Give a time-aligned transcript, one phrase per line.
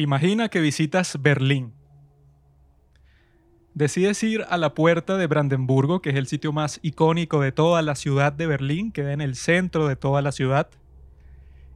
[0.00, 1.74] Imagina que visitas Berlín.
[3.74, 7.82] Decides ir a la puerta de Brandenburgo, que es el sitio más icónico de toda
[7.82, 10.70] la ciudad de Berlín, queda en el centro de toda la ciudad.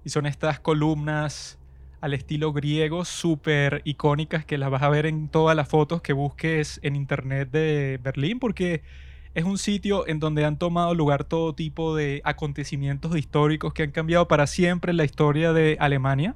[0.06, 1.58] Y son estas columnas
[2.00, 6.14] al estilo griego súper icónicas que las vas a ver en todas las fotos que
[6.14, 8.80] busques en internet de Berlín, porque
[9.34, 13.90] es un sitio en donde han tomado lugar todo tipo de acontecimientos históricos que han
[13.90, 16.34] cambiado para siempre la historia de Alemania.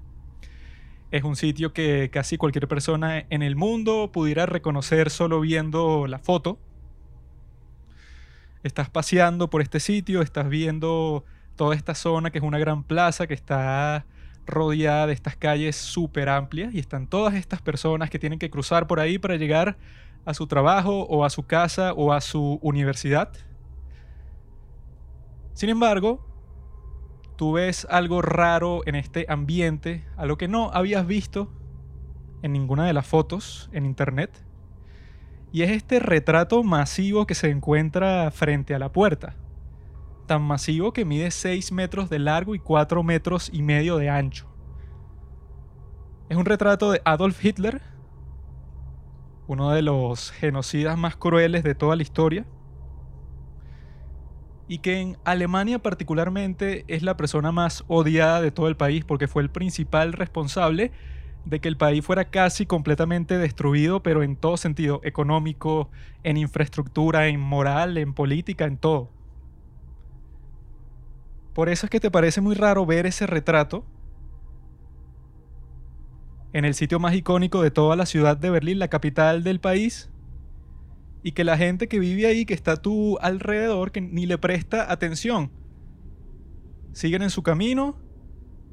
[1.10, 6.18] Es un sitio que casi cualquier persona en el mundo pudiera reconocer solo viendo la
[6.18, 6.58] foto.
[8.62, 11.24] Estás paseando por este sitio, estás viendo
[11.56, 14.04] toda esta zona que es una gran plaza que está
[14.46, 18.86] rodeada de estas calles súper amplias y están todas estas personas que tienen que cruzar
[18.86, 19.78] por ahí para llegar
[20.26, 23.32] a su trabajo o a su casa o a su universidad.
[25.54, 26.27] Sin embargo,
[27.38, 31.48] tú ves algo raro en este ambiente, algo que no habías visto
[32.42, 34.44] en ninguna de las fotos en internet.
[35.52, 39.36] Y es este retrato masivo que se encuentra frente a la puerta.
[40.26, 44.48] Tan masivo que mide 6 metros de largo y 4 metros y medio de ancho.
[46.28, 47.80] Es un retrato de Adolf Hitler,
[49.46, 52.46] uno de los genocidas más crueles de toda la historia
[54.68, 59.26] y que en Alemania particularmente es la persona más odiada de todo el país porque
[59.26, 60.92] fue el principal responsable
[61.46, 65.90] de que el país fuera casi completamente destruido, pero en todo sentido, económico,
[66.22, 69.10] en infraestructura, en moral, en política, en todo.
[71.54, 73.86] Por eso es que te parece muy raro ver ese retrato
[76.52, 80.10] en el sitio más icónico de toda la ciudad de Berlín, la capital del país,
[81.22, 84.38] y que la gente que vive ahí, que está a tu alrededor, que ni le
[84.38, 85.50] presta atención.
[86.92, 87.96] Siguen en su camino,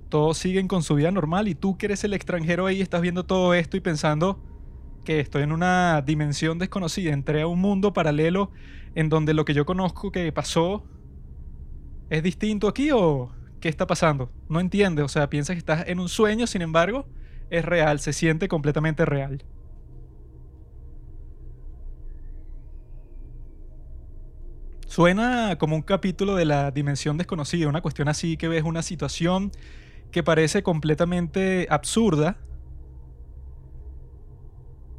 [0.09, 3.25] todos siguen con su vida normal y tú que eres el extranjero ahí estás viendo
[3.25, 4.39] todo esto y pensando
[5.03, 8.51] que estoy en una dimensión desconocida, entré a un mundo paralelo
[8.95, 10.83] en donde lo que yo conozco que pasó
[12.09, 14.31] es distinto aquí o qué está pasando.
[14.49, 17.07] No entiendes, o sea, piensas que estás en un sueño, sin embargo,
[17.49, 19.43] es real, se siente completamente real.
[24.95, 29.51] Suena como un capítulo de la dimensión desconocida, una cuestión así que ves una situación
[30.09, 32.37] que parece completamente absurda,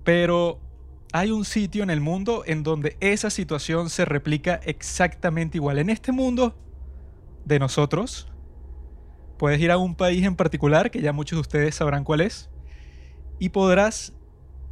[0.05, 0.61] pero
[1.15, 5.79] hay un sitio en el mundo en donde esa situación se replica exactamente igual.
[5.79, 6.55] En este mundo
[7.47, 8.29] de nosotros,
[9.39, 12.51] puedes ir a un país en particular, que ya muchos de ustedes sabrán cuál es,
[13.39, 14.13] y podrás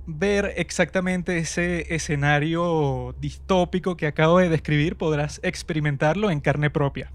[0.06, 7.12] ver exactamente ese escenario distópico que acabo de describir, podrás experimentarlo en carne propia.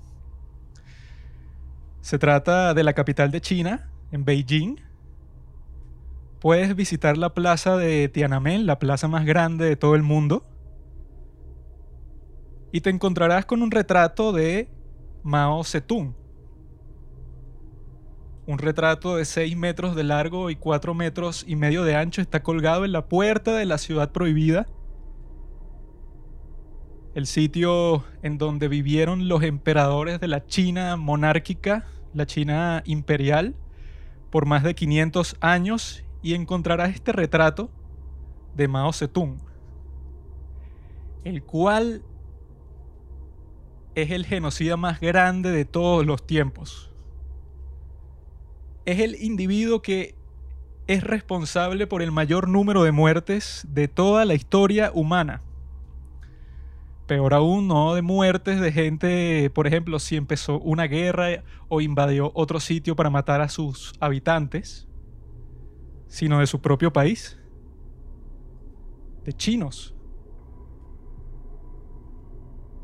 [2.01, 4.77] Se trata de la capital de China, en Beijing.
[6.39, 10.45] Puedes visitar la plaza de Tiananmen, la plaza más grande de todo el mundo.
[12.71, 14.69] Y te encontrarás con un retrato de
[15.23, 16.15] Mao Zedong,
[18.49, 22.19] un retrato de 6 metros de largo y 4 metros y medio de ancho.
[22.19, 24.65] Está colgado en la puerta de la ciudad prohibida.
[27.13, 33.53] El sitio en donde vivieron los emperadores de la China monárquica, la China imperial,
[34.31, 36.03] por más de 500 años.
[36.23, 37.69] Y encontrarás este retrato
[38.55, 39.37] de Mao Zedong,
[41.23, 42.01] el cual
[43.93, 46.88] es el genocida más grande de todos los tiempos
[48.91, 50.15] es el individuo que
[50.87, 55.43] es responsable por el mayor número de muertes de toda la historia humana.
[57.05, 62.31] Peor aún, no de muertes de gente, por ejemplo, si empezó una guerra o invadió
[62.33, 64.87] otro sitio para matar a sus habitantes,
[66.07, 67.39] sino de su propio país,
[69.23, 69.95] de chinos.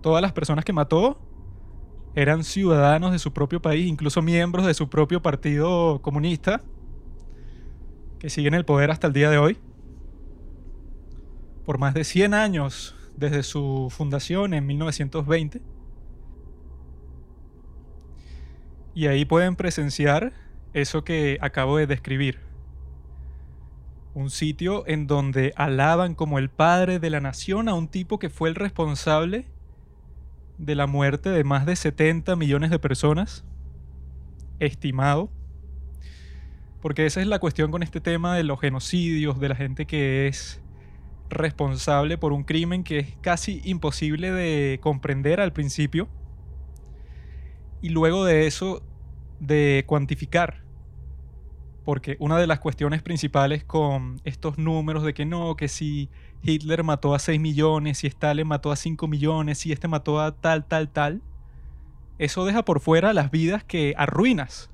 [0.02, 1.25] Todas las personas que mató
[2.16, 6.62] eran ciudadanos de su propio país, incluso miembros de su propio partido comunista,
[8.20, 9.58] que siguen el poder hasta el día de hoy.
[11.66, 15.62] Por más de 100 años desde su fundación en 1920.
[18.94, 20.32] Y ahí pueden presenciar
[20.74, 22.40] eso que acabo de describir.
[24.14, 28.30] Un sitio en donde alaban como el padre de la nación a un tipo que
[28.30, 29.48] fue el responsable
[30.58, 33.46] de la muerte de más de 70 millones de personas,
[34.60, 35.30] estimado.
[36.82, 40.28] Porque esa es la cuestión con este tema de los genocidios, de la gente que
[40.28, 40.62] es
[41.30, 46.08] responsable por un crimen que es casi imposible de comprender al principio.
[47.82, 48.84] Y luego de eso,
[49.40, 50.65] de cuantificar.
[51.86, 56.10] Porque una de las cuestiones principales con estos números de que no, que si
[56.42, 60.32] Hitler mató a 6 millones, si Stalin mató a 5 millones, si este mató a
[60.36, 61.22] tal, tal, tal,
[62.18, 64.70] eso deja por fuera las vidas que arruinas.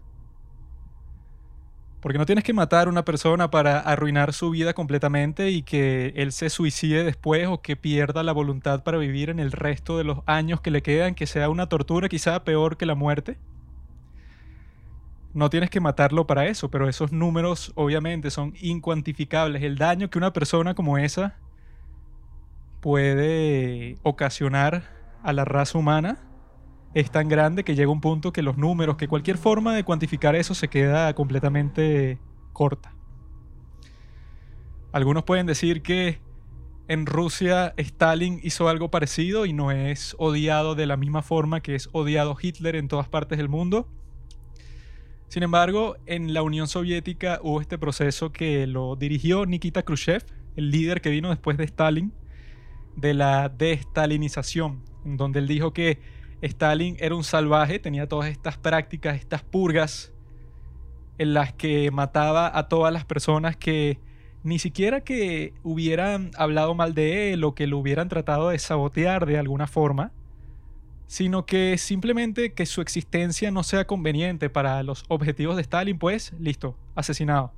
[2.01, 6.13] Porque no tienes que matar a una persona para arruinar su vida completamente y que
[6.15, 10.03] él se suicide después o que pierda la voluntad para vivir en el resto de
[10.03, 13.37] los años que le quedan, que sea una tortura quizá peor que la muerte.
[15.33, 19.63] No tienes que matarlo para eso, pero esos números obviamente son incuantificables.
[19.63, 21.37] El daño que una persona como esa
[22.81, 24.83] puede ocasionar
[25.23, 26.19] a la raza humana
[26.93, 30.35] es tan grande que llega un punto que los números, que cualquier forma de cuantificar
[30.35, 32.19] eso se queda completamente
[32.51, 32.93] corta.
[34.91, 36.19] Algunos pueden decir que
[36.89, 41.75] en Rusia Stalin hizo algo parecido y no es odiado de la misma forma que
[41.75, 43.87] es odiado Hitler en todas partes del mundo.
[45.31, 50.25] Sin embargo, en la Unión Soviética hubo este proceso que lo dirigió Nikita Khrushchev,
[50.57, 52.11] el líder que vino después de Stalin,
[52.97, 55.99] de la destalinización, en donde él dijo que
[56.41, 60.11] Stalin era un salvaje, tenía todas estas prácticas, estas purgas,
[61.17, 63.99] en las que mataba a todas las personas que
[64.43, 69.25] ni siquiera que hubieran hablado mal de él o que lo hubieran tratado de sabotear
[69.25, 70.11] de alguna forma,
[71.11, 76.31] sino que simplemente que su existencia no sea conveniente para los objetivos de Stalin, pues
[76.39, 77.51] listo, asesinado.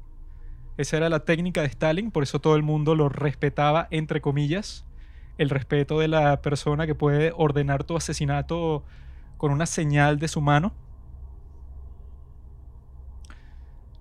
[0.76, 4.88] Esa era la técnica de Stalin, por eso todo el mundo lo respetaba, entre comillas
[5.38, 8.84] el respeto de la persona que puede ordenar tu asesinato
[9.38, 10.74] con una señal de su mano.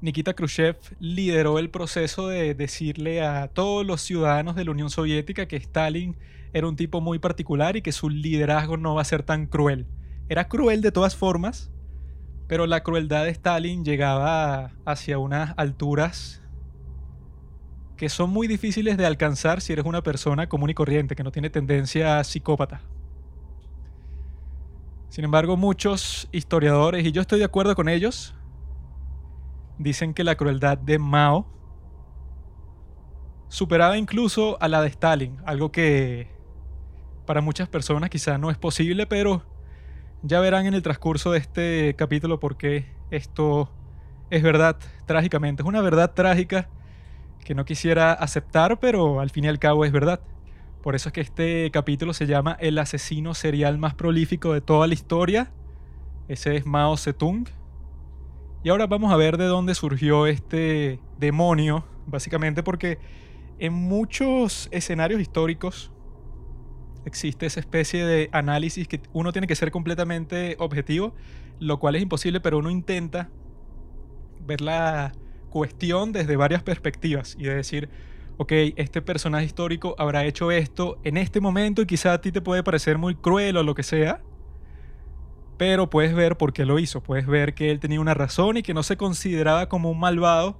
[0.00, 5.44] Nikita Khrushchev lideró el proceso de decirle a todos los ciudadanos de la Unión Soviética
[5.44, 6.16] que Stalin
[6.52, 9.86] era un tipo muy particular y que su liderazgo no va a ser tan cruel.
[10.28, 11.72] Era cruel de todas formas,
[12.46, 16.42] pero la crueldad de Stalin llegaba hacia unas alturas
[17.96, 21.30] que son muy difíciles de alcanzar si eres una persona común y corriente, que no
[21.30, 22.82] tiene tendencia psicópata.
[25.08, 28.34] Sin embargo, muchos historiadores, y yo estoy de acuerdo con ellos,
[29.78, 31.46] dicen que la crueldad de Mao
[33.48, 36.28] superaba incluso a la de Stalin, algo que
[37.32, 39.42] para muchas personas quizá no es posible, pero
[40.22, 43.72] ya verán en el transcurso de este capítulo por qué esto
[44.28, 44.76] es verdad
[45.06, 45.62] trágicamente.
[45.62, 46.68] Es una verdad trágica
[47.42, 50.20] que no quisiera aceptar, pero al fin y al cabo es verdad.
[50.82, 54.86] Por eso es que este capítulo se llama El asesino serial más prolífico de toda
[54.86, 55.50] la historia.
[56.28, 57.48] Ese es Mao Zedong.
[58.62, 62.98] Y ahora vamos a ver de dónde surgió este demonio, básicamente porque
[63.58, 65.92] en muchos escenarios históricos
[67.04, 71.14] existe esa especie de análisis que uno tiene que ser completamente objetivo,
[71.58, 73.30] lo cual es imposible, pero uno intenta
[74.46, 75.12] ver la
[75.50, 77.88] cuestión desde varias perspectivas y de decir,
[78.38, 82.40] ok, este personaje histórico habrá hecho esto en este momento y quizá a ti te
[82.40, 84.22] puede parecer muy cruel o lo que sea,
[85.58, 88.62] pero puedes ver por qué lo hizo, puedes ver que él tenía una razón y
[88.62, 90.58] que no se consideraba como un malvado,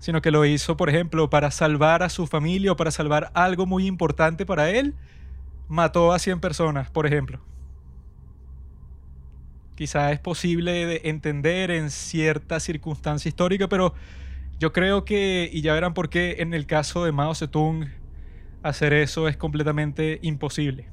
[0.00, 3.66] sino que lo hizo, por ejemplo, para salvar a su familia o para salvar algo
[3.66, 4.94] muy importante para él,
[5.68, 7.40] mató a 100 personas, por ejemplo
[9.78, 13.94] quizá es posible de entender en cierta circunstancia histórica, pero
[14.58, 17.88] yo creo que, y ya verán por qué en el caso de Mao Zedong,
[18.64, 20.88] hacer eso es completamente imposible.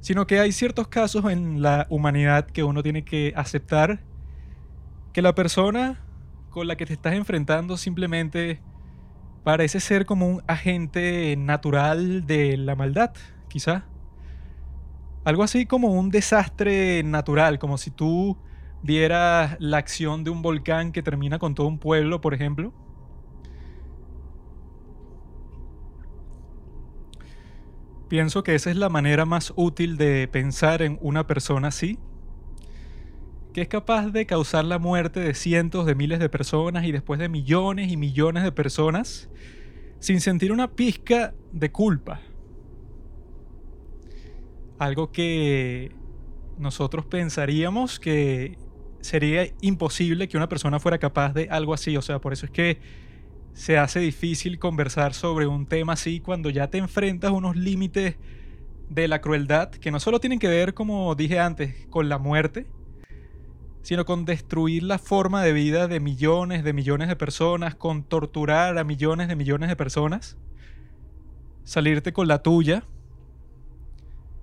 [0.00, 4.00] Sino que hay ciertos casos en la humanidad que uno tiene que aceptar
[5.12, 6.00] que la persona
[6.48, 8.62] con la que te estás enfrentando simplemente
[9.44, 13.12] parece ser como un agente natural de la maldad,
[13.56, 13.86] quizá.
[15.24, 18.36] Algo así como un desastre natural, como si tú
[18.82, 22.74] vieras la acción de un volcán que termina con todo un pueblo, por ejemplo.
[28.08, 31.98] Pienso que esa es la manera más útil de pensar en una persona así,
[33.54, 37.18] que es capaz de causar la muerte de cientos de miles de personas y después
[37.18, 39.30] de millones y millones de personas
[39.98, 42.20] sin sentir una pizca de culpa.
[44.78, 45.92] Algo que
[46.58, 48.58] nosotros pensaríamos que
[49.00, 51.96] sería imposible que una persona fuera capaz de algo así.
[51.96, 52.80] O sea, por eso es que
[53.52, 58.16] se hace difícil conversar sobre un tema así cuando ya te enfrentas a unos límites
[58.90, 62.66] de la crueldad que no solo tienen que ver, como dije antes, con la muerte,
[63.82, 68.76] sino con destruir la forma de vida de millones de millones de personas, con torturar
[68.76, 70.36] a millones de millones de personas,
[71.64, 72.84] salirte con la tuya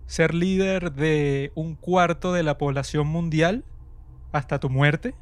[0.05, 3.63] ser líder de un cuarto de la población mundial
[4.31, 5.15] hasta tu muerte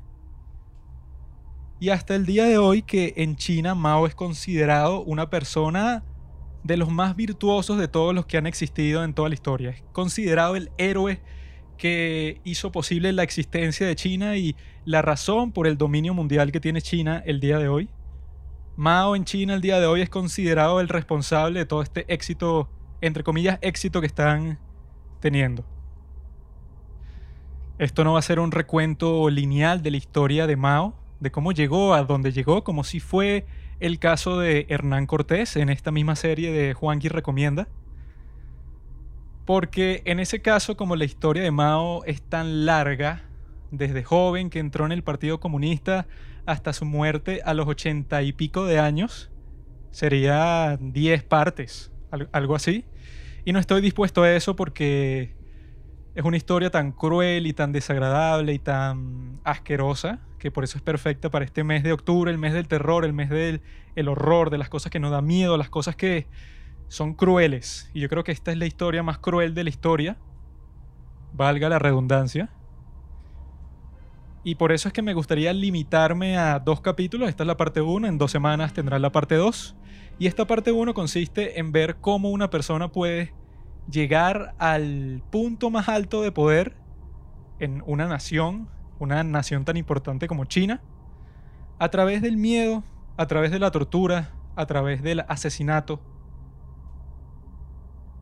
[1.79, 6.03] Y hasta el día de hoy que en China Mao es considerado una persona
[6.63, 9.71] de los más virtuosos de todos los que han existido en toda la historia.
[9.71, 11.19] Es considerado el héroe
[11.77, 16.59] que hizo posible la existencia de China y la razón por el dominio mundial que
[16.59, 17.89] tiene China el día de hoy.
[18.75, 22.69] Mao en China el día de hoy es considerado el responsable de todo este éxito,
[23.01, 24.59] entre comillas, éxito que están
[25.21, 25.63] teniendo.
[27.77, 31.51] Esto no va a ser un recuento lineal de la historia de Mao, de cómo
[31.51, 33.45] llegó a donde llegó, como si fue
[33.79, 37.67] el caso de Hernán Cortés en esta misma serie de Juanqui Recomienda.
[39.45, 43.23] Porque en ese caso, como la historia de Mao es tan larga,
[43.71, 46.05] desde joven que entró en el Partido Comunista
[46.45, 49.31] hasta su muerte a los ochenta y pico de años,
[49.89, 51.91] sería diez partes,
[52.31, 52.85] algo así.
[53.45, 55.35] Y no estoy dispuesto a eso porque
[56.13, 60.83] es una historia tan cruel y tan desagradable y tan asquerosa que por eso es
[60.83, 63.61] perfecta para este mes de octubre, el mes del terror, el mes del
[63.95, 66.27] el horror, de las cosas que nos dan miedo, las cosas que
[66.87, 67.89] son crueles.
[67.93, 70.17] Y yo creo que esta es la historia más cruel de la historia,
[71.33, 72.49] valga la redundancia.
[74.43, 77.29] Y por eso es que me gustaría limitarme a dos capítulos.
[77.29, 79.75] Esta es la parte 1, en dos semanas tendrá la parte 2.
[80.21, 83.33] Y esta parte 1 consiste en ver cómo una persona puede
[83.89, 86.75] llegar al punto más alto de poder
[87.57, 90.79] en una nación, una nación tan importante como China,
[91.79, 92.83] a través del miedo,
[93.17, 95.99] a través de la tortura, a través del asesinato.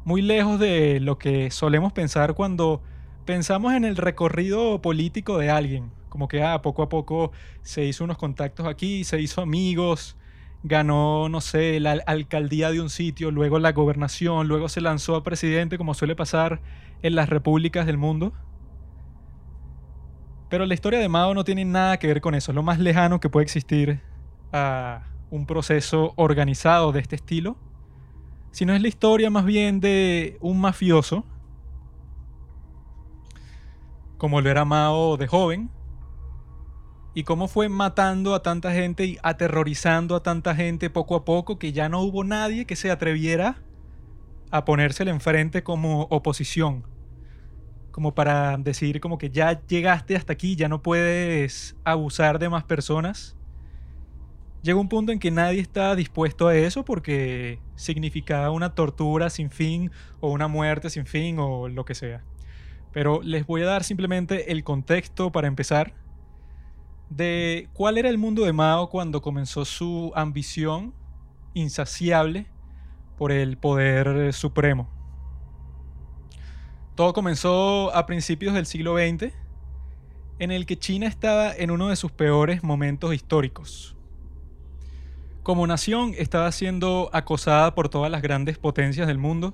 [0.06, 2.82] Muy lejos de lo que solemos pensar cuando
[3.26, 8.06] pensamos en el recorrido político de alguien, como que ah, poco a poco se hizo
[8.06, 10.16] unos contactos aquí, se hizo amigos,
[10.64, 15.24] ganó, no sé, la alcaldía de un sitio, luego la gobernación, luego se lanzó a
[15.24, 16.62] presidente, como suele pasar
[17.02, 18.34] en las repúblicas del mundo.
[20.50, 22.80] Pero la historia de Mao no tiene nada que ver con eso, es lo más
[22.80, 24.02] lejano que puede existir
[24.52, 27.56] a un proceso organizado de este estilo,
[28.52, 31.24] sino es la historia más bien de un mafioso,
[34.18, 35.70] como lo era Mao de joven,
[37.20, 41.60] y cómo fue matando a tanta gente y aterrorizando a tanta gente poco a poco
[41.60, 43.58] que ya no hubo nadie que se atreviera
[44.52, 46.88] a ponérsele enfrente como oposición.
[47.92, 52.64] Como para decir como que ya llegaste hasta aquí, ya no puedes abusar de más
[52.64, 53.36] personas.
[54.62, 59.52] Llegó un punto en que nadie estaba dispuesto a eso porque significaba una tortura sin
[59.52, 62.24] fin o una muerte sin fin o lo que sea.
[62.94, 65.96] Pero les voy a dar simplemente el contexto para empezar
[67.10, 70.94] de cuál era el mundo de Mao cuando comenzó su ambición
[71.54, 72.48] insaciable
[73.18, 74.90] por el poder supremo.
[76.96, 79.34] Todo comenzó a principios del siglo XX,
[80.40, 83.96] en el que China estaba en uno de sus peores momentos históricos.
[85.44, 89.54] Como nación estaba siendo acosada por todas las grandes potencias del mundo,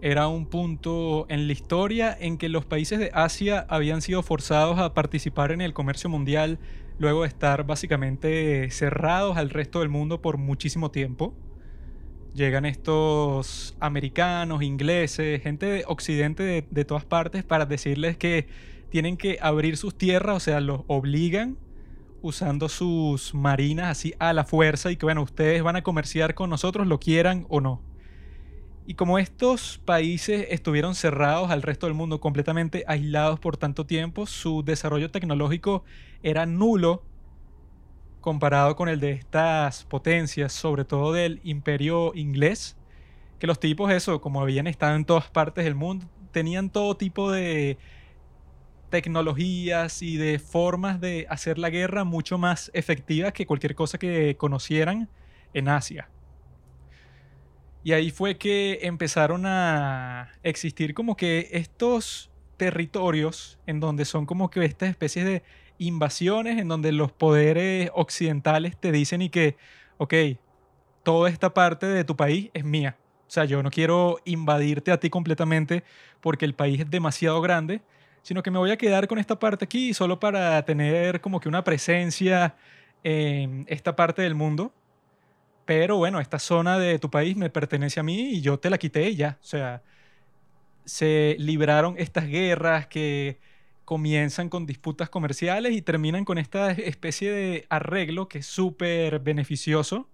[0.00, 4.78] era un punto en la historia en que los países de Asia habían sido forzados
[4.78, 6.58] a participar en el comercio mundial
[6.98, 11.34] luego de estar básicamente cerrados al resto del mundo por muchísimo tiempo.
[12.34, 18.46] Llegan estos americanos, ingleses, gente de occidente de, de todas partes para decirles que
[18.90, 21.56] tienen que abrir sus tierras, o sea, los obligan
[22.22, 26.50] usando sus marinas así a la fuerza y que bueno, ustedes van a comerciar con
[26.50, 27.85] nosotros, lo quieran o no.
[28.88, 34.26] Y como estos países estuvieron cerrados al resto del mundo, completamente aislados por tanto tiempo,
[34.26, 35.84] su desarrollo tecnológico
[36.22, 37.02] era nulo
[38.20, 42.76] comparado con el de estas potencias, sobre todo del imperio inglés,
[43.40, 47.32] que los tipos, eso, como habían estado en todas partes del mundo, tenían todo tipo
[47.32, 47.78] de
[48.90, 54.36] tecnologías y de formas de hacer la guerra mucho más efectivas que cualquier cosa que
[54.36, 55.08] conocieran
[55.54, 56.08] en Asia.
[57.86, 64.50] Y ahí fue que empezaron a existir como que estos territorios en donde son como
[64.50, 65.44] que estas especies de
[65.78, 69.56] invasiones, en donde los poderes occidentales te dicen y que,
[69.98, 70.14] ok,
[71.04, 72.96] toda esta parte de tu país es mía.
[73.28, 75.84] O sea, yo no quiero invadirte a ti completamente
[76.20, 77.82] porque el país es demasiado grande,
[78.22, 81.48] sino que me voy a quedar con esta parte aquí solo para tener como que
[81.48, 82.56] una presencia
[83.04, 84.72] en esta parte del mundo
[85.66, 88.78] pero bueno, esta zona de tu país me pertenece a mí y yo te la
[88.78, 89.38] quité ya.
[89.42, 89.82] O sea,
[90.84, 93.38] se libraron estas guerras que
[93.84, 100.08] comienzan con disputas comerciales y terminan con esta especie de arreglo que es súper beneficioso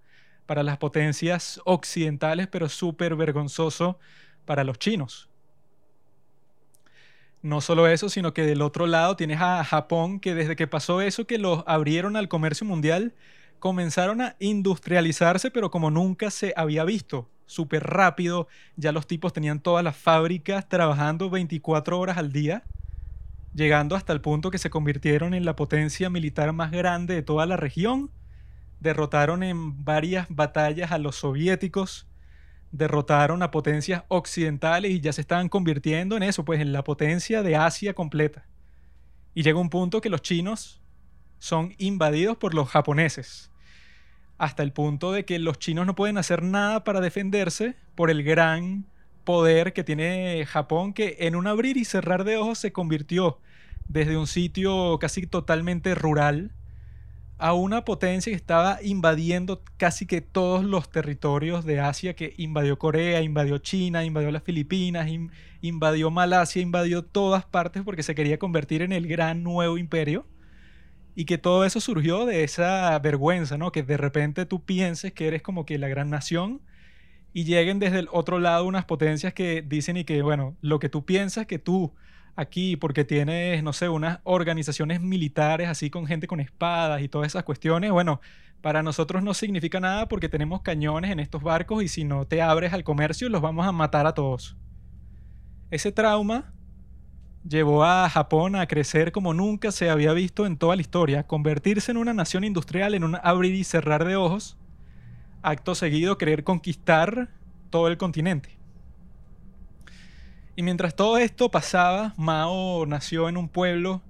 [0.46, 3.98] para las potencias occidentales, pero súper vergonzoso
[4.46, 5.28] para los chinos.
[7.42, 11.00] No solo eso, sino que del otro lado tienes a Japón, que desde que pasó
[11.00, 13.14] eso, que los abrieron al comercio mundial,
[13.62, 19.60] comenzaron a industrializarse, pero como nunca se había visto, súper rápido, ya los tipos tenían
[19.60, 22.64] todas las fábricas trabajando 24 horas al día,
[23.54, 27.46] llegando hasta el punto que se convirtieron en la potencia militar más grande de toda
[27.46, 28.10] la región,
[28.80, 32.08] derrotaron en varias batallas a los soviéticos,
[32.72, 37.44] derrotaron a potencias occidentales y ya se estaban convirtiendo en eso, pues en la potencia
[37.44, 38.44] de Asia completa.
[39.34, 40.82] Y llega un punto que los chinos
[41.38, 43.51] son invadidos por los japoneses,
[44.42, 48.24] hasta el punto de que los chinos no pueden hacer nada para defenderse por el
[48.24, 48.86] gran
[49.22, 53.38] poder que tiene Japón, que en un abrir y cerrar de ojos se convirtió
[53.86, 56.50] desde un sitio casi totalmente rural
[57.38, 62.80] a una potencia que estaba invadiendo casi que todos los territorios de Asia, que invadió
[62.80, 65.08] Corea, invadió China, invadió las Filipinas,
[65.60, 70.26] invadió Malasia, invadió todas partes porque se quería convertir en el gran nuevo imperio.
[71.14, 73.70] Y que todo eso surgió de esa vergüenza, ¿no?
[73.72, 76.62] Que de repente tú pienses que eres como que la gran nación
[77.32, 80.88] y lleguen desde el otro lado unas potencias que dicen y que, bueno, lo que
[80.88, 81.94] tú piensas que tú
[82.36, 87.28] aquí porque tienes, no sé, unas organizaciones militares así con gente con espadas y todas
[87.28, 88.20] esas cuestiones, bueno,
[88.60, 92.42] para nosotros no significa nada porque tenemos cañones en estos barcos y si no te
[92.42, 94.56] abres al comercio los vamos a matar a todos.
[95.70, 96.52] Ese trauma
[97.48, 101.90] llevó a Japón a crecer como nunca se había visto en toda la historia, convertirse
[101.90, 104.56] en una nación industrial, en un abrir y cerrar de ojos,
[105.42, 107.28] acto seguido querer conquistar
[107.70, 108.50] todo el continente.
[110.54, 114.02] Y mientras todo esto pasaba, Mao nació en un pueblo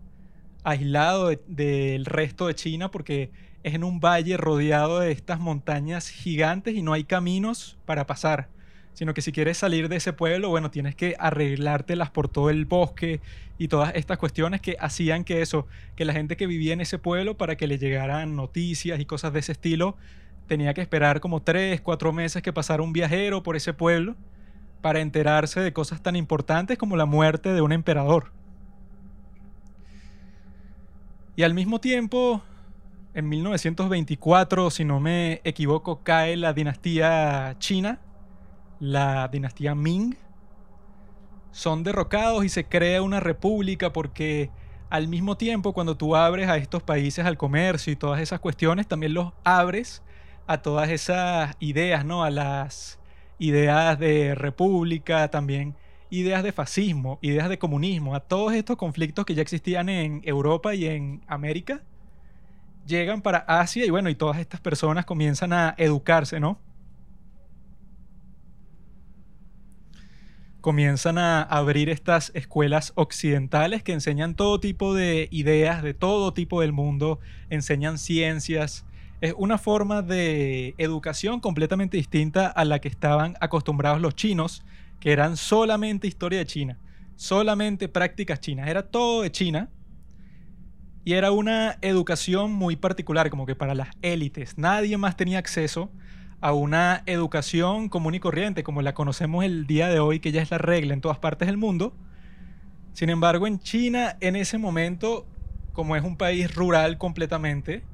[0.65, 3.31] aislado del resto de China porque
[3.63, 8.49] es en un valle rodeado de estas montañas gigantes y no hay caminos para pasar,
[8.95, 12.67] sino que si quieres salir de ese pueblo, bueno, tienes que arreglártelas por todo el
[12.67, 13.21] bosque
[13.59, 16.99] y todas estas cuestiones que hacían que eso, que la gente que vivía en ese
[16.99, 19.97] pueblo para que le llegaran noticias y cosas de ese estilo,
[20.47, 24.17] tenía que esperar como tres, cuatro meses que pasara un viajero por ese pueblo
[24.83, 28.33] para enterarse de cosas tan importantes como la muerte de un emperador.
[31.35, 32.43] Y al mismo tiempo,
[33.15, 38.01] en 1924, si no me equivoco, cae la dinastía china,
[38.83, 40.17] la dinastía Ming.
[41.53, 44.51] Son derrocados y se crea una república porque
[44.91, 48.89] al mismo tiempo cuando tú abres a estos países al comercio y todas esas cuestiones,
[48.89, 50.03] también los abres
[50.49, 52.25] a todas esas ideas, ¿no?
[52.25, 52.99] A las
[53.39, 55.77] ideas de república, también
[56.11, 60.75] ideas de fascismo, ideas de comunismo, a todos estos conflictos que ya existían en Europa
[60.75, 61.83] y en América,
[62.85, 66.59] llegan para Asia y bueno, y todas estas personas comienzan a educarse, ¿no?
[70.63, 76.61] Comienzan a abrir estas escuelas occidentales que enseñan todo tipo de ideas de todo tipo
[76.61, 77.19] del mundo,
[77.51, 78.87] enseñan ciencias,
[79.21, 84.65] es una forma de educación completamente distinta a la que estaban acostumbrados los chinos,
[85.01, 86.79] que eran solamente historia de China,
[87.17, 89.69] solamente prácticas chinas, era todo de China.
[91.05, 94.57] Y era una educación muy particular, como que para las élites.
[94.57, 95.91] Nadie más tenía acceso
[96.43, 100.43] a una educación común y corriente, como la conocemos el día de hoy, que ya
[100.43, 101.95] es la regla en todas partes del mundo.
[102.93, 105.25] Sin embargo, en China, en ese momento,
[105.73, 107.85] como es un país rural completamente,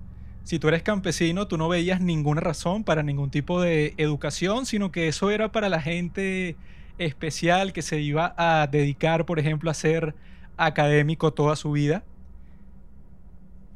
[0.45, 4.91] si tú eres campesino, tú no veías ninguna razón para ningún tipo de educación, sino
[4.91, 6.57] que eso era para la gente
[6.97, 10.15] especial que se iba a dedicar, por ejemplo, a ser
[10.57, 12.03] académico toda su vida.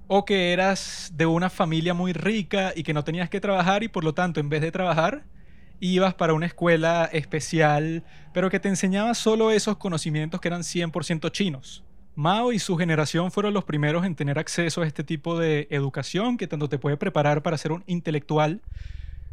[0.09, 3.89] O que eras de una familia muy rica y que no tenías que trabajar y
[3.89, 5.25] por lo tanto, en vez de trabajar,
[5.81, 11.31] ibas para una escuela especial, pero que te enseñaba solo esos conocimientos que eran 100%
[11.31, 11.83] chinos.
[12.15, 16.37] Mao y su generación fueron los primeros en tener acceso a este tipo de educación
[16.37, 18.61] que tanto te puede preparar para ser un intelectual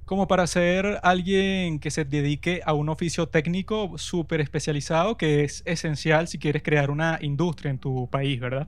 [0.06, 5.62] como para ser alguien que se dedique a un oficio técnico súper especializado que es
[5.68, 8.68] esencial si quieres crear una industria en tu país, ¿verdad?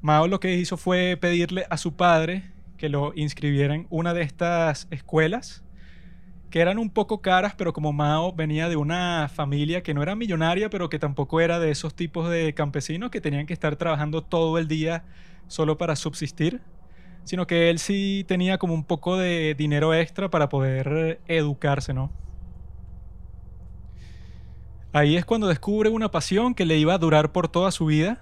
[0.00, 4.22] Mao lo que hizo fue pedirle a su padre que lo inscribiera en una de
[4.22, 5.62] estas escuelas
[6.50, 10.16] que eran un poco caras, pero como Mao venía de una familia que no era
[10.16, 14.22] millonaria, pero que tampoco era de esos tipos de campesinos que tenían que estar trabajando
[14.22, 15.04] todo el día
[15.46, 16.60] solo para subsistir,
[17.24, 22.10] sino que él sí tenía como un poco de dinero extra para poder educarse, ¿no?
[24.92, 28.20] Ahí es cuando descubre una pasión que le iba a durar por toda su vida,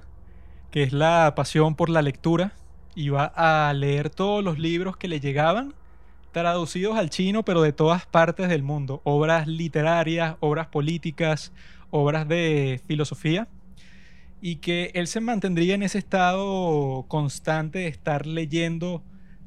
[0.71, 2.53] que es la pasión por la lectura.
[2.95, 5.75] Iba a leer todos los libros que le llegaban
[6.33, 9.01] traducidos al chino, pero de todas partes del mundo.
[9.05, 11.53] Obras literarias, obras políticas,
[11.91, 13.49] obras de filosofía.
[14.41, 19.03] y que él se mantendría en ese estado constante de estar leyendo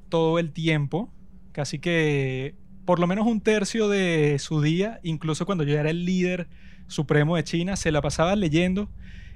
[0.10, 1.10] todo el tiempo,
[1.54, 2.56] casi que
[2.86, 6.48] por lo menos un tercio de su día, incluso cuando yo era el líder
[6.88, 8.90] supremo de China, se la pasaba leyendo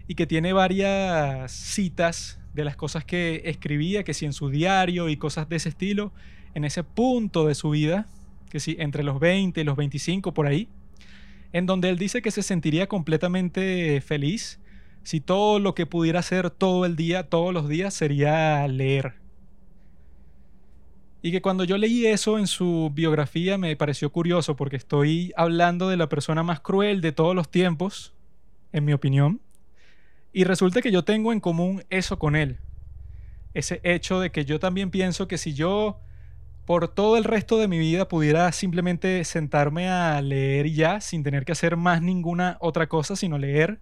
[0.07, 5.09] y que tiene varias citas de las cosas que escribía, que si en su diario
[5.09, 6.13] y cosas de ese estilo,
[6.53, 8.07] en ese punto de su vida,
[8.49, 10.69] que si entre los 20 y los 25 por ahí,
[11.51, 14.59] en donde él dice que se sentiría completamente feliz
[15.03, 19.13] si todo lo que pudiera hacer todo el día, todos los días, sería leer.
[21.21, 25.89] Y que cuando yo leí eso en su biografía me pareció curioso porque estoy hablando
[25.89, 28.13] de la persona más cruel de todos los tiempos,
[28.73, 29.41] en mi opinión,
[30.35, 32.59] y resulta que yo tengo en común eso con él.
[33.53, 36.01] Ese hecho de que yo también pienso que si yo
[36.65, 41.45] por todo el resto de mi vida pudiera simplemente sentarme a leer ya, sin tener
[41.45, 43.79] que hacer más ninguna otra cosa, sino leer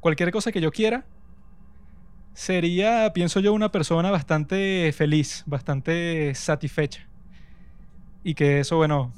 [0.00, 1.06] cualquier cosa que yo quiera,
[2.34, 7.06] sería, pienso yo, una persona bastante feliz, bastante satisfecha.
[8.24, 9.12] Y que eso, bueno,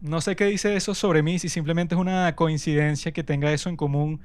[0.00, 3.68] no sé qué dice eso sobre mí, si simplemente es una coincidencia que tenga eso
[3.68, 4.22] en común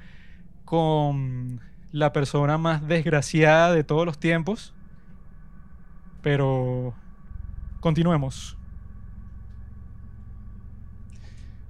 [0.64, 1.60] con
[1.92, 4.74] la persona más desgraciada de todos los tiempos.
[6.22, 6.94] Pero
[7.80, 8.56] continuemos.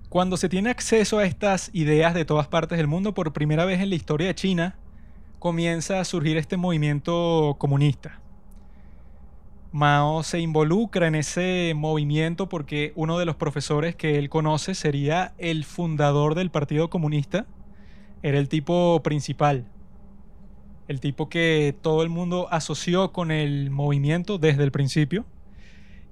[0.09, 3.81] Cuando se tiene acceso a estas ideas de todas partes del mundo, por primera vez
[3.81, 4.77] en la historia de China,
[5.39, 8.21] comienza a surgir este movimiento comunista.
[9.73, 15.33] Mao se involucra en ese movimiento porque uno de los profesores que él conoce sería
[15.39, 17.47] el fundador del Partido Comunista,
[18.23, 19.72] era el tipo principal
[20.92, 25.24] el tipo que todo el mundo asoció con el movimiento desde el principio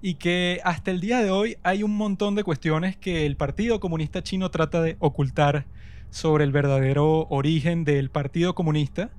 [0.02, 3.78] y que hasta el día de hoy hay un montón de cuestiones que el Partido
[3.78, 5.66] Comunista Chino trata de ocultar
[6.08, 9.10] sobre el verdadero origen del Partido Comunista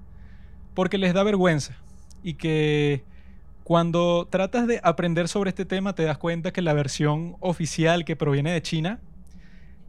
[0.74, 1.78] porque les da vergüenza
[2.24, 3.04] y que
[3.64, 8.16] cuando tratas de aprender sobre este tema te das cuenta que la versión oficial que
[8.16, 9.00] proviene de China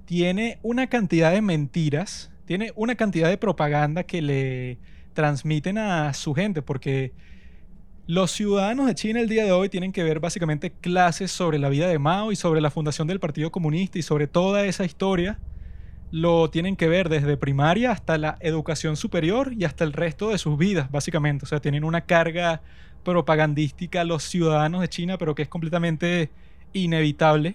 [0.04, 4.78] tiene una cantidad de mentiras, tiene una cantidad de propaganda que le
[5.12, 7.12] transmiten a su gente, porque
[8.06, 11.68] los ciudadanos de China el día de hoy tienen que ver básicamente clases sobre la
[11.68, 15.38] vida de Mao y sobre la fundación del Partido Comunista y sobre toda esa historia.
[16.10, 20.38] Lo tienen que ver desde primaria hasta la educación superior y hasta el resto de
[20.38, 21.44] sus vidas, básicamente.
[21.44, 22.60] O sea, tienen una carga
[23.04, 26.30] propagandística los ciudadanos de China, pero que es completamente
[26.72, 27.54] inevitable.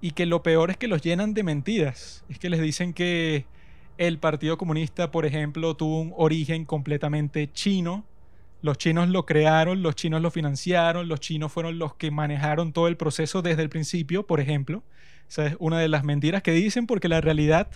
[0.00, 2.24] Y que lo peor es que los llenan de mentiras.
[2.28, 3.46] Es que les dicen que
[3.98, 8.04] el Partido Comunista, por ejemplo, tuvo un origen completamente chino.
[8.62, 12.88] Los chinos lo crearon, los chinos lo financiaron, los chinos fueron los que manejaron todo
[12.88, 14.82] el proceso desde el principio, por ejemplo.
[15.28, 17.68] Esa es una de las mentiras que dicen porque la realidad,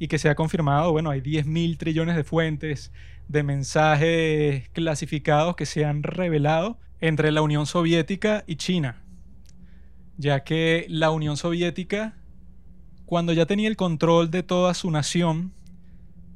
[0.00, 2.90] y que se ha confirmado, bueno, hay 10 mil trillones de fuentes
[3.28, 9.02] de mensajes clasificados que se han revelado entre la Unión Soviética y China,
[10.16, 12.16] ya que la Unión Soviética
[13.10, 15.52] cuando ya tenía el control de toda su nación,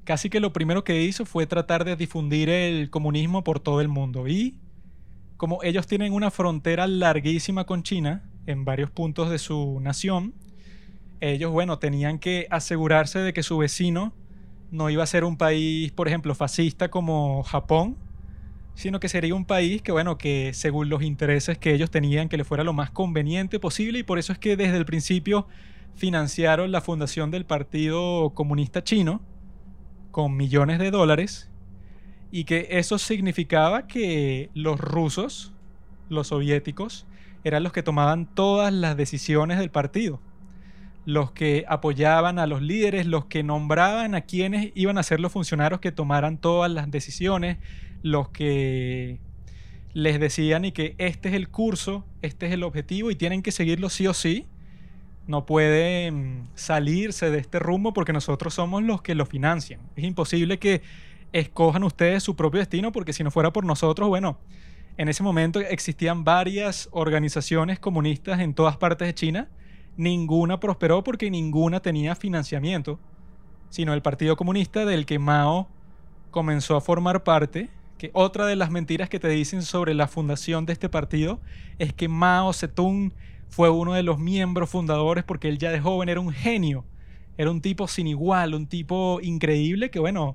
[0.03, 3.87] casi que lo primero que hizo fue tratar de difundir el comunismo por todo el
[3.87, 4.27] mundo.
[4.27, 4.59] Y
[5.37, 10.35] como ellos tienen una frontera larguísima con China, en varios puntos de su nación,
[11.21, 14.13] ellos, bueno, tenían que asegurarse de que su vecino
[14.73, 17.97] no iba a ser un país, por ejemplo, fascista como Japón,
[18.75, 22.37] sino que sería un país que, bueno, que según los intereses que ellos tenían, que
[22.37, 25.47] le fuera lo más conveniente posible, y por eso es que desde el principio
[25.96, 29.22] financiaron la fundación del Partido Comunista Chino
[30.11, 31.50] con millones de dólares
[32.30, 35.52] y que eso significaba que los rusos,
[36.09, 37.07] los soviéticos,
[37.44, 40.20] eran los que tomaban todas las decisiones del partido,
[41.04, 45.30] los que apoyaban a los líderes, los que nombraban a quienes iban a ser los
[45.30, 47.59] funcionarios que tomaran todas las decisiones,
[48.02, 49.20] los que
[49.92, 53.52] les decían y que este es el curso, este es el objetivo y tienen que
[53.52, 54.46] seguirlo sí o sí
[55.27, 59.81] no pueden salirse de este rumbo porque nosotros somos los que lo financian.
[59.97, 60.83] Es imposible que
[61.33, 64.39] escojan ustedes su propio destino porque si no fuera por nosotros, bueno,
[64.97, 69.49] en ese momento existían varias organizaciones comunistas en todas partes de China.
[69.97, 73.01] Ninguna prosperó porque ninguna tenía financiamiento,
[73.71, 75.69] sino el Partido Comunista del que Mao
[76.31, 77.71] comenzó a formar parte.
[77.99, 81.41] Que otra de las mentiras que te dicen sobre la fundación de este partido
[81.79, 83.13] es que Mao Zedong
[83.55, 86.85] fue uno de los miembros fundadores porque él ya de joven era un genio,
[87.38, 90.35] era un tipo sin igual, un tipo increíble que bueno,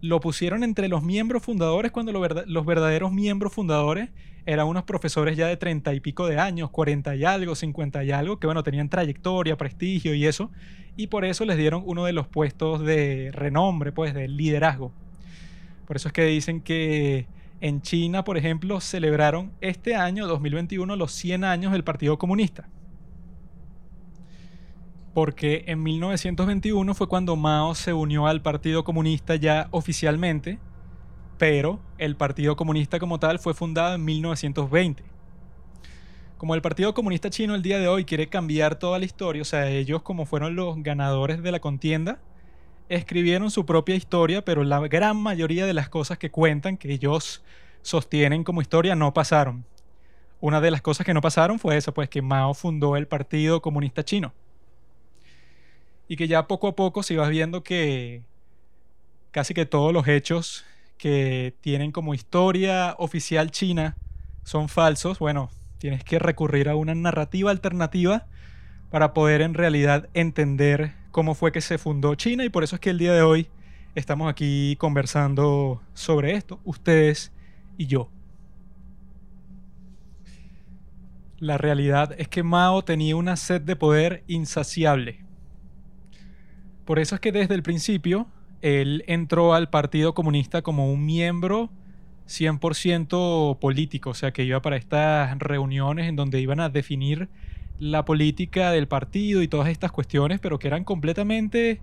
[0.00, 4.10] lo pusieron entre los miembros fundadores cuando los verdaderos miembros fundadores
[4.46, 8.10] eran unos profesores ya de treinta y pico de años, cuarenta y algo, cincuenta y
[8.10, 10.50] algo, que bueno, tenían trayectoria, prestigio y eso,
[10.96, 14.90] y por eso les dieron uno de los puestos de renombre, pues de liderazgo.
[15.86, 17.26] Por eso es que dicen que
[17.60, 22.68] en China, por ejemplo, celebraron este año, 2021, los 100 años del Partido Comunista.
[25.14, 30.58] Porque en 1921 fue cuando Mao se unió al Partido Comunista ya oficialmente,
[31.38, 35.04] pero el Partido Comunista como tal fue fundado en 1920.
[36.36, 39.46] Como el Partido Comunista Chino el día de hoy quiere cambiar toda la historia, o
[39.46, 42.20] sea, ellos como fueron los ganadores de la contienda,
[42.88, 47.42] escribieron su propia historia, pero la gran mayoría de las cosas que cuentan, que ellos
[47.82, 49.64] sostienen como historia, no pasaron.
[50.40, 53.62] Una de las cosas que no pasaron fue esa, pues que Mao fundó el Partido
[53.62, 54.32] Comunista Chino.
[56.08, 58.22] Y que ya poco a poco se iba viendo que
[59.30, 60.64] casi que todos los hechos
[60.98, 63.96] que tienen como historia oficial china
[64.44, 68.26] son falsos, bueno, tienes que recurrir a una narrativa alternativa
[68.90, 72.80] para poder en realidad entender cómo fue que se fundó China y por eso es
[72.80, 73.48] que el día de hoy
[73.94, 77.32] estamos aquí conversando sobre esto, ustedes
[77.78, 78.10] y yo.
[81.38, 85.24] La realidad es que Mao tenía una sed de poder insaciable.
[86.84, 88.26] Por eso es que desde el principio
[88.60, 91.70] él entró al Partido Comunista como un miembro
[92.28, 97.30] 100% político, o sea que iba para estas reuniones en donde iban a definir
[97.78, 101.80] la política del partido y todas estas cuestiones, pero que eran completamente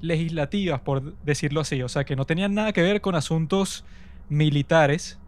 [0.00, 1.82] legislativas, por decirlo así.
[1.82, 3.84] O sea, que no tenían nada que ver con asuntos
[4.28, 5.18] militares,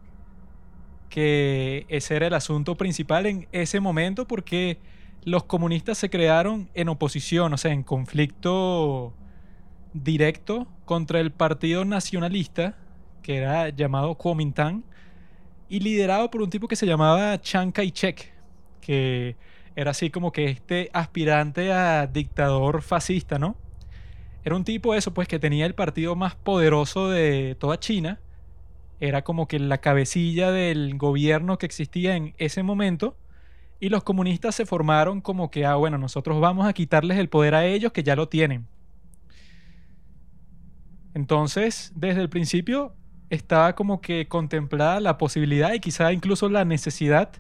[1.09, 4.79] que ese era el asunto principal en ese momento, porque
[5.25, 9.15] los comunistas se crearon en oposición, o sea, en conflicto
[9.93, 12.77] directo contra el Partido Nacionalista,
[13.23, 14.83] que era llamado Kuomintang,
[15.69, 18.35] y liderado por un tipo que se llamaba Chiang Kai-shek,
[18.81, 19.37] que
[19.77, 23.57] era así como que este aspirante a dictador fascista, ¿no?
[24.45, 28.21] Era un tipo eso, pues que tenía el partido más poderoso de toda China.
[29.01, 33.17] Era como que la cabecilla del gobierno que existía en ese momento.
[33.81, 37.55] Y los comunistas se formaron como que, ah, bueno, nosotros vamos a quitarles el poder
[37.55, 38.67] a ellos que ya lo tienen.
[41.15, 42.95] Entonces, desde el principio
[43.31, 47.33] estaba como que contemplada la posibilidad y quizá incluso la necesidad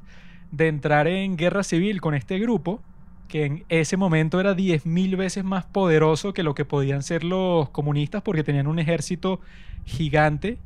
[0.57, 2.81] de entrar en guerra civil con este grupo,
[3.29, 7.71] que en ese momento era 10.000 veces más poderoso que lo que podían ser los
[7.71, 9.41] comunistas porque tenían un ejército
[9.85, 10.59] gigante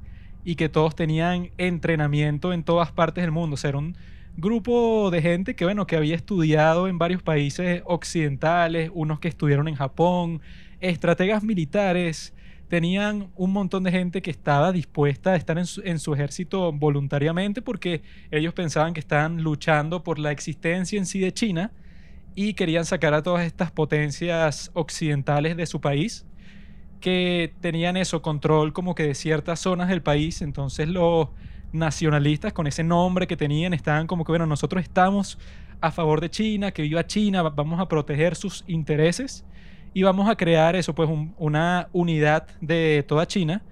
[0.44, 3.54] y que todos tenían entrenamiento en todas partes del mundo.
[3.54, 3.96] O sea, era un
[4.36, 9.68] grupo de gente que, bueno, que había estudiado en varios países occidentales, unos que estudiaron
[9.68, 10.40] en Japón,
[10.80, 12.34] estrategas militares,
[12.68, 15.66] tenían un montón de gente que estaba dispuesta a estar en
[15.98, 21.32] su, ejército voluntariamente porque ellos pensaban que estaban luchando por la existencia en sí de
[21.32, 21.72] China
[22.34, 26.26] y querían sacar a todas estas potencias occidentales de su país
[27.00, 30.42] que tenían eso, control como que de ciertas zonas del país.
[30.42, 31.28] Entonces los
[31.72, 35.38] nacionalistas con ese nombre que tenían estaban como que, bueno, nosotros estamos
[35.80, 39.44] a favor de China, que viva China, vamos a proteger sus intereses
[39.98, 43.64] y vamos a crear eso, pues una unidad de toda China,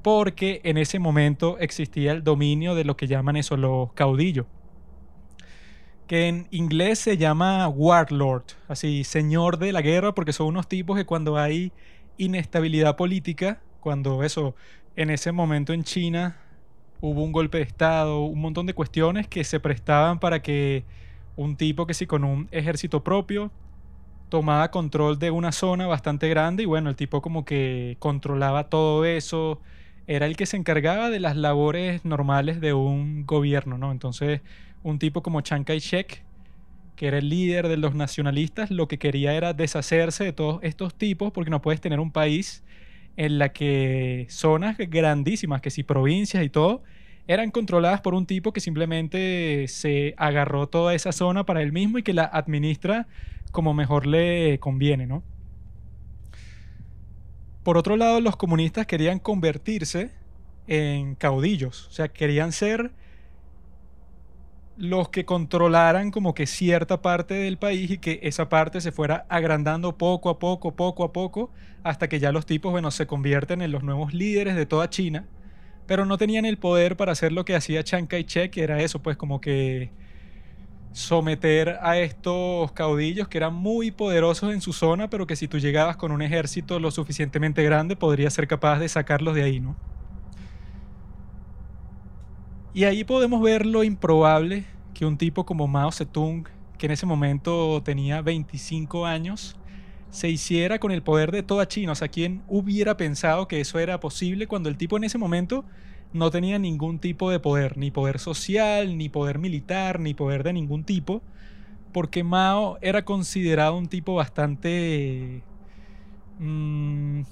[0.00, 4.46] porque en ese momento existía el dominio de lo que llaman eso los caudillos,
[6.06, 10.96] que en inglés se llama warlord, así señor de la guerra, porque son unos tipos
[10.96, 11.72] que cuando hay
[12.16, 14.54] inestabilidad política, cuando eso,
[14.96, 16.38] en ese momento en China
[17.02, 20.86] hubo un golpe de Estado, un montón de cuestiones que se prestaban para que
[21.36, 23.52] un tipo que sí con un ejército propio
[24.28, 29.04] tomaba control de una zona bastante grande y bueno, el tipo como que controlaba todo
[29.04, 29.60] eso,
[30.06, 33.90] era el que se encargaba de las labores normales de un gobierno, ¿no?
[33.90, 34.40] Entonces,
[34.82, 36.22] un tipo como Chiang Kai-shek,
[36.94, 40.94] que era el líder de los nacionalistas, lo que quería era deshacerse de todos estos
[40.94, 42.62] tipos porque no puedes tener un país
[43.16, 46.82] en la que zonas grandísimas, que si provincias y todo,
[47.26, 51.98] eran controladas por un tipo que simplemente se agarró toda esa zona para él mismo
[51.98, 53.08] y que la administra
[53.52, 55.22] como mejor le conviene, ¿no?
[57.62, 60.12] Por otro lado, los comunistas querían convertirse
[60.68, 62.92] en caudillos, o sea, querían ser
[64.76, 69.26] los que controlaran como que cierta parte del país y que esa parte se fuera
[69.28, 71.50] agrandando poco a poco, poco a poco,
[71.82, 75.26] hasta que ya los tipos, bueno, se convierten en los nuevos líderes de toda China,
[75.86, 79.02] pero no tenían el poder para hacer lo que hacía Chiang Kai-shek, que era eso,
[79.02, 79.90] pues como que
[80.96, 85.58] someter a estos caudillos que eran muy poderosos en su zona, pero que si tú
[85.58, 89.76] llegabas con un ejército lo suficientemente grande, podrías ser capaz de sacarlos de ahí, ¿no?
[92.72, 97.04] Y ahí podemos ver lo improbable que un tipo como Mao Zedong, que en ese
[97.04, 99.54] momento tenía 25 años,
[100.08, 101.92] se hiciera con el poder de toda China.
[101.92, 105.66] O sea, ¿quién hubiera pensado que eso era posible cuando el tipo en ese momento
[106.16, 110.52] no tenía ningún tipo de poder, ni poder social, ni poder militar, ni poder de
[110.52, 111.22] ningún tipo?
[111.92, 115.42] Porque Mao era considerado un tipo bastante
[116.38, 117.22] mmm,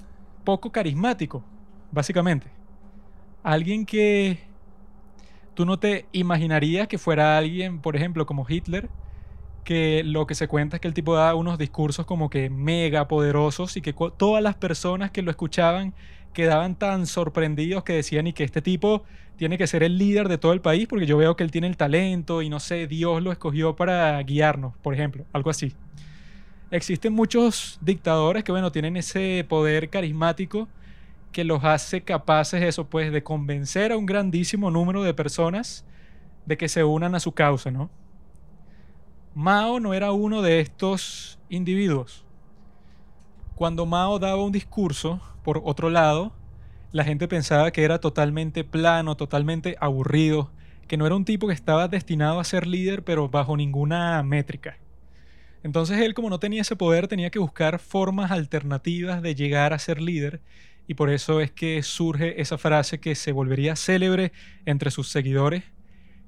[0.43, 1.43] poco carismático,
[1.91, 2.47] básicamente.
[3.43, 4.39] Alguien que
[5.53, 8.89] tú no te imaginarías que fuera alguien, por ejemplo, como Hitler,
[9.63, 13.07] que lo que se cuenta es que el tipo da unos discursos como que mega
[13.07, 15.93] poderosos y que todas las personas que lo escuchaban
[16.35, 19.03] quedaban tan sorprendidos que decían y que este tipo
[19.37, 21.67] tiene que ser el líder de todo el país porque yo veo que él tiene
[21.67, 25.73] el talento y no sé, Dios lo escogió para guiarnos, por ejemplo, algo así.
[26.71, 30.67] Existen muchos dictadores que, bueno, tienen ese poder carismático
[31.31, 35.85] que los hace capaces, eso, pues, de convencer a un grandísimo número de personas
[36.45, 37.89] de que se unan a su causa, ¿no?
[39.33, 42.24] Mao no era uno de estos individuos.
[43.55, 46.33] Cuando Mao daba un discurso, por otro lado,
[46.91, 50.51] la gente pensaba que era totalmente plano, totalmente aburrido,
[50.89, 54.77] que no era un tipo que estaba destinado a ser líder, pero bajo ninguna métrica.
[55.63, 59.79] Entonces él, como no tenía ese poder, tenía que buscar formas alternativas de llegar a
[59.79, 60.41] ser líder,
[60.85, 64.33] y por eso es que surge esa frase que se volvería célebre
[64.65, 65.63] entre sus seguidores,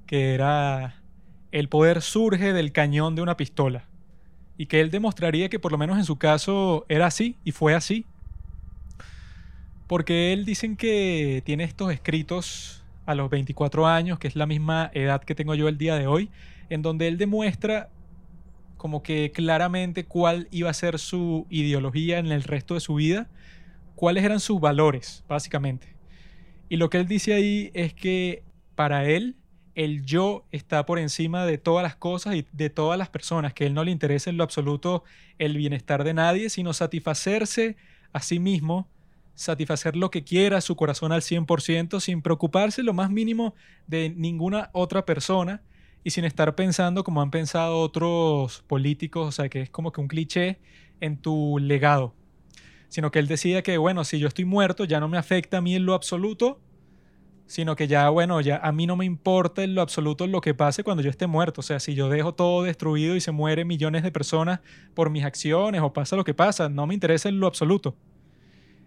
[0.06, 1.02] que era
[1.52, 3.86] el poder surge del cañón de una pistola.
[4.58, 7.74] Y que él demostraría que por lo menos en su caso era así y fue
[7.74, 8.04] así.
[9.86, 14.90] Porque él dicen que tiene estos escritos a los 24 años, que es la misma
[14.92, 16.28] edad que tengo yo el día de hoy,
[16.68, 17.88] en donde él demuestra
[18.76, 23.26] como que claramente cuál iba a ser su ideología en el resto de su vida,
[23.96, 25.88] cuáles eran sus valores, básicamente.
[26.68, 28.42] Y lo que él dice ahí es que
[28.74, 29.34] para él
[29.78, 33.62] el yo está por encima de todas las cosas y de todas las personas, que
[33.62, 35.04] a él no le interesa en lo absoluto
[35.38, 37.76] el bienestar de nadie, sino satisfacerse
[38.12, 38.88] a sí mismo,
[39.36, 43.54] satisfacer lo que quiera, su corazón al 100%, sin preocuparse lo más mínimo
[43.86, 45.62] de ninguna otra persona
[46.02, 50.00] y sin estar pensando como han pensado otros políticos, o sea, que es como que
[50.00, 50.58] un cliché
[51.00, 52.16] en tu legado,
[52.88, 55.60] sino que él decía que, bueno, si yo estoy muerto, ya no me afecta a
[55.60, 56.60] mí en lo absoluto
[57.48, 60.52] sino que ya, bueno, ya a mí no me importa en lo absoluto lo que
[60.52, 61.62] pase cuando yo esté muerto.
[61.62, 64.60] O sea, si yo dejo todo destruido y se mueren millones de personas
[64.94, 67.96] por mis acciones o pasa lo que pasa, no me interesa en lo absoluto.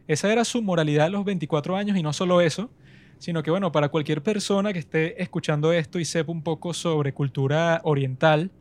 [0.08, 2.70] Esa era su moralidad a los 24 años y no solo eso,
[3.18, 7.14] sino que, bueno, para cualquier persona que esté escuchando esto y sepa un poco sobre
[7.14, 8.52] cultura oriental,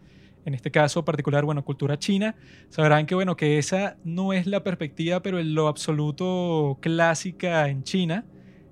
[0.47, 2.37] en este caso particular, bueno, cultura china,
[2.71, 7.85] sabrán que, bueno, que esa no es la perspectiva, pero en lo absoluto clásica en
[7.85, 8.25] China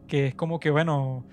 [0.08, 1.24] que es como que, bueno,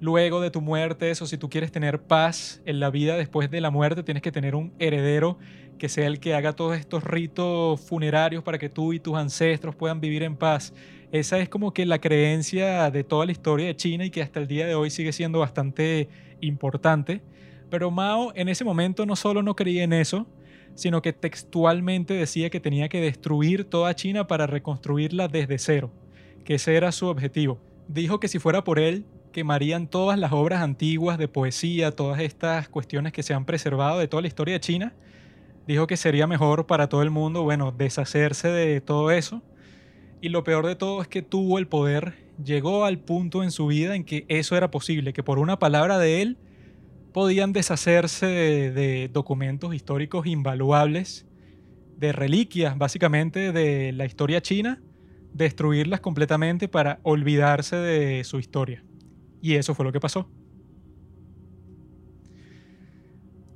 [0.00, 3.60] luego de tu muerte, eso, si tú quieres tener paz en la vida después de
[3.60, 5.38] la muerte, tienes que tener un heredero
[5.78, 9.74] que sea el que haga todos estos ritos funerarios para que tú y tus ancestros
[9.74, 10.74] puedan vivir en paz.
[11.10, 14.40] Esa es como que la creencia de toda la historia de China y que hasta
[14.40, 16.08] el día de hoy sigue siendo bastante
[16.40, 17.22] importante.
[17.70, 20.26] Pero Mao en ese momento no solo no creía en eso,
[20.74, 25.92] sino que textualmente decía que tenía que destruir toda China para reconstruirla desde cero,
[26.44, 30.62] que ese era su objetivo dijo que si fuera por él, quemarían todas las obras
[30.62, 34.60] antiguas de poesía, todas estas cuestiones que se han preservado de toda la historia de
[34.60, 34.94] China.
[35.66, 39.42] Dijo que sería mejor para todo el mundo, bueno, deshacerse de todo eso.
[40.20, 43.66] Y lo peor de todo es que tuvo el poder, llegó al punto en su
[43.66, 46.38] vida en que eso era posible, que por una palabra de él
[47.12, 51.26] podían deshacerse de, de documentos históricos invaluables,
[51.96, 54.80] de reliquias básicamente de la historia china,
[55.34, 58.82] destruirlas completamente para olvidarse de su historia.
[59.42, 60.30] Y eso fue lo que pasó.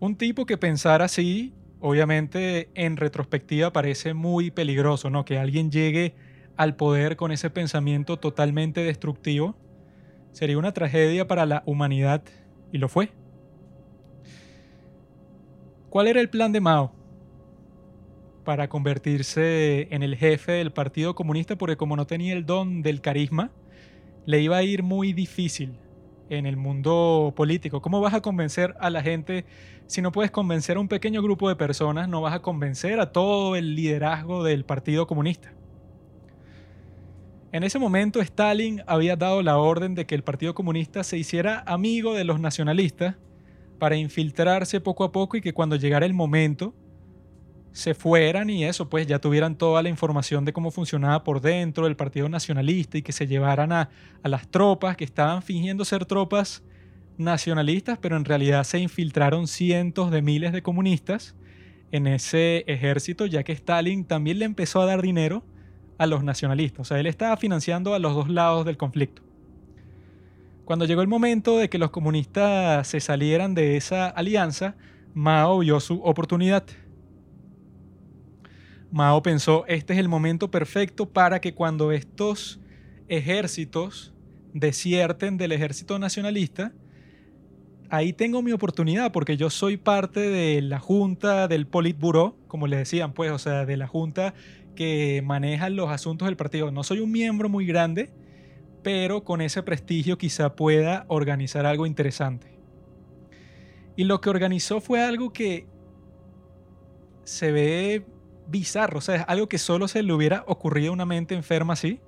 [0.01, 5.25] Un tipo que pensara así, obviamente en retrospectiva parece muy peligroso, ¿no?
[5.25, 6.15] Que alguien llegue
[6.57, 9.57] al poder con ese pensamiento totalmente destructivo
[10.33, 12.23] sería una tragedia para la humanidad
[12.73, 13.11] y lo fue.
[15.91, 16.98] ¿Cuál era el plan de Mao?
[18.49, 23.03] Para convertirse en el jefe del Partido Comunista porque como no tenía el don del
[23.03, 23.51] carisma,
[24.25, 25.79] le iba a ir muy difícil
[26.31, 27.83] en el mundo político.
[27.83, 29.45] ¿Cómo vas a convencer a la gente
[29.87, 32.09] si no puedes convencer a un pequeño grupo de personas?
[32.09, 35.53] No vas a convencer a todo el liderazgo del Partido Comunista.
[37.53, 41.65] En ese momento Stalin había dado la orden de que el Partido Comunista se hiciera
[41.67, 43.17] amigo de los nacionalistas
[43.79, 46.73] para infiltrarse poco a poco y que cuando llegara el momento
[47.79, 51.87] se fueran y eso, pues ya tuvieran toda la información de cómo funcionaba por dentro
[51.87, 53.91] el Partido Nacionalista y que se llevaran a,
[54.25, 56.65] a las tropas que estaban fingiendo ser tropas
[57.19, 61.37] nacionalistas, pero en realidad se infiltraron cientos de miles de comunistas
[61.93, 65.45] en ese ejército, ya que Stalin también le empezó a dar dinero
[65.99, 66.81] a los nacionalistas.
[66.81, 69.23] O sea, él estaba financiando a los dos lados del conflicto.
[70.65, 74.75] Cuando llegó el momento de que los comunistas se salieran de esa alianza,
[75.15, 76.65] Mao vio su oportunidad.
[78.91, 82.61] Mao pensó, este es el momento perfecto para que cuando estos
[83.09, 84.15] ejércitos
[84.55, 86.73] desierten del ejército nacionalista,
[87.91, 92.79] ahí tengo mi oportunidad porque yo soy parte de la junta del Politburo, como le
[92.79, 94.35] decían, pues, o sea, de la junta
[94.75, 96.71] que maneja los asuntos del partido.
[96.71, 98.11] No soy un miembro muy grande,
[98.83, 102.59] pero con ese prestigio quizá pueda organizar algo interesante.
[103.97, 105.67] Y lo que organizó fue algo que
[107.25, 108.07] se ve
[108.49, 111.75] bizarro, o sea, es algo que solo se le hubiera ocurrido a una mente enferma
[111.75, 112.01] así,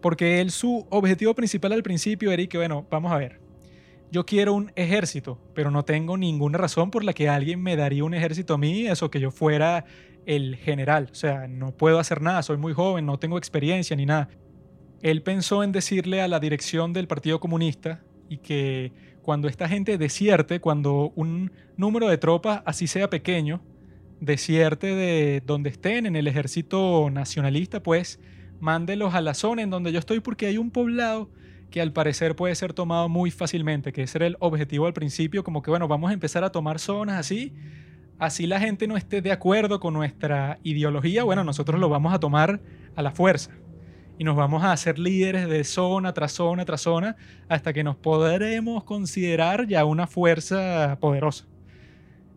[0.00, 3.40] porque él su objetivo principal al principio era que, bueno, vamos a ver,
[4.10, 8.04] yo quiero un ejército, pero no tengo ninguna razón por la que alguien me daría
[8.04, 9.84] un ejército a mí, eso que yo fuera
[10.26, 11.08] el general.
[11.10, 14.28] O sea, no puedo hacer nada, soy muy joven, no tengo experiencia ni nada.
[15.02, 18.92] Él pensó en decirle a la dirección del Partido Comunista y que
[19.22, 23.60] cuando esta gente desierte, cuando un número de tropas, así sea pequeño,
[24.20, 28.20] desierte de donde estén en el ejército nacionalista, pues
[28.60, 31.30] mándelos a la zona en donde yo estoy porque hay un poblado
[31.70, 35.44] que al parecer puede ser tomado muy fácilmente, que ese era el objetivo al principio,
[35.44, 37.52] como que bueno, vamos a empezar a tomar zonas así,
[38.18, 42.20] así la gente no esté de acuerdo con nuestra ideología, bueno, nosotros lo vamos a
[42.20, 42.60] tomar
[42.94, 43.50] a la fuerza
[44.18, 47.16] y nos vamos a hacer líderes de zona tras zona tras zona
[47.48, 51.46] hasta que nos podremos considerar ya una fuerza poderosa.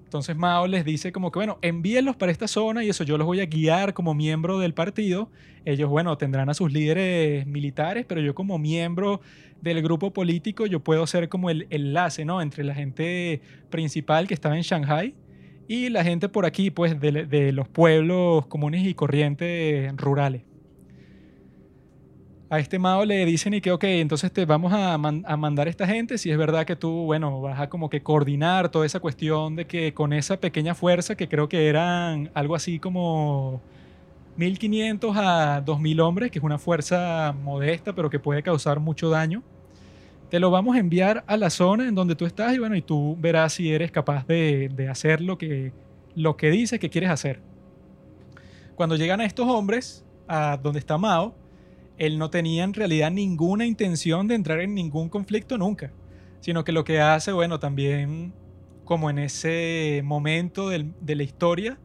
[0.10, 3.28] Entonces Mao les dice como que, bueno, envíenlos para esta zona y eso yo los
[3.28, 5.30] voy a guiar como miembro del partido.
[5.66, 9.22] Ellos, bueno, tendrán a sus líderes militares, pero yo como miembro
[9.62, 12.42] del grupo político, yo puedo ser como el enlace, ¿no?
[12.42, 15.14] Entre la gente principal que estaba en Shanghai
[15.68, 20.49] y la gente por aquí, pues, de, de los pueblos comunes y corrientes rurales
[22.50, 26.18] a este Mao le dicen y que, ok, entonces te vamos a, mandar esta gente,
[26.18, 29.66] si es verdad que tú, bueno, vas a como que coordinar toda esa cuestión de
[29.66, 33.62] que con esa pequeña fuerza, que creo que eran algo así como
[34.38, 39.44] 1500 a 2000 hombres, que es una fuerza modesta, pero que puede causar mucho daño,
[40.32, 42.82] te lo vamos a enviar a la zona en donde tú estás y bueno, y
[42.82, 45.72] tú verás si eres capaz de, de hacer lo que,
[46.16, 47.42] lo que dices que quieres hacer.
[48.76, 51.36] Cuando llegan a estos hombres, a donde está Mao,
[52.00, 55.94] él no tenía en realidad ninguna intención de entrar en ningún conflicto nunca,
[56.40, 58.34] sino que lo que hace, bueno, también
[58.86, 61.80] como en ese momento de la historia,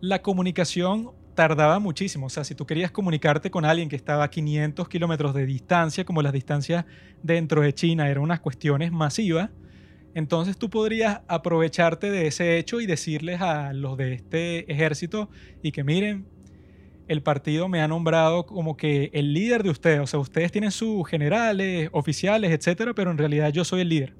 [0.00, 2.26] la comunicación tardaba muchísimo.
[2.26, 6.04] O sea, si tú querías comunicarte con alguien que estaba a 500 kilómetros de distancia,
[6.04, 6.84] como las distancias
[7.22, 9.50] dentro de China eran unas cuestiones masivas,
[10.14, 15.28] entonces tú podrías aprovecharte de ese hecho y decirles a los de este ejército
[15.62, 16.26] y que miren,
[17.08, 20.00] el partido me ha nombrado como que el líder de ustedes.
[20.00, 24.14] O sea, ustedes tienen sus generales, oficiales, etcétera, pero en realidad yo soy el líder.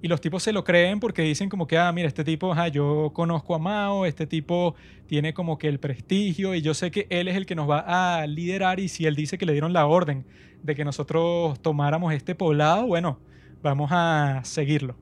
[0.00, 3.12] Y los tipos se lo creen porque dicen como que, ah, mira, este tipo, yo
[3.14, 4.74] conozco a Mao, este tipo
[5.06, 7.84] tiene como que el prestigio y yo sé que él es el que nos va
[8.20, 10.26] a liderar y si él dice que le dieron la orden
[10.62, 13.20] de que nosotros tomáramos este poblado, bueno,
[13.62, 14.96] vamos a seguirlo.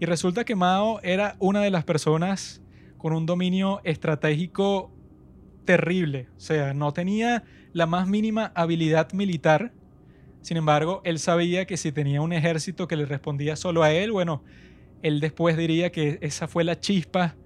[0.00, 2.62] Y resulta que Mao era una de las personas
[2.96, 4.90] con un dominio estratégico
[5.64, 6.28] terrible.
[6.36, 9.72] O sea, no tenía la más mínima habilidad militar.
[10.40, 14.12] Sin embargo, él sabía que si tenía un ejército que le respondía solo a él,
[14.12, 14.42] bueno,
[15.02, 17.36] él después diría que esa fue la chispa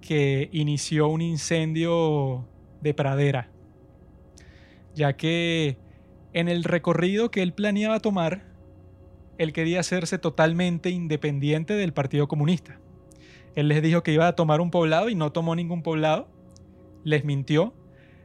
[0.00, 2.48] que inició un incendio
[2.80, 3.50] de pradera.
[4.94, 5.78] Ya que
[6.32, 8.44] en el recorrido que él planeaba tomar,
[9.38, 12.78] él quería hacerse totalmente independiente del Partido Comunista.
[13.54, 16.28] Él les dijo que iba a tomar un poblado y no tomó ningún poblado
[17.04, 17.74] les mintió,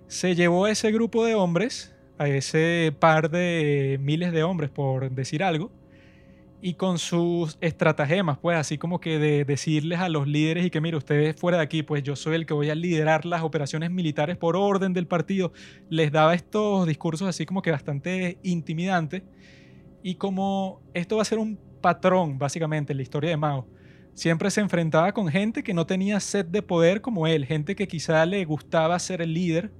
[0.07, 5.11] se llevó a ese grupo de hombres, a ese par de miles de hombres, por
[5.11, 5.71] decir algo,
[6.61, 10.81] y con sus estratagemas, pues así como que de decirles a los líderes y que
[10.81, 13.91] mire, ustedes fuera de aquí, pues yo soy el que voy a liderar las operaciones
[13.91, 15.51] militares por orden del partido,
[15.89, 19.23] les daba estos discursos así como que bastante intimidantes.
[20.01, 23.67] Y como esto va a ser un patrón básicamente en la historia de Mao,
[24.17, 27.87] siempre se enfrentaba con gente que no tenía sed de poder como él, gente que
[27.87, 29.71] quizá le gustaba ser el líder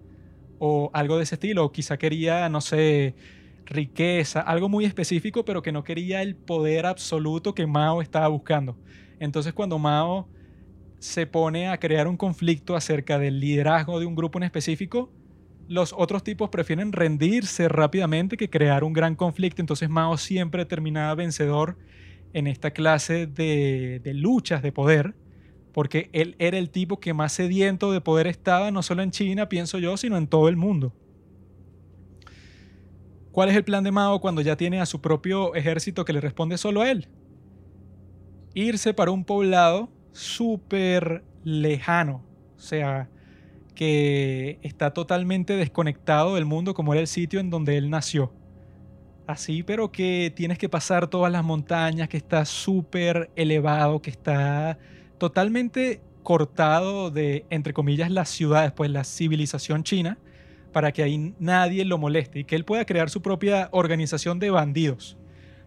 [0.59, 3.15] o algo de ese estilo, o quizá quería, no sé,
[3.65, 8.77] riqueza, algo muy específico, pero que no quería el poder absoluto que Mao estaba buscando.
[9.19, 10.29] Entonces cuando Mao
[10.99, 15.11] se pone a crear un conflicto acerca del liderazgo de un grupo en específico,
[15.67, 19.63] los otros tipos prefieren rendirse rápidamente que crear un gran conflicto.
[19.63, 21.79] Entonces Mao siempre terminaba vencedor
[22.34, 25.15] en esta clase de, luchas de poder,
[25.71, 29.49] porque él era el tipo que más sediento de poder estaba, no solo en China,
[29.49, 30.93] pienso yo, sino en todo el mundo.
[33.32, 36.21] ¿Cuál es el plan de Mao cuando ya tiene a su propio ejército que le
[36.21, 37.07] responde solo a él?
[38.55, 42.23] Irse para un poblado súper lejano,
[42.55, 43.09] o sea,
[43.75, 48.34] que está totalmente desconectado del mundo como era el sitio en donde él nació.
[49.28, 54.80] Así, pero que tienes que pasar todas las montañas, que está súper elevado, que está
[55.17, 60.17] totalmente cortado de, entre comillas, las ciudades, pues la civilización china,
[60.71, 64.49] para que ahí nadie lo moleste y que él pueda crear su propia organización de
[64.49, 65.17] bandidos.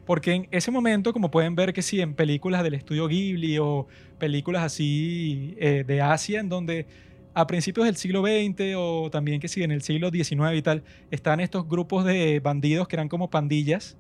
[0.07, 3.87] Porque en ese momento, como pueden ver que sí, en películas del estudio Ghibli o
[4.19, 6.87] películas así eh, de Asia, en donde
[7.41, 10.83] a principios del siglo XX o también que sí, en el siglo XIX y tal,
[11.11, 13.97] están estos grupos de bandidos que eran como pandillas,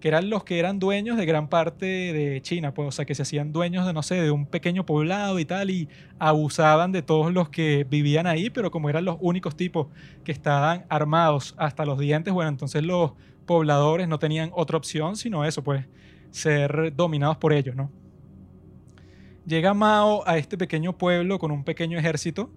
[0.00, 3.14] que eran los que eran dueños de gran parte de China, pues, o sea, que
[3.14, 5.88] se hacían dueños de, no sé, de un pequeño poblado y tal, y
[6.18, 9.86] abusaban de todos los que vivían ahí, pero como eran los únicos tipos
[10.24, 13.12] que estaban armados hasta los dientes, bueno, entonces los
[13.46, 15.86] pobladores no tenían otra opción sino eso, pues,
[16.30, 17.90] ser dominados por ellos, ¿no?
[19.46, 22.50] Llega Mao a este pequeño pueblo con un pequeño ejército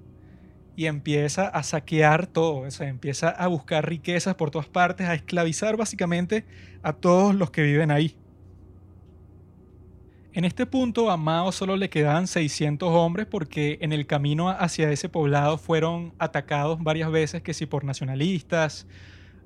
[0.76, 5.14] y empieza a saquear todo, o sea, empieza a buscar riquezas por todas partes, a
[5.14, 6.46] esclavizar básicamente
[6.84, 8.18] a todos los que viven ahí.
[10.34, 14.92] En este punto a Mao solo le quedaban 600 hombres porque en el camino hacia
[14.92, 18.86] ese poblado fueron atacados varias veces que sí por nacionalistas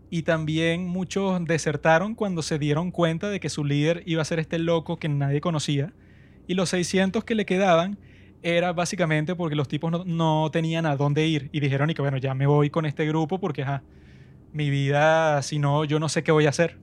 [0.09, 4.39] y también muchos desertaron cuando se dieron cuenta de que su líder iba a ser
[4.39, 5.93] este loco que nadie conocía
[6.47, 7.99] y los 600 que le quedaban
[8.41, 12.17] era básicamente porque los tipos no, tenían a dónde ir y dijeron y que bueno,
[12.17, 13.65] ya me voy con este grupo porque
[14.51, 16.77] mi vida, si no, yo no sé qué voy a hacer.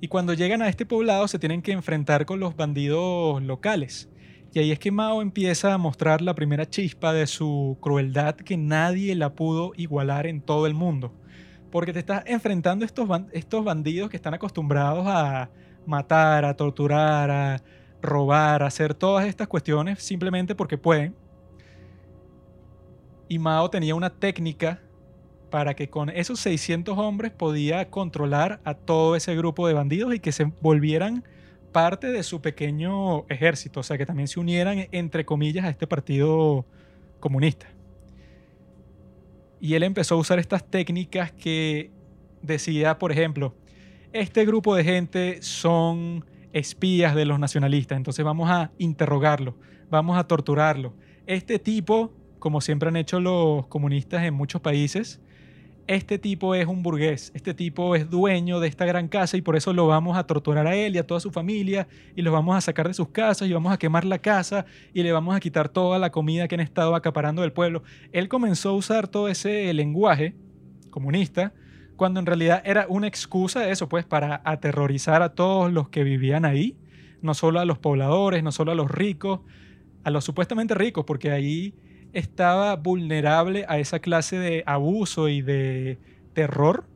[0.00, 4.10] Y cuando llegan a este poblado se tienen que enfrentar con los bandidos locales.
[4.52, 8.56] Y ahí es que Mao empieza a mostrar la primera chispa de su crueldad que
[8.56, 11.12] nadie la pudo igualar en todo el mundo.
[11.72, 15.50] Porque te estás enfrentando a estos bandidos que están acostumbrados a
[15.86, 17.62] matar, a torturar, a,
[18.04, 21.14] robar, hacer todas estas cuestiones simplemente porque pueden.
[23.28, 24.80] Y Mao tenía una técnica
[25.50, 30.20] para que con esos 600 hombres podía controlar a todo ese grupo de bandidos y
[30.20, 31.24] que se volvieran
[31.72, 35.86] parte de su pequeño ejército, o sea, que también se unieran, entre comillas, a este
[35.86, 36.64] partido
[37.18, 37.66] comunista.
[39.60, 41.90] Y él empezó a usar estas técnicas que
[42.42, 43.54] decía, por ejemplo,
[44.12, 46.24] este grupo de gente son
[46.54, 47.96] espías de los nacionalistas.
[47.96, 49.58] Entonces vamos a interrogarlo,
[49.90, 50.94] vamos a torturarlo.
[51.26, 55.20] Este tipo, como siempre han hecho los comunistas en muchos países,
[55.86, 59.54] este tipo es un burgués, este tipo es dueño de esta gran casa y por
[59.54, 62.56] eso lo vamos a torturar a él y a toda su familia y los vamos
[62.56, 65.40] a sacar de sus casas y vamos a quemar la casa y le vamos a
[65.40, 67.82] quitar toda la comida que han estado acaparando del pueblo.
[68.12, 70.34] Él comenzó a usar todo ese lenguaje
[70.88, 71.52] comunista
[71.96, 76.44] cuando en realidad era una excusa eso, pues, para aterrorizar a todos los que vivían
[76.44, 76.76] ahí,
[77.22, 79.40] no solo a los pobladores, no solo a los ricos,
[80.02, 81.74] a los supuestamente ricos, porque ahí
[82.12, 85.98] estaba vulnerable a esa clase de abuso y de
[86.32, 86.86] terror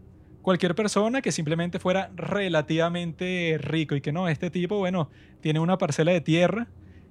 [0.48, 5.10] cualquier persona que simplemente fuera relativamente rico y que no, este tipo, bueno,
[5.42, 6.68] tiene una parcela de tierra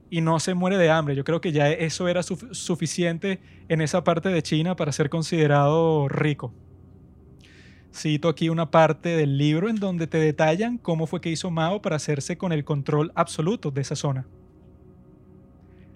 [0.09, 1.15] y no se muere de hambre.
[1.15, 6.07] Yo creo que ya eso era suficiente en esa parte de China para ser considerado
[6.07, 6.51] rico.
[7.97, 11.81] Cito aquí una parte del libro en donde te detallan cómo fue que hizo Mao
[11.81, 14.27] para hacerse con el control absoluto de esa zona.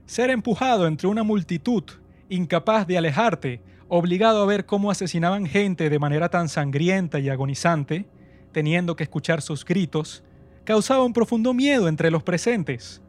[0.07, 1.83] Ser empujado entre una multitud,
[2.27, 8.07] incapaz de alejarte, obligado a ver cómo asesinaban gente de manera tan sangrienta y agonizante,
[8.51, 10.23] teniendo que escuchar sus gritos,
[10.63, 13.03] causaba un profundo miedo entre los presentes.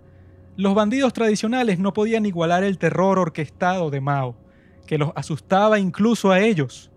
[0.59, 4.36] Los bandidos tradicionales no podían igualar el terror orquestado de Mao,
[4.86, 6.91] que los asustaba incluso a ellos.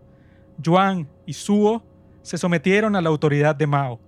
[0.58, 1.84] Yuan y Suo
[2.22, 4.00] se sometieron a la autoridad de Mao.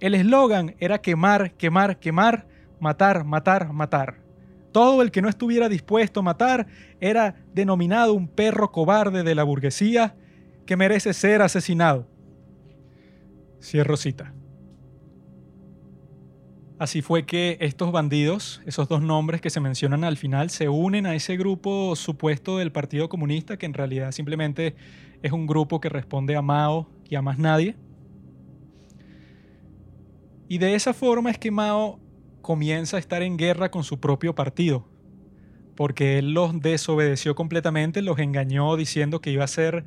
[0.00, 2.46] El eslogan era quemar, quemar, quemar,
[2.78, 4.20] matar, matar, matar.
[4.70, 6.66] Todo el que no estuviera dispuesto a matar
[7.00, 10.14] era denominado un perro cobarde de la burguesía
[10.66, 12.06] que merece ser asesinado.
[13.62, 14.33] Cierro cita.
[16.76, 21.06] Así fue que estos bandidos, esos dos nombres que se mencionan al final, se unen
[21.06, 24.74] a ese grupo supuesto del Partido Comunista, que en realidad simplemente
[25.22, 27.76] es un grupo que responde a Mao y a más nadie.
[30.48, 32.00] Y de esa forma es que Mao
[32.42, 34.84] comienza a estar en guerra con su propio partido,
[35.76, 39.84] porque él los desobedeció completamente, los engañó diciendo que iba a ser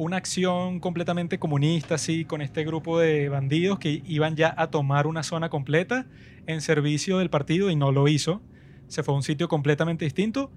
[0.00, 5.06] una acción completamente comunista, así, con este grupo de bandidos que iban ya a tomar
[5.06, 6.06] una zona completa
[6.46, 8.40] en servicio del partido y no lo hizo,
[8.88, 10.50] Se fue a un sitio completamente distinto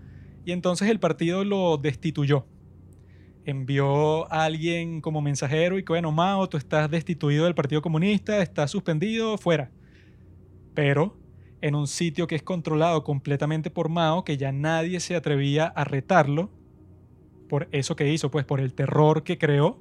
[0.46, 2.46] y entonces el partido lo destituyó.
[3.44, 8.42] Envió a alguien como mensajero y que, bueno, Mao, tú estás destituido del Partido Comunista,
[8.42, 9.72] estás suspendido, fuera.
[10.74, 11.18] Pero
[11.60, 15.84] en un sitio que es controlado completamente por Mao, que ya nadie se atrevía a
[15.84, 16.50] retarlo,
[17.54, 19.80] por eso que hizo, pues por el terror que creó,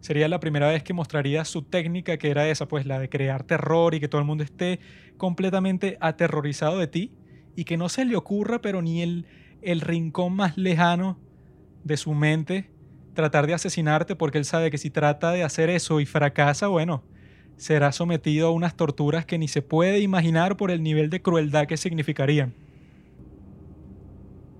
[0.00, 3.42] sería la primera vez que mostraría su técnica, que era esa, pues la de crear
[3.42, 4.80] terror y que todo el mundo esté
[5.16, 7.14] completamente aterrorizado de ti
[7.56, 9.24] y que no se le ocurra, pero ni el,
[9.62, 11.18] el rincón más lejano
[11.84, 12.68] de su mente,
[13.14, 17.02] tratar de asesinarte porque él sabe que si trata de hacer eso y fracasa, bueno,
[17.56, 21.66] será sometido a unas torturas que ni se puede imaginar por el nivel de crueldad
[21.66, 22.65] que significarían.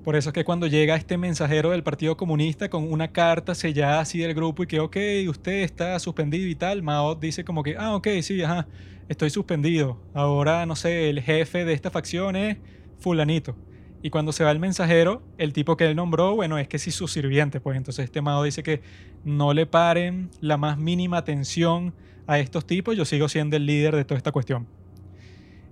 [0.07, 3.99] Por eso es que cuando llega este mensajero del Partido Comunista con una carta sellada
[3.99, 4.97] así del grupo y que, ok,
[5.29, 8.69] usted está suspendido y tal, Mao dice como que, ah, ok, sí, ajá,
[9.09, 10.01] estoy suspendido.
[10.15, 12.57] Ahora, no sé, el jefe de esta facción es
[13.01, 13.57] fulanito.
[14.01, 16.93] Y cuando se va el mensajero, el tipo que él nombró, bueno, es que sí
[16.93, 18.83] su sirviente, pues entonces este Mao dice que
[19.25, 21.93] no le paren la más mínima atención
[22.29, 24.69] a estos tipos, yo sigo siendo el líder de toda esta cuestión.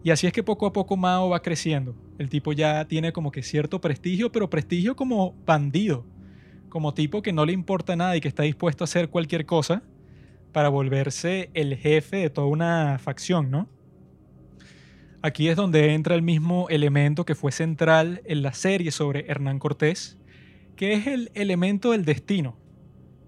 [0.05, 1.97] Y así es que poco a poco Mao va creciendo.
[2.19, 6.05] El tipo ya tiene como que cierto prestigio, pero prestigio como bandido,
[6.69, 9.83] como tipo que no le importa nada y que está dispuesto a hacer cualquier cosa
[10.53, 13.67] para volverse el jefe de toda una facción, ¿no?
[15.23, 19.59] Aquí es donde entra el mismo elemento que fue central en la serie sobre Hernán
[19.59, 20.19] Cortés,
[20.77, 22.59] que es el elemento del destino,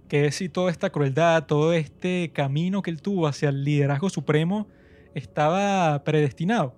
[0.09, 4.11] que es si toda esta crueldad, todo este camino que él tuvo hacia el liderazgo
[4.11, 4.69] supremo,
[5.17, 6.75] estaba predestinado.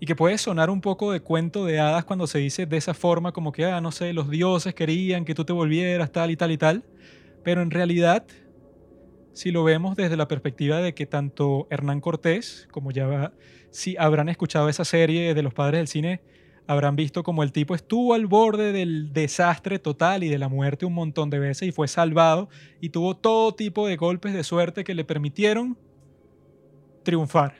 [0.00, 2.94] Y que puede sonar un poco de cuento de hadas cuando se dice de esa
[2.94, 6.36] forma, como que, ah, no sé, los dioses querían que tú te volvieras tal y
[6.36, 6.84] tal y tal.
[7.42, 8.26] Pero en realidad,
[9.32, 13.32] si lo vemos desde la perspectiva de que tanto Hernán Cortés, como ya
[13.70, 16.20] si habrán escuchado esa serie de los padres del cine,
[16.66, 20.84] habrán visto como el tipo estuvo al borde del desastre total y de la muerte
[20.84, 22.48] un montón de veces y fue salvado
[22.80, 25.78] y tuvo todo tipo de golpes de suerte que le permitieron
[27.08, 27.54] triunfar.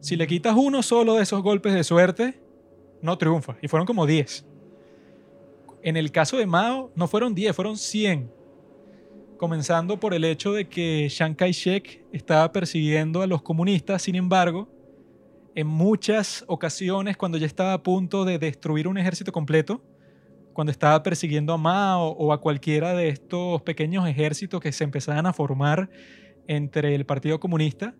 [0.00, 2.40] Si le quitas uno solo de esos golpes de suerte,
[3.02, 3.58] no triunfa.
[3.60, 4.46] Y fueron como 10.
[5.82, 8.32] En el caso de Mao, no fueron 10, fueron 100.
[9.36, 14.70] Comenzando por el hecho de que Chiang Kai-shek estaba persiguiendo a los comunistas, sin embargo,
[15.54, 19.82] en muchas ocasiones, cuando ya estaba a punto de destruir un ejército completo,
[20.54, 25.26] cuando estaba persiguiendo a Mao o a cualquiera de estos pequeños ejércitos que se empezaban
[25.26, 25.90] a formar
[26.48, 27.94] entre el Partido Comunista,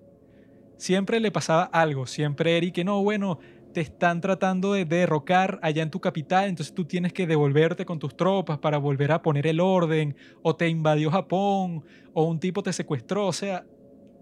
[0.77, 3.39] siempre le pasaba algo, siempre era y que no, bueno,
[3.73, 7.99] te están tratando de derrocar allá en tu capital, entonces tú tienes que devolverte con
[7.99, 11.85] tus tropas para volver a poner el orden, o te invadió Japón,
[12.15, 13.67] o un tipo te secuestró, o sea,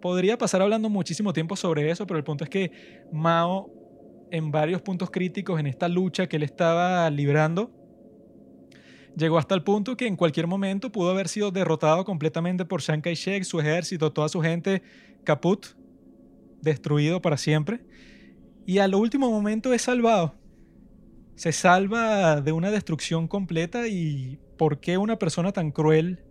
[0.03, 2.73] podría pasar hablando muchísimo tiempo sobre eso, pero el punto es que
[3.13, 3.71] Mao,
[4.31, 7.71] en varios puntos críticos en esta lucha que él estaba librando,
[9.17, 13.01] Llegó hasta el punto que en cualquier momento pudo haber sido derrotado completamente por Chiang
[13.01, 14.83] Kai-shek, su ejército, toda su gente,
[15.23, 15.67] caput,
[16.61, 17.81] destruido para siempre.
[18.67, 20.35] Y al último momento es salvado.
[21.37, 26.25] Se salva de una destrucción completa y ¿por qué una persona tan cruel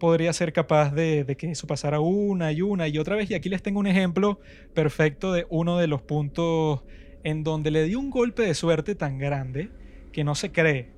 [0.00, 3.30] podría ser capaz de, de, que eso pasara una y una y otra vez?
[3.30, 4.40] Y aquí les tengo un ejemplo
[4.74, 6.82] perfecto de uno de los puntos
[7.22, 9.70] en donde le dio un golpe de suerte tan grande
[10.12, 10.93] que no se cree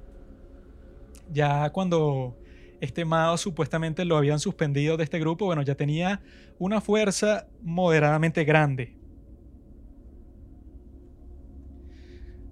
[1.31, 2.37] ya cuando
[2.81, 6.21] este Mao supuestamente lo habían suspendido de este grupo, bueno, ya tenía
[6.59, 8.97] una fuerza moderadamente grande.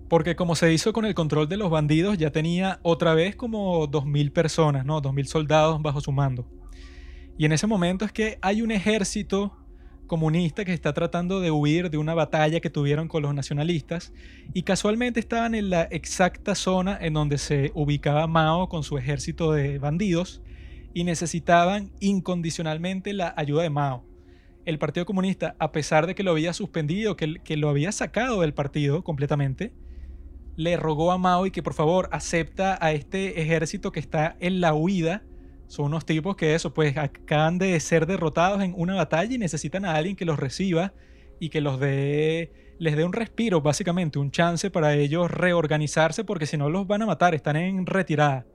[0.09, 3.89] Porque como se hizo con el control de los bandidos, ya tenía otra vez como
[3.89, 5.01] 2.000 personas, ¿no?
[5.01, 6.47] 2.000 soldados bajo su mando.
[7.37, 9.64] Y en ese momento es que hay un ejército
[10.07, 14.13] comunista que está tratando de huir de una batalla que tuvieron con los nacionalistas
[14.53, 19.53] y casualmente estaban en la exacta zona en donde se ubicaba Mao con su ejército
[19.53, 20.43] de bandidos
[20.95, 24.05] y necesitaban incondicionalmente la ayuda de Mao.
[24.65, 28.55] El Partido Comunista, a pesar de que lo había suspendido, que, lo había sacado del
[28.55, 29.75] partido completamente,
[30.57, 34.61] le rogó a Mao y que por favor acepta a este ejército que está en
[34.61, 35.23] la huida
[35.67, 39.85] son unos tipos que eso, pues acaban de ser derrotados en una batalla y necesitan
[39.85, 40.93] a alguien que los reciba
[41.41, 46.47] y que los dé, les dé un respiro, básicamente, un chance para ellos reorganizarse porque
[46.47, 48.47] si no los van a matar, están en retirada.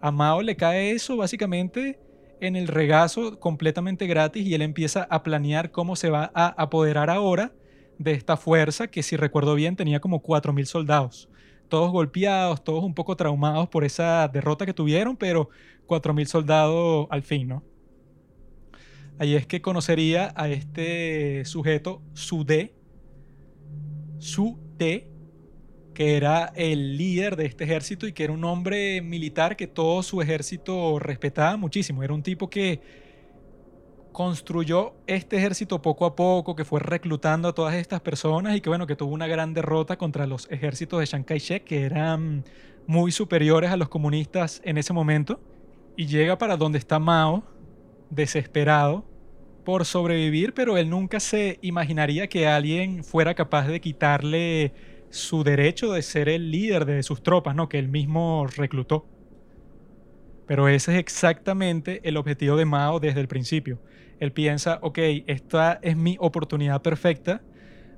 [0.00, 1.98] A Mao le cae eso básicamente
[2.40, 7.10] en el regazo completamente gratis y él empieza a planear cómo se va a apoderar
[7.10, 7.52] ahora
[7.98, 11.28] de esta fuerza que si recuerdo bien tenía como 4.000 soldados
[11.70, 15.48] todos golpeados, todos un poco traumados por esa derrota que tuvieron, pero
[15.86, 17.64] 4.000 soldados al fin, ¿no?
[19.18, 22.74] Ahí es que conocería a este sujeto, Sudé.
[24.18, 25.10] Su Te,
[25.94, 30.02] que era el líder de este ejército y que era un hombre militar que todo
[30.02, 32.02] su ejército respetaba muchísimo.
[32.02, 32.80] Era un tipo que
[34.12, 38.68] construyó este ejército poco a poco, que fue reclutando a todas estas personas y que
[38.68, 42.44] bueno, que tuvo una gran derrota contra los ejércitos de Chiang Kai-shek, que eran
[42.86, 45.40] muy superiores a los comunistas en ese momento.
[45.96, 47.44] Y llega para donde está Mao,
[48.10, 49.04] desesperado
[49.64, 54.72] por sobrevivir, pero él nunca se imaginaría que alguien fuera capaz de quitarle
[55.10, 57.68] su derecho de ser el líder de sus tropas, ¿no?
[57.68, 59.06] Que él mismo reclutó.
[60.46, 63.78] Pero ese es exactamente el objetivo de Mao desde el principio.
[64.20, 67.42] Él piensa, ok, esta es mi oportunidad perfecta.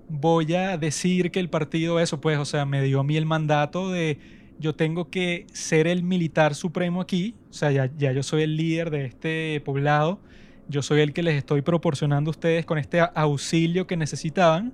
[0.09, 3.27] Voy a decir que el partido, eso pues, o sea, me dio a mí el
[3.27, 4.19] mandato de
[4.59, 7.35] yo tengo que ser el militar supremo aquí.
[7.51, 10.21] O sea, ya, yo soy el líder de este poblado.
[10.69, 14.73] Yo soy el que les estoy proporcionando a ustedes con este auxilio que necesitaban.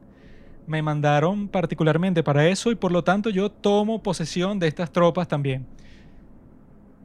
[0.67, 5.27] Me mandaron particularmente para eso y por lo tanto yo tomo posesión de estas tropas
[5.27, 5.67] también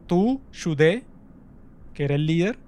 [0.08, 1.04] tú, Shude,
[1.94, 2.60] que era el líder,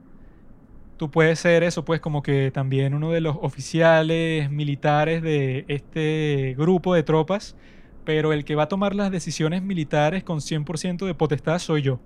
[0.97, 6.55] tú puedes ser eso, pues como que también uno de los oficiales militares de este
[6.57, 7.55] grupo de tropas,
[8.03, 11.99] pero el que va a tomar las decisiones militares con 100% de potestad soy yo.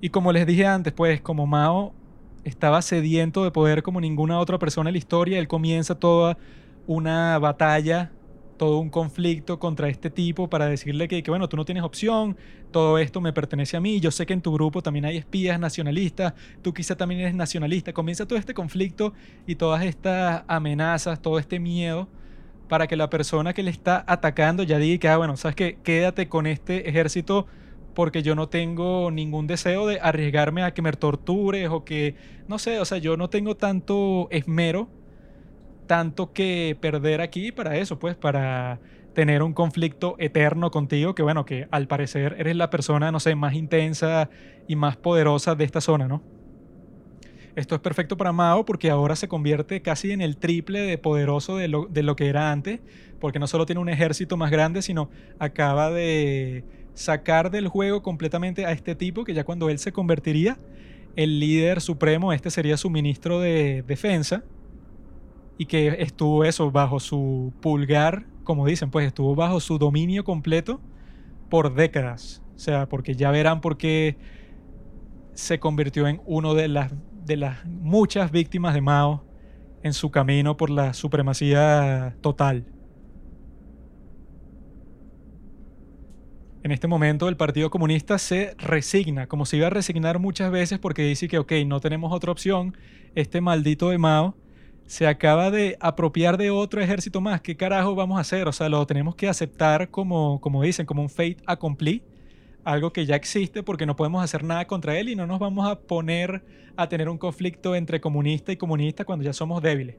[0.00, 1.94] Y como les dije antes, pues como Mao
[2.44, 6.38] estaba sediento de poder como ninguna otra persona en la historia, él comienza toda
[6.86, 8.10] una batalla
[8.56, 12.36] todo un conflicto contra este tipo para decirle que, bueno, tú no tienes opción,
[12.70, 15.58] todo esto me pertenece a mí, yo sé que en tu grupo también hay espías
[15.58, 19.12] nacionalistas, tú quizá también eres nacionalista, comienza todo este conflicto
[19.46, 22.08] y todas estas amenazas, todo este miedo
[22.68, 25.78] para que la persona que le está atacando ya diga que, ah, bueno, sabes que
[25.82, 27.46] quédate con este ejército
[27.94, 32.14] porque yo no tengo ningún deseo de arriesgarme a que me tortures o que,
[32.48, 34.88] no sé, o sea, yo no tengo tanto esmero
[35.86, 38.80] tanto que perder aquí para eso, pues para
[39.14, 43.34] tener un conflicto eterno contigo, que bueno, que al parecer eres la persona, no sé,
[43.34, 44.30] más intensa
[44.66, 46.22] y más poderosa de esta zona, ¿no?
[47.54, 51.58] Esto es perfecto para Mao porque ahora se convierte casi en el triple de poderoso
[51.58, 52.80] de lo, de lo que era antes,
[53.20, 56.64] porque no solo tiene un ejército más grande, sino acaba de
[56.94, 60.58] sacar del juego completamente a este tipo que ya cuando él se convertiría
[61.14, 64.44] el líder supremo, este sería su ministro de defensa,
[65.58, 70.80] y que estuvo eso bajo su pulgar, como dicen, pues estuvo bajo su dominio completo
[71.48, 72.42] por décadas.
[72.56, 74.16] O sea, porque ya verán por qué
[75.34, 76.92] se convirtió en uno de las,
[77.24, 79.24] de las muchas víctimas de Mao
[79.82, 82.66] en su camino por la supremacía total.
[86.62, 90.78] En este momento el Partido Comunista se resigna, como se iba a resignar muchas veces
[90.78, 92.76] porque dice que, ok, no tenemos otra opción,
[93.16, 94.36] este maldito de Mao
[94.92, 97.40] se acaba de apropiar de otro ejército más.
[97.40, 98.46] ¿Qué carajo vamos a hacer?
[98.46, 102.02] O sea, lo tenemos que aceptar como, como dicen, como un fate accompli,
[102.62, 105.66] algo que ya existe porque no podemos hacer nada contra él y no nos vamos
[105.66, 106.44] a poner
[106.76, 109.96] a tener un conflicto entre comunista y comunista cuando ya somos débiles.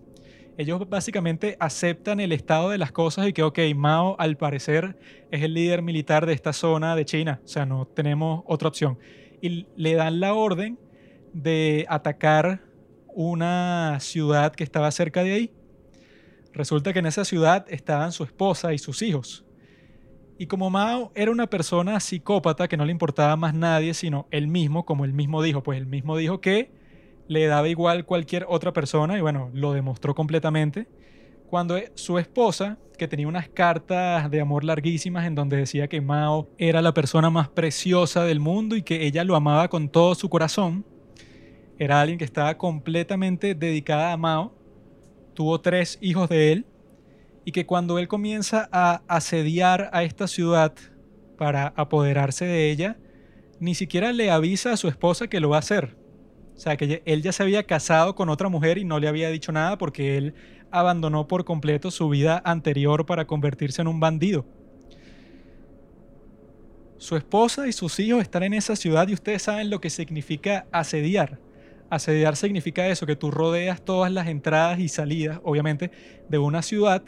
[0.59, 4.95] Ellos básicamente aceptan el estado de las cosas y que, ok, Mao al parecer
[5.31, 8.99] es el líder militar de esta zona de China, o sea, no tenemos otra opción.
[9.41, 10.77] Y le dan la orden
[11.33, 12.61] de atacar
[13.15, 15.51] una ciudad que estaba cerca de ahí.
[16.53, 19.43] Resulta que en esa ciudad estaban su esposa y sus hijos.
[20.37, 24.47] Y como Mao era una persona psicópata que no le importaba más nadie sino él
[24.47, 26.71] mismo, como él mismo dijo, pues él mismo dijo que
[27.27, 30.87] le daba igual cualquier otra persona y bueno, lo demostró completamente.
[31.49, 36.49] Cuando su esposa, que tenía unas cartas de amor larguísimas en donde decía que Mao
[36.57, 40.29] era la persona más preciosa del mundo y que ella lo amaba con todo su
[40.29, 40.85] corazón,
[41.83, 44.53] era alguien que estaba completamente dedicada a Mao,
[45.33, 46.65] tuvo tres hijos de él,
[47.45, 50.73] y que cuando él comienza a asediar a esta ciudad
[51.37, 52.97] para apoderarse de ella,
[53.59, 55.95] ni siquiera le avisa a su esposa que lo va a hacer.
[56.55, 59.29] O sea, que él ya se había casado con otra mujer y no le había
[59.29, 60.35] dicho nada porque él
[60.71, 64.45] abandonó por completo su vida anterior para convertirse en un bandido.
[66.97, 70.67] Su esposa y sus hijos están en esa ciudad y ustedes saben lo que significa
[70.71, 71.39] asediar.
[71.95, 75.91] Asediar significa eso, que tú rodeas todas las entradas y salidas, obviamente,
[76.29, 77.03] de una ciudad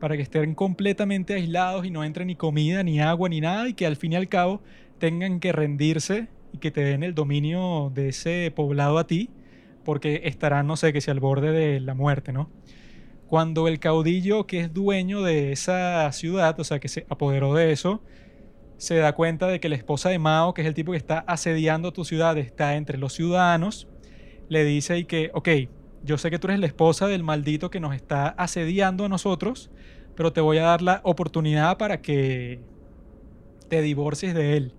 [0.00, 3.74] para que estén completamente aislados y no entre ni comida, ni agua, ni nada, y
[3.74, 4.62] que al fin y al cabo
[4.98, 9.30] tengan que rendirse y que te den el dominio de ese poblado a ti,
[9.84, 12.50] porque estarán, no sé, que sea al borde de la muerte, ¿no?
[13.28, 17.70] Cuando el caudillo que es dueño de esa ciudad, o sea, que se apoderó de
[17.70, 18.02] eso,
[18.78, 21.18] se da cuenta de que la esposa de Mao, que es el tipo que está
[21.20, 23.86] asediando tu ciudad, está entre los ciudadanos,
[24.50, 25.48] le dice y que, ok,
[26.02, 29.70] yo sé que tú eres la esposa del maldito que nos está asediando a nosotros,
[30.16, 32.60] pero te voy a dar la oportunidad para que
[33.68, 34.74] te divorcies de él,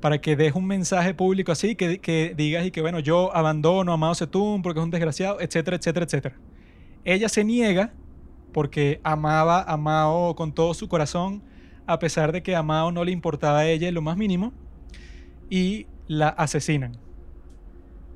[0.00, 3.92] para que des un mensaje público así, que, que digas y que, bueno, yo abandono
[3.92, 6.36] a Mao Zedong porque es un desgraciado, etcétera, etcétera, etcétera.
[7.04, 7.92] Ella se niega
[8.52, 11.42] porque amaba a Mao con todo su corazón,
[11.84, 14.52] a pesar de que a Mao no le importaba a ella lo más mínimo,
[15.50, 17.05] y la asesinan.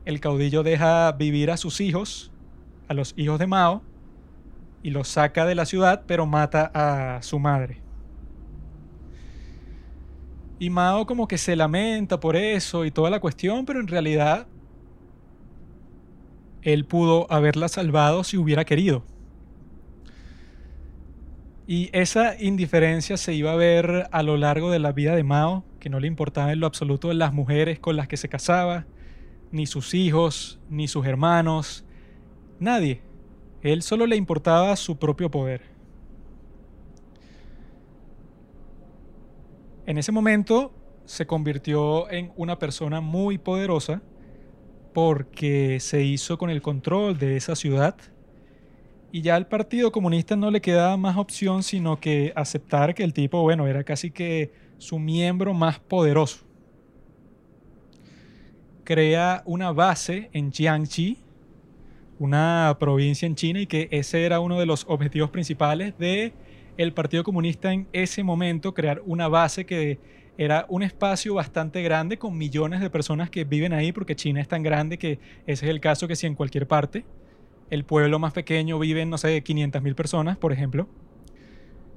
[0.04, 2.32] El caudillo deja vivir a sus hijos,
[2.88, 3.82] a los hijos de Mao,
[4.82, 7.80] y los saca de la ciudad, pero mata a su madre.
[10.58, 14.46] Y Mao como que se lamenta por eso y toda la cuestión, pero en realidad
[16.62, 19.04] él pudo haberla salvado si hubiera querido.
[21.66, 25.64] Y esa indiferencia se iba a ver a lo largo de la vida de Mao,
[25.78, 28.86] que no le importaba en lo absoluto las mujeres con las que se casaba,
[29.50, 31.84] ni sus hijos, ni sus hermanos,
[32.58, 33.02] nadie.
[33.62, 35.62] Él solo le importaba su propio poder.
[39.86, 40.72] En ese momento
[41.04, 44.02] se convirtió en una persona muy poderosa
[44.94, 47.96] porque se hizo con el control de esa ciudad
[49.12, 53.12] y ya al Partido Comunista no le quedaba más opción sino que aceptar que el
[53.12, 56.46] tipo, bueno, era casi que su miembro más poderoso.
[58.90, 61.16] Crea una base en Jiangxi,
[62.18, 66.32] una provincia en China, y que ese era uno de los objetivos principales de
[66.92, 70.00] Partido Comunista en ese momento, crear una base que
[70.36, 74.48] era un espacio bastante grande con millones de personas que viven ahí, porque China es
[74.48, 77.04] tan grande que ese es el caso que si en cualquier parte
[77.70, 80.88] el pueblo más pequeño vive, no sé, 500.000 personas, por ejemplo.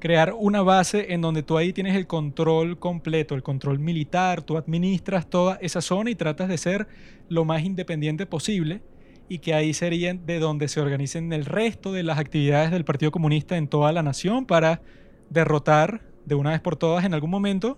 [0.04, 4.58] Crear una base en donde tú ahí tienes el control completo, el control militar, tú
[4.58, 6.90] administras toda esa zona y tratas de ser
[7.30, 8.82] lo más independiente posible
[9.30, 13.14] y que ahí serían de donde se organicen el resto de las actividades del Partido
[13.14, 14.82] Comunista en toda la nación para
[15.30, 17.78] derrotar de una vez por todas en algún momento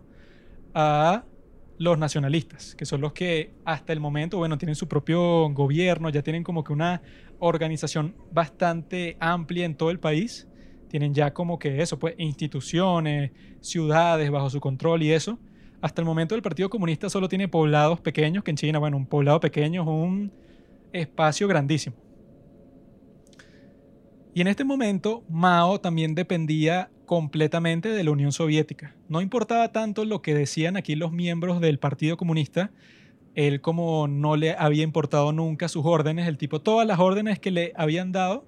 [0.73, 1.25] a
[1.77, 6.23] los nacionalistas, que son los que hasta el momento, bueno, tienen su propio gobierno, ya
[6.23, 7.03] tienen como que una
[7.37, 10.47] organización bastante amplia en todo el país.
[10.95, 15.37] Tienen ya como que eso, pues instituciones, ciudades bajo su control y eso.
[15.81, 19.05] Hasta el momento el Partido Comunista solo tiene poblados pequeños, que en China, bueno, un
[19.05, 20.31] poblado pequeño es un
[20.93, 21.97] espacio grandísimo.
[24.33, 28.95] Y en este momento Mao también dependía completamente de la Unión Soviética.
[29.09, 32.71] No importaba tanto lo que decían aquí los miembros del Partido Comunista,
[33.33, 37.51] él como no le había importado nunca sus órdenes, el tipo, todas las órdenes que
[37.51, 38.45] le habían dado,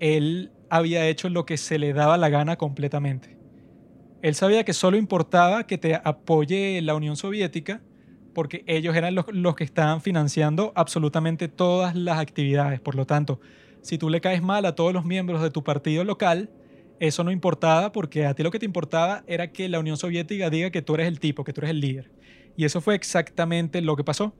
[0.00, 3.36] él había hecho lo que se le daba la gana completamente.
[4.22, 7.82] Él sabía que solo importaba que te apoye la Unión Soviética
[8.32, 12.80] porque ellos eran los, los, que estaban financiando absolutamente todas las actividades.
[12.80, 13.38] Por lo tanto,
[13.82, 16.48] si tú le caes mal a todos los miembros de tu partido local,
[17.00, 20.48] eso no importaba porque a ti lo que te importaba era que la Unión Soviética
[20.48, 22.10] diga que tú eres el tipo, que tú eres el líder.
[22.56, 24.34] Y eso fue exactamente lo que pasó.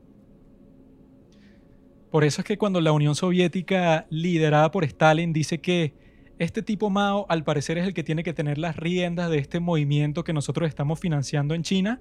[2.11, 6.01] Por eso es que cuando la Unión Soviética, liderada por Stalin, dice que
[6.43, 9.61] este tipo Mao al parecer es el que tiene que tener las riendas de este
[9.61, 12.01] movimiento que nosotros estamos financiando en China,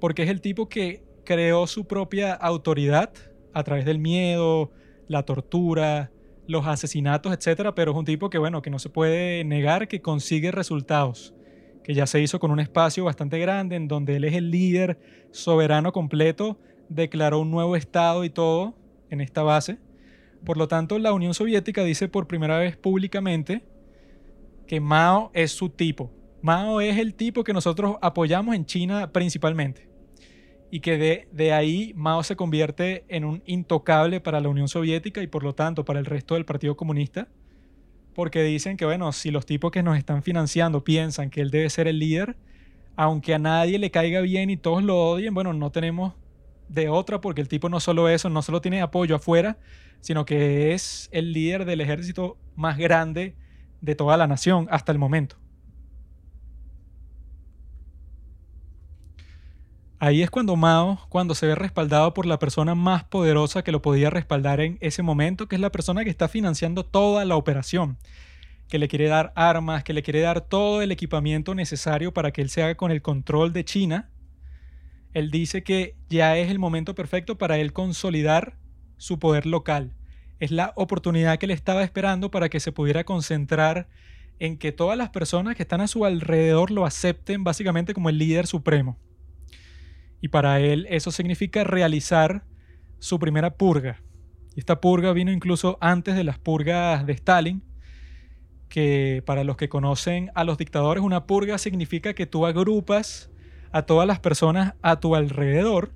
[0.00, 3.12] porque es el tipo que creó su propia autoridad
[3.52, 4.72] a través del miedo,
[5.08, 6.10] la tortura,
[6.46, 10.00] los asesinatos, etcétera, pero es un tipo que bueno, que no se puede negar que
[10.00, 11.34] consigue resultados
[11.88, 14.98] que ya se hizo con un espacio bastante grande en donde él es el líder
[15.30, 16.58] soberano completo,
[16.90, 18.74] declaró un nuevo estado y todo
[19.08, 19.78] en esta base.
[20.44, 23.62] Por lo tanto, la Unión Soviética dice por primera vez públicamente
[24.66, 26.12] que Mao es su tipo.
[26.42, 29.88] Mao es el tipo que nosotros apoyamos en China principalmente.
[30.70, 35.22] Y que de, de ahí Mao se convierte en un intocable para la Unión Soviética
[35.22, 37.28] y por lo tanto para el resto del Partido Comunista
[38.18, 41.70] porque dicen que, bueno, si los tipos que nos están financiando piensan que él debe
[41.70, 42.34] ser el líder,
[42.96, 46.14] aunque a nadie le caiga bien y todos lo odien, bueno, no tenemos
[46.68, 49.58] de otra porque el tipo no solo eso, no solo tiene apoyo afuera,
[50.00, 53.34] sino que es el líder del ejército más grande
[53.80, 55.36] de toda la nación hasta el momento.
[60.00, 63.82] Ahí es cuando Mao, cuando se ve respaldado por la persona más poderosa que lo
[63.82, 67.98] podía respaldar en ese momento, que es la persona que está financiando toda la operación,
[68.68, 72.42] que le quiere dar armas, que le quiere dar todo el equipamiento necesario para que
[72.42, 74.08] él se haga con el control de China,
[75.18, 78.56] él dice que ya es el momento perfecto para él consolidar
[78.96, 79.94] su poder local.
[80.40, 83.88] Es la oportunidad que él estaba esperando para que se pudiera concentrar
[84.38, 88.18] en que todas las personas que están a su alrededor lo acepten básicamente como el
[88.18, 88.98] líder supremo.
[90.20, 92.44] Y para él eso significa realizar
[92.98, 94.02] su primera purga.
[94.56, 97.62] Esta purga vino incluso antes de las purgas de Stalin.
[98.68, 103.30] que para los que conocen a los dictadores, una purga significa que tú agrupas
[103.72, 105.92] a todas las personas a tu alrededor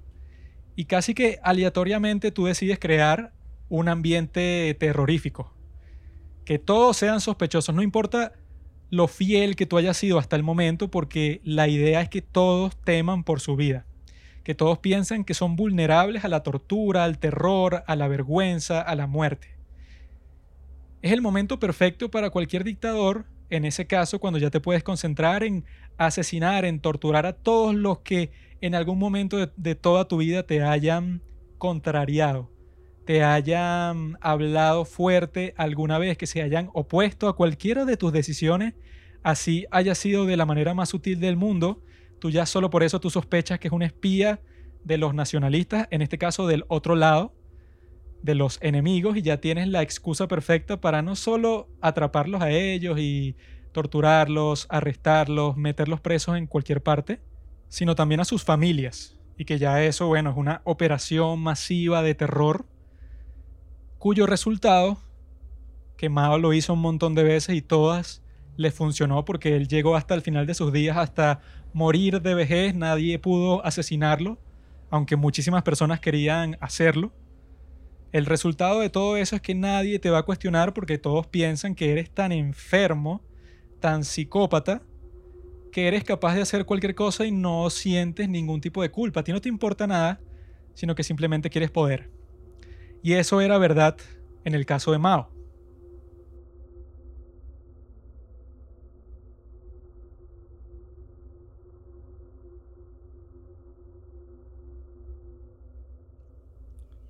[0.77, 3.33] y casi que aleatoriamente tú decides crear
[3.69, 5.53] un ambiente terrorífico.
[6.45, 8.33] Que todos sean sospechosos, no importa
[8.91, 12.77] lo fiel que tú hayas sido hasta el momento, porque la idea es que todos
[12.77, 13.87] teman por su vida.
[14.45, 18.95] Que todos piensen que son vulnerables a la tortura, al terror, a la vergüenza, a
[18.95, 19.49] la muerte.
[21.01, 25.43] Es el momento perfecto para cualquier dictador, en ese caso, cuando ya te puedes concentrar
[25.43, 25.65] en
[26.07, 28.31] asesinar, en torturar a todos los que
[28.61, 31.21] en algún momento de, toda tu vida te hayan
[31.59, 32.51] contrariado,
[33.05, 38.75] te hayan hablado fuerte alguna vez, que se hayan opuesto a cualquiera de tus decisiones,
[39.23, 41.83] así haya sido de la manera más sutil del mundo,
[42.21, 44.41] tú ya solo por eso tú sospechas que es un espía
[44.85, 47.35] de los nacionalistas, en este caso del otro lado,
[48.23, 52.99] de los enemigos, y ya tienes la excusa perfecta para no solo atraparlos a ellos
[53.01, 53.35] y
[53.73, 57.21] torturarlos, arrestarlos, meterlos presos en cualquier parte,
[57.69, 59.19] sino también a sus familias.
[59.37, 62.67] Y que ya eso, bueno, es una operación masiva de terror,
[63.99, 64.99] cuyo resultado,
[65.97, 68.23] que Mao lo hizo un montón de veces y todas
[68.57, 71.41] le funcionó porque él llegó hasta el final de sus días, hasta
[71.73, 74.39] morir de vejez, nadie pudo asesinarlo,
[74.91, 77.13] aunque muchísimas personas querían hacerlo.
[78.13, 81.75] El resultado de todo eso es que nadie te va a cuestionar porque todos piensan
[81.75, 83.23] que eres tan enfermo,
[83.83, 84.83] tan psicópata,
[85.73, 89.21] que eres capaz de hacer cualquier cosa y no sientes ningún tipo de culpa.
[89.21, 90.21] A ti no te importa nada,
[90.75, 92.11] sino que simplemente quieres poder.
[93.03, 93.97] Y eso era verdad
[94.45, 95.31] en el caso de Mao.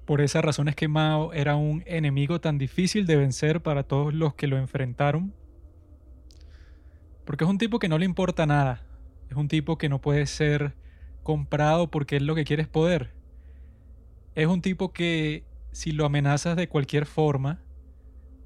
[0.05, 4.13] Por esa razón es que Mao era un enemigo tan difícil de vencer para todos
[4.15, 5.35] los que lo enfrentaron
[7.25, 8.85] porque es un tipo que no le importa nada.
[9.31, 10.75] Es un tipo que no puede ser
[11.23, 13.13] comprado porque él lo que quiere es poder.
[14.35, 17.63] Es un tipo que si lo amenazas de cualquier forma,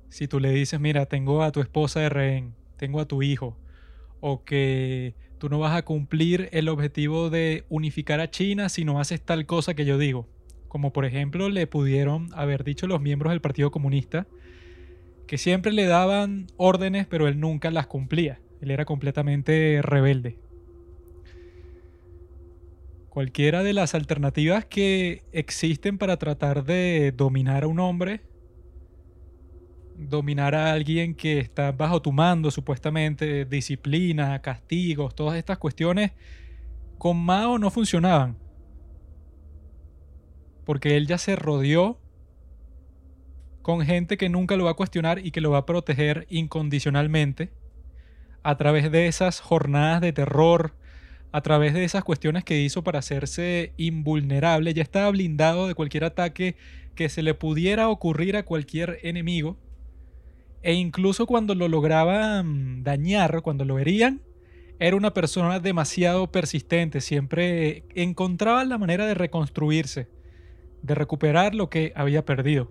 [0.08, 3.56] si tú le dices, mira, tengo a tu esposa de rehén, tengo a tu hijo,
[4.20, 9.00] o que tú no vas a cumplir el objetivo de unificar a China si no
[9.00, 10.28] haces tal cosa que yo digo.
[10.68, 14.26] Como por ejemplo le pudieron haber dicho los miembros del Partido Comunista,
[15.26, 18.40] que siempre le daban órdenes pero él nunca las cumplía.
[18.60, 20.38] Él era completamente rebelde.
[23.08, 28.20] Cualquiera de las alternativas que existen para tratar de dominar a un hombre,
[29.96, 36.12] dominar a alguien que está bajo tu mando, supuestamente, disciplina, castigos, todas estas cuestiones,
[36.98, 38.36] con Mao no funcionaban.
[40.64, 41.98] Porque él ya se rodeó
[43.62, 47.50] con gente que nunca lo va a cuestionar y que lo va a proteger incondicionalmente
[48.46, 50.72] a través de esas jornadas de terror,
[51.32, 56.04] a través de esas cuestiones que hizo para hacerse invulnerable, ya estaba blindado de cualquier
[56.04, 56.54] ataque
[56.94, 59.56] que se le pudiera ocurrir a cualquier enemigo.
[60.62, 64.20] E incluso cuando lo lograban dañar, cuando lo herían,
[64.78, 70.06] era una persona demasiado persistente, siempre encontraba la manera de reconstruirse,
[70.82, 72.70] de recuperar lo que había perdido.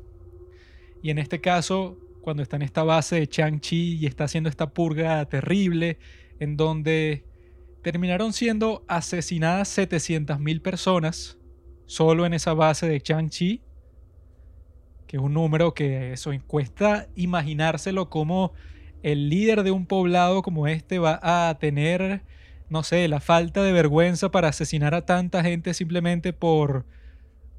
[1.04, 4.72] Y en este caso, cuando está en esta base de Chang-Chi y está haciendo esta
[4.72, 6.00] purga terrible,
[6.40, 7.24] en donde
[7.84, 11.38] terminaron siendo asesinadas 700.000 personas
[11.86, 13.62] solo en esa base de Chang-Chi,
[15.06, 18.54] que es un número que eso cuesta imaginárselo como
[19.04, 22.24] el líder de un poblado como este va a tener,
[22.70, 26.88] no sé, la falta de vergüenza para asesinar a tanta gente simplemente por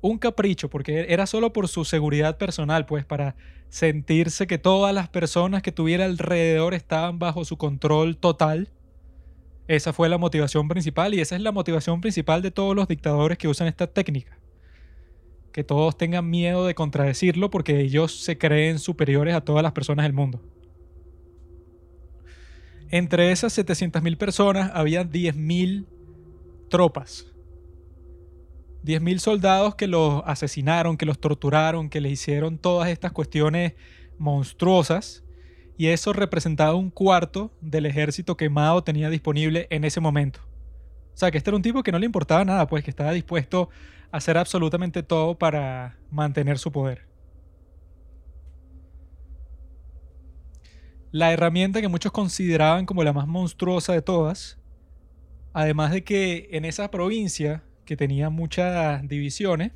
[0.06, 3.36] un capricho, porque era solo por su seguridad personal, pues para
[3.68, 8.68] sentirse que todas las personas que tuviera alrededor estaban bajo su control total.
[9.68, 13.36] Esa fue la motivación principal y esa es la motivación principal de todos los dictadores
[13.36, 14.38] que usan esta técnica.
[15.52, 20.04] Que todos tengan miedo de contradecirlo porque ellos se creen superiores a todas las personas
[20.04, 20.40] del mundo.
[22.90, 25.86] Entre esas 700.000 personas había 10.000
[26.70, 27.26] tropas
[28.86, 33.74] 10.000 soldados que los asesinaron, que los torturaron, que les hicieron todas estas cuestiones
[34.16, 35.24] monstruosas.
[35.76, 40.40] Y eso representaba un cuarto del ejército que Mao tenía disponible en ese momento.
[41.14, 43.10] O sea, que este era un tipo que no le importaba nada, pues que estaba
[43.10, 43.70] dispuesto
[44.12, 47.08] a hacer absolutamente todo para mantener su poder.
[51.10, 54.58] La herramienta que muchos consideraban como la más monstruosa de todas,
[55.52, 59.72] además de que en esa provincia que tenía muchas divisiones.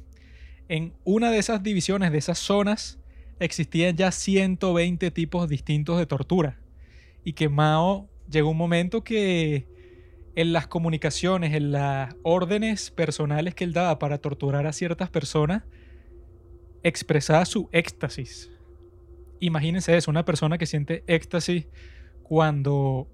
[0.69, 2.99] En una de esas divisiones, de esas zonas,
[3.39, 6.59] existían ya 120 tipos distintos de tortura.
[7.23, 9.67] y que Mao llegó un momento que
[10.35, 15.65] en las comunicaciones, en las órdenes personales que él daba para torturar a ciertas personas,
[16.83, 18.51] expresaba su éxtasis.
[19.41, 21.67] Imagínense eso, una persona que siente éxtasis
[22.23, 23.09] cuando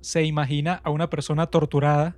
[0.00, 2.16] se imagina a una persona torturada.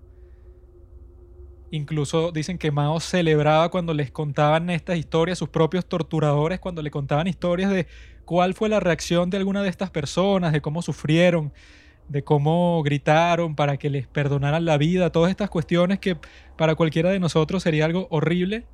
[1.71, 6.91] Incluso dicen que Mao celebraba cuando les contaban estas historias, sus propios torturadores, cuando le
[6.91, 7.87] contaban historias de
[8.25, 11.53] cuál fue la reacción de alguna de estas personas, de cómo sufrieron,
[12.09, 16.17] de cómo gritaron para que les perdonaran la vida, todas estas cuestiones que
[16.57, 18.65] para cualquiera de nosotros sería algo horrible.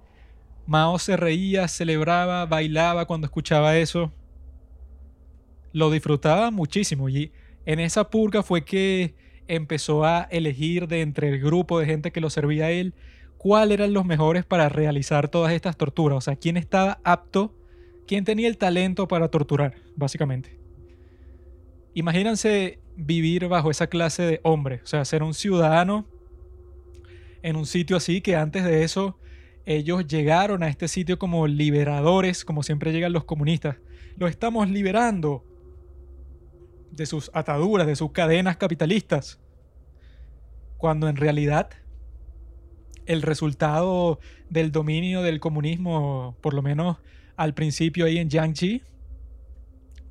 [0.67, 4.13] Mao se reía, celebraba, bailaba cuando escuchaba eso.
[5.73, 7.33] Lo disfrutaba muchísimo y
[7.65, 9.15] en esa purga fue que
[9.49, 12.95] empezó a elegir de entre el grupo de gente que lo servía a él
[13.43, 17.53] cuáles eran los mejores para realizar todas estas torturas, o sea, quién estaba apto,
[18.07, 20.61] quién tenía el talento para torturar, básicamente.
[21.93, 26.07] Imagínense vivir bajo esa clase de hombre, o sea, ser un ciudadano
[27.43, 29.19] en un sitio así que antes de eso
[29.67, 33.77] ellos llegaron a este sitio como liberadores, como siempre llegan los comunistas.
[34.17, 35.45] Los estamos liberando
[36.93, 39.41] de sus ataduras, de sus cadenas capitalistas.
[40.77, 41.71] Cuando en realidad
[43.07, 46.99] el resultado del dominio del comunismo, por lo menos
[47.37, 48.83] al principio ahí en Jiangxi,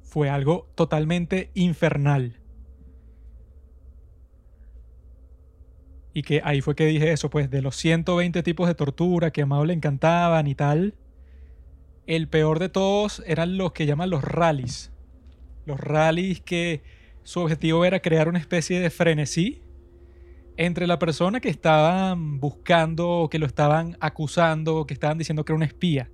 [0.01, 2.37] fue algo totalmente infernal.
[6.13, 9.43] Y que ahí fue que dije eso, pues de los 120 tipos de tortura que
[9.43, 10.95] a Mao le encantaban y tal,
[12.05, 14.91] el peor de todos eran los que llaman los rallies.
[15.65, 16.81] Los rallies que
[17.23, 19.61] su objetivo era crear una especie de frenesí
[20.57, 25.57] entre la persona que estaban buscando, que lo estaban acusando, que estaban diciendo que era
[25.57, 26.09] un espía.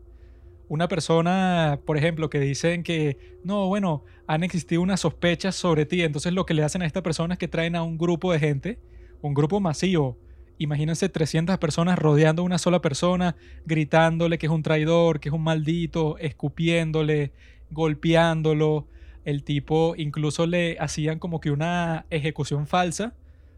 [0.69, 6.01] Una persona, por ejemplo, que dicen que, no, bueno, han existido unas sospechas sobre ti,
[6.01, 8.39] entonces lo que le hacen a esta persona es que traen a un grupo de
[8.39, 8.79] gente,
[9.21, 10.17] un grupo masivo,
[10.57, 13.35] imagínense 300 personas rodeando a una sola persona,
[13.65, 17.31] gritándole que es un traidor, que es un maldito, escupiéndole,
[17.71, 18.87] golpeándolo,
[19.27, 23.13] el tipo incluso le hacían como que una ejecución falsa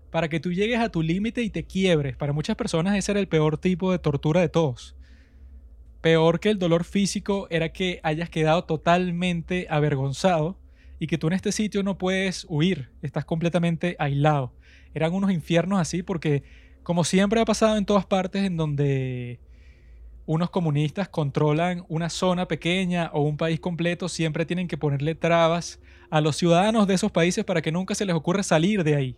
[0.09, 2.17] para que tú llegues a tu límite y te quiebres.
[2.17, 4.95] Para muchas personas ese era el peor tipo de tortura de todos.
[6.01, 10.57] Peor que el dolor físico era que hayas quedado totalmente avergonzado
[10.97, 14.55] y que tú en este sitio no puedes huir, estás completamente aislado.
[14.95, 16.41] Eran unos infiernos así porque,
[16.81, 19.39] como siempre ha pasado en todas partes en donde
[20.31, 25.79] unos comunistas controlan una zona pequeña o un país completo, siempre tienen que ponerle trabas
[26.11, 29.15] a los ciudadanos de esos países para que nunca se les ocurra salir de ahí.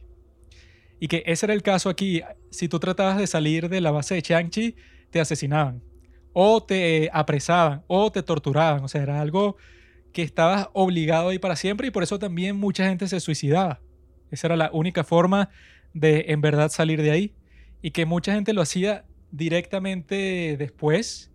[1.01, 2.21] Y que ese era el caso aquí.
[2.49, 4.77] Si tú tratabas de salir de la base de Changchi,
[5.09, 5.83] te asesinaban,
[6.31, 8.81] o te apresaban, o te torturaban.
[8.81, 9.57] O sea, era algo
[10.13, 13.81] que estabas obligado ahí para siempre y por eso también mucha gente se suicidaba.
[14.29, 15.49] Esa era la única forma
[15.93, 17.35] de en verdad salir de ahí.
[17.81, 21.31] Y que mucha gente lo hacía directamente después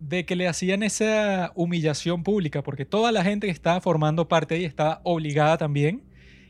[0.00, 4.56] de que le hacían esa humillación pública, porque toda la gente que estaba formando parte
[4.56, 6.02] ahí estaba obligada también,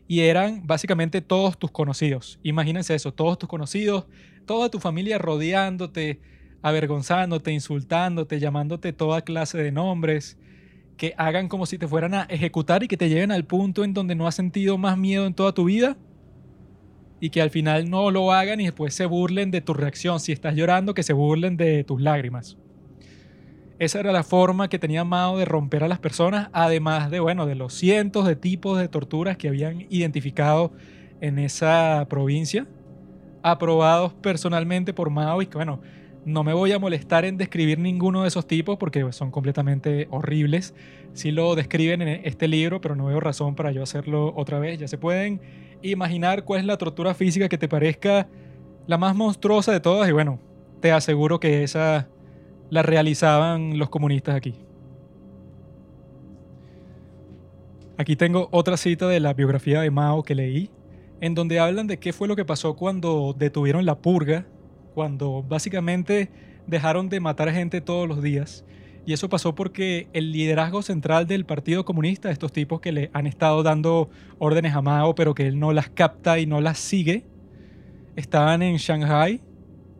[0.08, 2.38] y eran básicamente todos tus conocidos.
[2.42, 4.06] Imagínense eso, todos tus conocidos,
[4.46, 6.20] toda tu familia rodeándote,
[6.62, 10.38] avergonzándote, insultándote, llamándote toda clase de nombres,
[10.96, 13.94] que hagan como si te fueran a ejecutar y que te lleven al punto en
[13.94, 15.96] donde no has sentido más miedo en toda tu vida
[17.22, 20.18] y que al final no lo hagan y después se burlen de tu reacción.
[20.18, 22.58] Si estás llorando, que se burlen de tus lágrimas.
[23.78, 27.46] Esa era la forma que tenía Mao de romper a las personas, además de, bueno,
[27.46, 30.72] de los cientos de tipos de torturas que habían identificado
[31.20, 32.66] en esa provincia,
[33.44, 35.80] aprobados personalmente por Mao y que, bueno,
[36.24, 40.74] no me voy a molestar en describir ninguno de esos tipos porque son completamente horribles.
[41.12, 44.80] Sí lo describen en este libro, pero no veo razón para yo hacerlo otra vez.
[44.80, 45.40] Ya se pueden
[45.82, 48.28] imaginar cuál es la tortura física que te parezca
[48.86, 50.38] la más monstruosa de todas y bueno,
[50.80, 52.08] te aseguro que esa
[52.70, 54.54] la realizaban los comunistas aquí.
[57.98, 60.70] Aquí tengo otra cita de la biografía de Mao que leí,
[61.20, 64.46] en donde hablan de qué fue lo que pasó cuando detuvieron la purga,
[64.94, 66.30] cuando básicamente
[66.66, 68.64] dejaron de matar gente todos los días
[69.04, 73.26] y eso pasó porque el liderazgo central del Partido Comunista, estos tipos que le han
[73.26, 77.24] estado dando órdenes a Mao, pero que él no las capta y no las sigue,
[78.14, 79.40] estaban en Shanghai,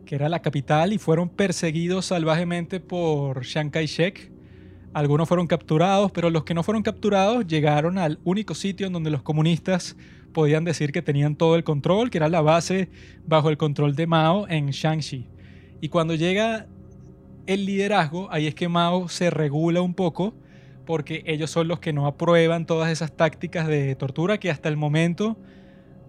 [0.05, 4.31] que era la capital, y fueron perseguidos salvajemente por Chiang Kai-shek.
[4.93, 9.09] Algunos fueron capturados, pero los que no fueron capturados llegaron al único sitio en donde
[9.09, 9.97] los comunistas
[10.33, 12.89] podían decir que tenían todo el control, que era la base
[13.25, 15.27] bajo el control de Mao en Shanxi.
[15.81, 16.67] Y cuando llega
[17.47, 20.33] el liderazgo, ahí es que Mao se regula un poco
[20.85, 24.77] porque ellos son los que no aprueban todas esas tácticas de tortura que hasta el
[24.77, 25.37] momento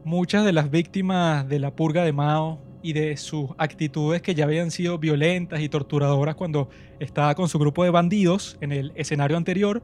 [0.05, 4.45] muchas de las víctimas de la purga de Mao y de sus actitudes que ya
[4.45, 6.69] habían sido violentas y torturadoras cuando
[7.01, 9.83] estaba con su grupo de bandidos en el escenario anterior,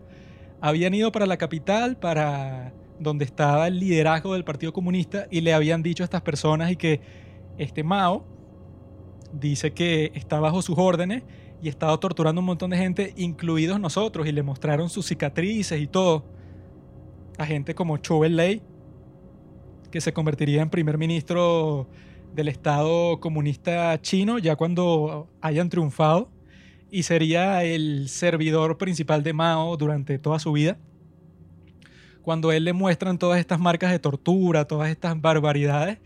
[0.61, 5.55] habían ido para la capital, para donde estaba el liderazgo del Partido Comunista y le
[5.55, 7.01] habían dicho a estas personas y que
[7.57, 8.27] este Mao
[9.33, 11.23] dice que está bajo sus órdenes
[11.63, 15.81] y estaba torturando a un montón de gente, incluidos nosotros, y le mostraron sus cicatrices
[15.81, 16.25] y todo.
[17.39, 18.63] A gente como Chou Lei,
[19.91, 21.89] que se convertiría en primer ministro
[22.35, 26.31] del Estado comunista chino ya cuando hayan triunfado
[26.91, 30.79] y sería el servidor principal de Mao durante toda su vida.
[32.23, 35.99] Cuando él le muestran todas estas marcas de tortura, todas estas barbaridades,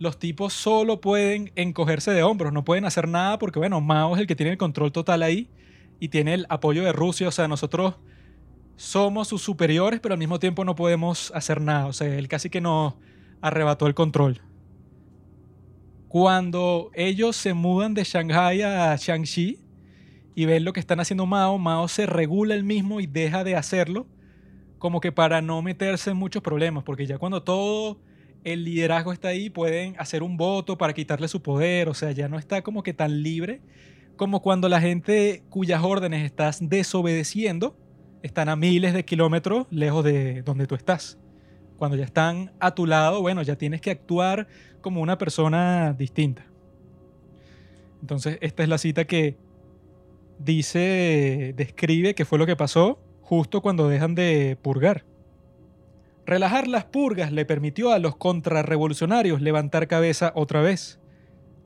[0.00, 4.20] los tipos solo pueden encogerse de hombros, no pueden hacer nada porque, bueno, Mao es
[4.22, 5.50] el que tiene el control total ahí
[6.00, 7.28] y tiene el apoyo de Rusia.
[7.28, 7.96] O sea, nosotros
[8.76, 11.86] somos sus superiores, pero al mismo tiempo no podemos hacer nada.
[11.86, 12.94] O sea, él casi que nos
[13.42, 14.40] arrebató el control.
[16.08, 19.60] Cuando ellos se mudan de Shanghai a Shaanxi
[20.34, 23.54] y ven lo que están haciendo Mao, Mao se regula el mismo y deja de
[23.54, 24.06] hacerlo,
[24.78, 28.00] como que para no meterse en muchos problemas, porque ya cuando todo
[28.44, 32.28] el liderazgo está ahí, pueden hacer un voto para quitarle su poder, o sea, ya
[32.28, 33.60] no está como que tan libre
[34.16, 37.74] como cuando la gente cuyas órdenes estás desobedeciendo
[38.22, 41.18] están a miles de kilómetros lejos de donde tú estás.
[41.78, 44.46] Cuando ya están a tu lado, bueno, ya tienes que actuar
[44.82, 46.44] como una persona distinta.
[48.02, 49.38] Entonces, esta es la cita que
[50.38, 55.06] dice, describe qué fue lo que pasó justo cuando dejan de purgar.
[56.30, 61.00] Relajar las purgas le permitió a los contrarrevolucionarios levantar cabeza otra vez,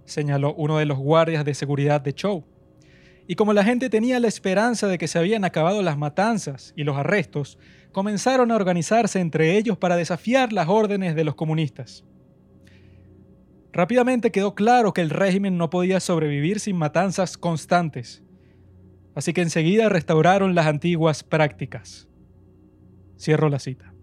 [0.06, 2.46] señaló uno de los guardias de seguridad de Chow.
[3.28, 6.84] Y como la gente tenía la esperanza de que se habían acabado las matanzas y
[6.84, 7.58] los arrestos,
[7.92, 12.02] comenzaron a organizarse entre ellos para desafiar las órdenes de los comunistas.
[13.70, 18.22] Rápidamente quedó claro que el régimen no podía sobrevivir sin matanzas constantes,
[19.14, 22.08] así que enseguida restauraron las antiguas prácticas.
[23.18, 23.93] Cierro la cita.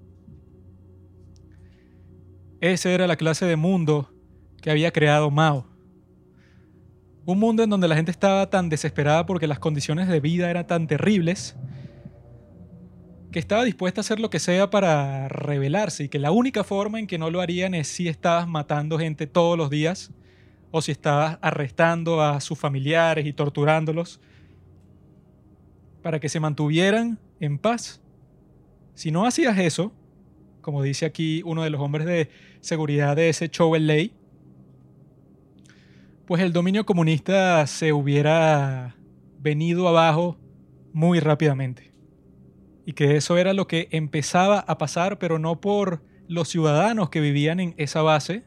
[2.62, 4.14] Esa era la clase de mundo
[4.62, 5.66] que había creado Mao.
[7.26, 10.68] Un mundo en donde la gente estaba tan desesperada porque las condiciones de vida eran
[10.68, 11.56] tan terribles
[13.32, 17.00] que estaba dispuesta a hacer lo que sea para rebelarse y que la única forma
[17.00, 20.12] en que no lo harían es si estabas matando gente todos los días
[20.70, 24.22] o si estabas arrestando a sus familiares y torturándolos
[26.04, 28.02] para que se mantuvieran en paz.
[28.94, 29.94] Si no hacías eso,
[30.62, 32.30] como dice aquí uno de los hombres de
[32.62, 34.14] seguridad de ese show en ley,
[36.26, 38.96] pues el dominio comunista se hubiera
[39.40, 40.38] venido abajo
[40.94, 41.92] muy rápidamente.
[42.86, 47.20] Y que eso era lo que empezaba a pasar, pero no por los ciudadanos que
[47.20, 48.44] vivían en esa base,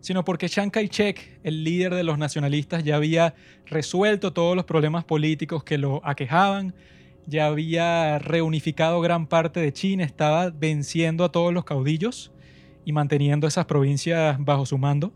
[0.00, 3.34] sino porque Chiang Kai-shek, el líder de los nacionalistas, ya había
[3.64, 6.74] resuelto todos los problemas políticos que lo aquejaban,
[7.26, 12.32] ya había reunificado gran parte de China, estaba venciendo a todos los caudillos
[12.86, 15.12] y manteniendo esas provincias bajo su mando.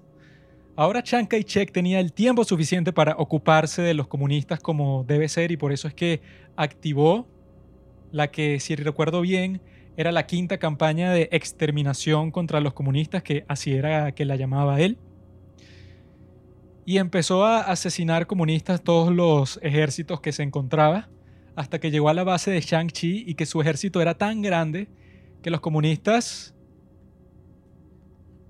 [0.76, 5.52] Ahora Chiang Kai-shek tenía el tiempo suficiente para ocuparse de los comunistas como debe ser
[5.52, 6.20] y por eso es que
[6.56, 7.26] activó
[8.10, 9.62] la que, si recuerdo bien,
[9.96, 14.80] era la quinta campaña de exterminación contra los comunistas, que así era que la llamaba
[14.80, 14.98] él.
[16.84, 21.08] Y empezó a asesinar comunistas todos los ejércitos que se encontraba
[21.54, 24.88] hasta que llegó a la base de Shang-Chi y que su ejército era tan grande
[25.42, 26.54] que los comunistas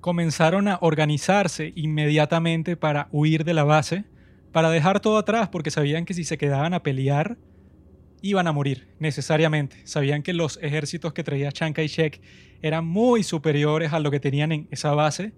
[0.01, 4.05] comenzaron a organizarse inmediatamente para huir de la base,
[4.53, 7.39] para dejar todo atrás porque sabían que si se quedaban a pelear
[8.23, 9.77] iban a morir necesariamente.
[9.85, 12.21] Sabían que los ejércitos que traía Chiang Kai-shek
[12.63, 15.33] eran muy superiores a lo que tenían en esa base.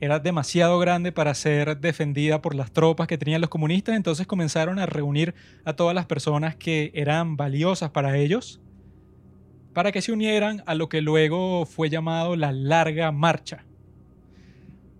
[0.00, 4.78] Era demasiado grande para ser defendida por las tropas que tenían los comunistas, entonces comenzaron
[4.78, 8.60] a reunir a todas las personas que eran valiosas para ellos
[9.72, 13.64] para que se unieran a lo que luego fue llamado la Larga Marcha,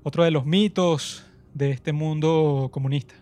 [0.03, 1.25] otro de los mitos
[1.55, 3.15] de este mundo comunista.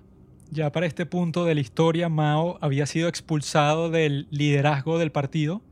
[0.51, 5.63] Ya para este punto de la historia, Mao había sido expulsado del liderazgo del partido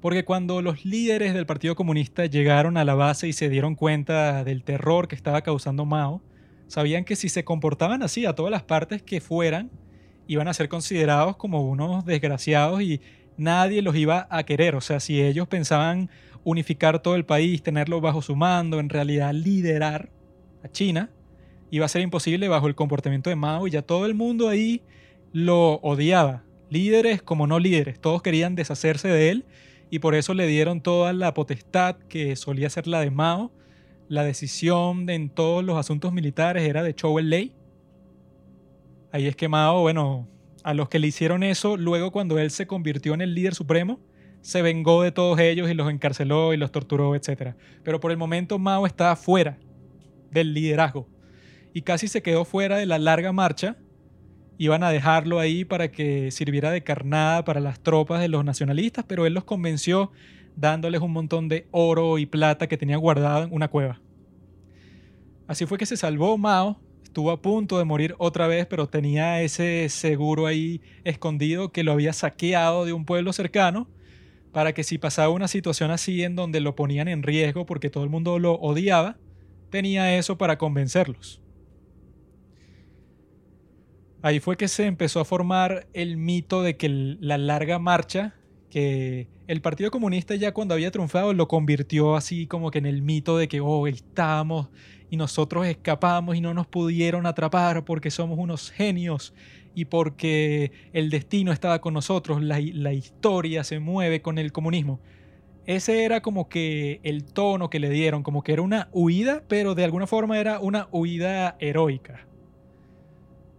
[0.00, 4.44] porque cuando los líderes del Partido Comunista llegaron a la base y se dieron cuenta
[4.44, 6.22] del terror que estaba causando Mao,
[6.68, 9.70] sabían que si se comportaban así a todas las partes que fueran,
[10.26, 13.02] iban a ser considerados como unos desgraciados y
[13.36, 14.74] nadie los iba a querer.
[14.74, 16.08] O sea, si ellos pensaban
[16.44, 20.10] unificar todo el país, tenerlo bajo su mando, en realidad liderar
[20.62, 21.10] a China,
[21.70, 24.82] iba a ser imposible bajo el comportamiento de Mao y ya todo el mundo ahí
[25.32, 29.44] lo odiaba, líderes como no líderes, todos querían deshacerse de él
[29.90, 33.52] y por eso le dieron toda la potestad que solía ser la de Mao.
[34.08, 37.52] La decisión en todos los asuntos militares era de Chou Lei.
[39.12, 40.28] Ahí es que Mao, bueno,
[40.62, 44.00] a los que le hicieron eso, luego cuando él se convirtió en el líder supremo,
[44.40, 47.54] se vengó de todos ellos y los encarceló y los torturó, etc.
[47.82, 49.58] Pero por el momento Mao estaba fuera
[50.30, 51.08] del liderazgo
[51.72, 53.76] y casi se quedó fuera de la larga marcha.
[54.58, 59.04] Iban a dejarlo ahí para que sirviera de carnada para las tropas de los nacionalistas,
[59.06, 60.10] pero él los convenció
[60.56, 64.00] dándoles un montón de oro y plata que tenía guardado en una cueva.
[65.46, 69.40] Así fue que se salvó Mao, estuvo a punto de morir otra vez, pero tenía
[69.42, 73.88] ese seguro ahí escondido que lo había saqueado de un pueblo cercano
[74.52, 78.04] para que si pasaba una situación así en donde lo ponían en riesgo porque todo
[78.04, 79.16] el mundo lo odiaba,
[79.70, 81.40] tenía eso para convencerlos.
[84.22, 88.34] Ahí fue que se empezó a formar el mito de que la larga marcha,
[88.68, 93.02] que el Partido Comunista ya cuando había triunfado lo convirtió así como que en el
[93.02, 94.68] mito de que, oh, estábamos
[95.08, 99.34] y nosotros escapamos y no nos pudieron atrapar porque somos unos genios
[99.74, 105.00] y porque el destino estaba con nosotros, la, la historia se mueve con el comunismo.
[105.70, 109.76] Ese era como que el tono que le dieron, como que era una huida, pero
[109.76, 112.26] de alguna forma era una huida heroica.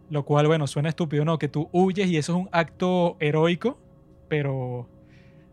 [0.10, 1.40] Lo cual, bueno, suena estúpido, ¿no?
[1.40, 3.80] Que tú huyes y eso es un acto heroico,
[4.28, 4.90] pero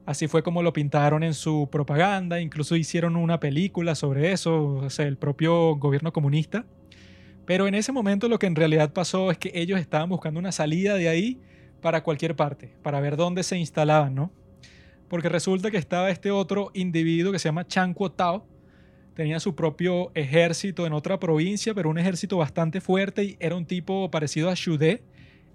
[0.04, 4.90] así fue como lo pintaron en su propaganda, incluso hicieron una película sobre eso, o
[4.90, 6.64] sea, el propio gobierno comunista.
[7.46, 10.50] Pero en ese momento lo que en realidad pasó es que ellos estaban buscando una
[10.50, 11.40] salida de ahí
[11.80, 14.32] para cualquier parte, para ver dónde se instalaban, ¿no?
[15.08, 18.46] Porque resulta que estaba este otro individuo que se llama Chan Tao,
[19.14, 23.66] tenía su propio ejército en otra provincia, pero un ejército bastante fuerte y era un
[23.66, 24.78] tipo parecido a Xu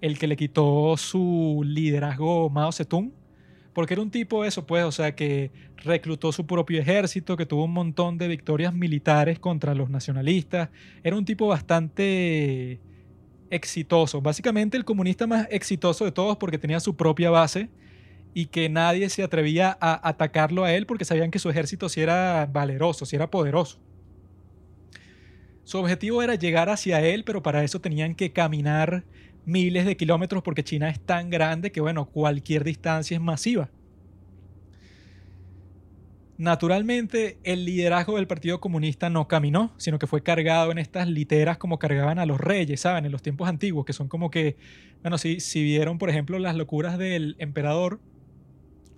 [0.00, 3.10] el que le quitó su liderazgo Mao Zedong,
[3.72, 7.64] porque era un tipo eso, pues, o sea, que reclutó su propio ejército, que tuvo
[7.64, 10.68] un montón de victorias militares contra los nacionalistas,
[11.02, 12.80] era un tipo bastante
[13.48, 17.70] exitoso, básicamente el comunista más exitoso de todos porque tenía su propia base
[18.34, 22.00] y que nadie se atrevía a atacarlo a él porque sabían que su ejército sí
[22.00, 23.78] era valeroso, sí era poderoso.
[25.62, 29.04] Su objetivo era llegar hacia él, pero para eso tenían que caminar
[29.46, 33.70] miles de kilómetros porque China es tan grande que, bueno, cualquier distancia es masiva.
[36.36, 41.58] Naturalmente, el liderazgo del Partido Comunista no caminó, sino que fue cargado en estas literas
[41.58, 43.04] como cargaban a los reyes, ¿saben?
[43.06, 44.56] En los tiempos antiguos, que son como que,
[45.02, 48.00] bueno, si, si vieron, por ejemplo, las locuras del emperador,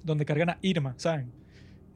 [0.07, 1.33] donde cargan a Irma, ¿saben?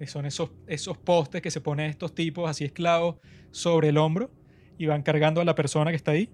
[0.06, 3.16] Son esos, esos postes que se ponen estos tipos así esclavos
[3.50, 4.30] sobre el hombro
[4.78, 6.30] y van cargando a la persona que está ahí.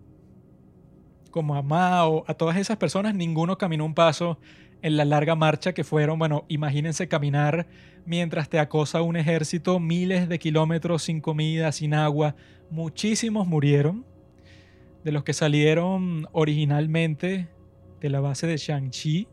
[1.30, 4.38] Como a Mao, a todas esas personas, ninguno caminó un paso
[4.82, 7.66] en la larga marcha que fueron, bueno, imagínense caminar
[8.04, 12.36] mientras te acosa un ejército miles de kilómetros sin comida, sin agua.
[12.70, 14.06] Muchísimos murieron.
[15.02, 17.48] De los que salieron originalmente
[18.00, 19.28] de la base de Shang-Chi,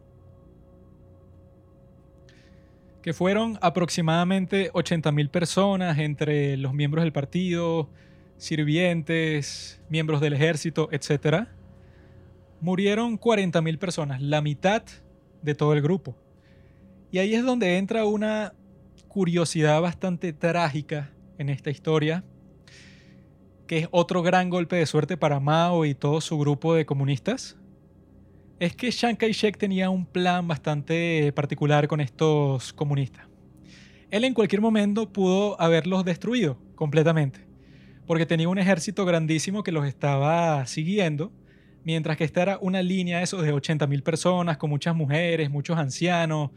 [3.03, 7.89] que fueron aproximadamente 80.000 personas entre los miembros del partido,
[8.37, 11.47] sirvientes, miembros del ejército, etc.
[12.61, 14.83] Murieron 40.000 personas, la mitad
[15.41, 16.15] de todo el grupo.
[17.11, 18.53] Y ahí es donde entra una
[19.09, 22.23] curiosidad bastante trágica en esta historia,
[23.67, 27.57] que es otro gran golpe de suerte para Mao y todo su grupo de comunistas,
[28.63, 33.27] es que Chiang Kai-shek tenía un plan bastante particular con estos comunistas.
[34.09, 37.41] Él en cualquier momento pudo haberlos destruido completamente,
[38.07, 41.33] porque tenía un ejército grandísimo que los estaba siguiendo,
[41.83, 46.51] mientras que esta era una línea eso de 80.000 personas, con muchas mujeres, muchos ancianos,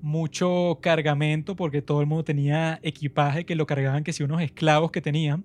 [0.00, 4.90] mucho cargamento, porque todo el mundo tenía equipaje que lo cargaban que si unos esclavos
[4.90, 5.44] que tenían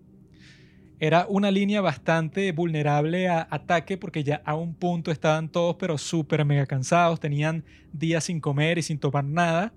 [0.99, 5.97] era una línea bastante vulnerable a ataque porque ya a un punto estaban todos pero
[5.97, 7.63] súper mega cansados, tenían
[7.93, 9.73] días sin comer y sin tomar nada,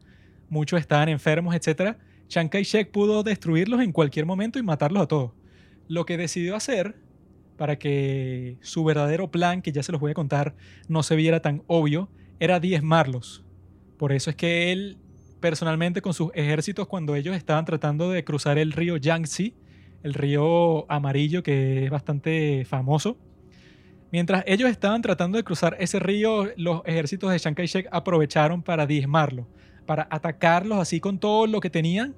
[0.49, 1.97] muchos estaban enfermos, etc.
[2.29, 5.33] Chiang Kai-shek pudo destruirlos en cualquier momento y matarlos a todos.
[5.89, 6.97] Lo que decidió hacer
[7.59, 10.55] para que su verdadero plan, que ya se los voy a contar,
[10.89, 13.45] no se viera tan obvio, era diezmarlos.
[13.99, 14.97] Por eso es que él
[15.41, 19.55] personalmente con sus ejércitos cuando ellos estaban tratando de cruzar el río Yangtze,
[20.03, 23.17] el río amarillo que es bastante famoso.
[24.13, 28.87] Mientras ellos estaban tratando de cruzar ese río, los ejércitos de Chiang Kai-shek aprovecharon para
[28.87, 29.47] diezmarlo,
[29.87, 32.17] para atacarlos así con todo lo que tenían,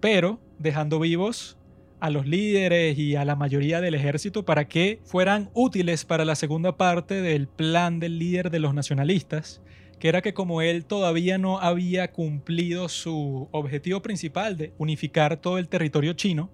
[0.00, 1.58] pero dejando vivos
[2.00, 6.34] a los líderes y a la mayoría del ejército para que fueran útiles para la
[6.34, 9.60] segunda parte del plan del líder de los nacionalistas,
[9.98, 15.58] que era que como él todavía no había cumplido su objetivo principal de unificar todo
[15.58, 16.50] el territorio chino,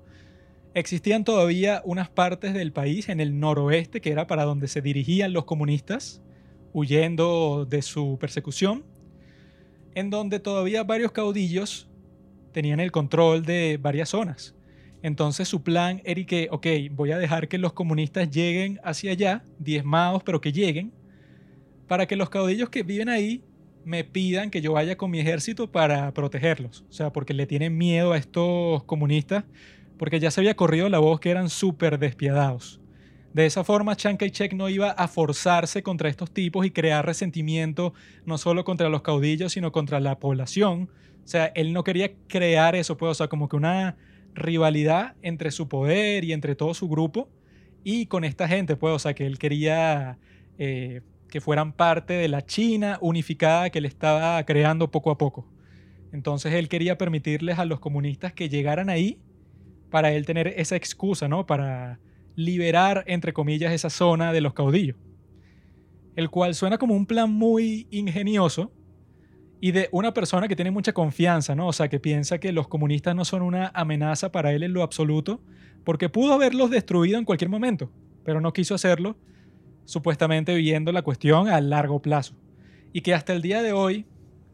[0.76, 5.32] existían todavía unas partes del país en el noroeste, que era para donde se dirigían
[5.32, 6.20] los comunistas,
[6.74, 8.84] huyendo de su persecución,
[9.94, 11.88] en donde todavía varios caudillos
[12.52, 14.54] tenían el control de varias zonas.
[15.02, 19.44] Entonces su plan era que, ok, voy a dejar que los comunistas lleguen hacia allá,
[19.58, 20.92] diezmados, pero que lleguen,
[21.88, 23.42] para que los caudillos que viven ahí
[23.86, 26.84] me pidan que yo vaya con mi ejército para protegerlos.
[26.90, 29.44] O sea, porque le tienen miedo a estos comunistas,
[29.98, 32.80] porque ya se había corrido la voz que eran súper despiadados.
[33.32, 37.92] De esa forma, Chiang Kai-shek no iba a forzarse contra estos tipos y crear resentimiento
[38.24, 40.88] no solo contra los caudillos, sino contra la población.
[41.22, 43.96] O sea, él no quería crear eso, pues, o sea, como que una
[44.34, 47.28] rivalidad entre su poder y entre todo su grupo
[47.84, 50.18] y con esta gente, pues, o sea, que él quería
[50.58, 55.46] eh, que fueran parte de la China unificada que él estaba creando poco a poco.
[56.12, 59.18] Entonces él quería permitirles a los comunistas que llegaran ahí
[59.90, 61.46] para él tener esa excusa, ¿no?
[61.46, 62.00] Para
[62.34, 64.96] liberar, entre comillas, esa zona de los caudillos.
[66.14, 68.72] El cual suena como un plan muy ingenioso,
[69.60, 71.68] y de una persona que tiene mucha confianza, ¿no?
[71.68, 74.82] O sea, que piensa que los comunistas no son una amenaza para él en lo
[74.82, 75.40] absoluto,
[75.84, 77.90] porque pudo haberlos destruido en cualquier momento,
[78.24, 79.16] pero no quiso hacerlo,
[79.84, 82.36] supuestamente viendo la cuestión a largo plazo.
[82.92, 84.06] Y que hasta el día de hoy,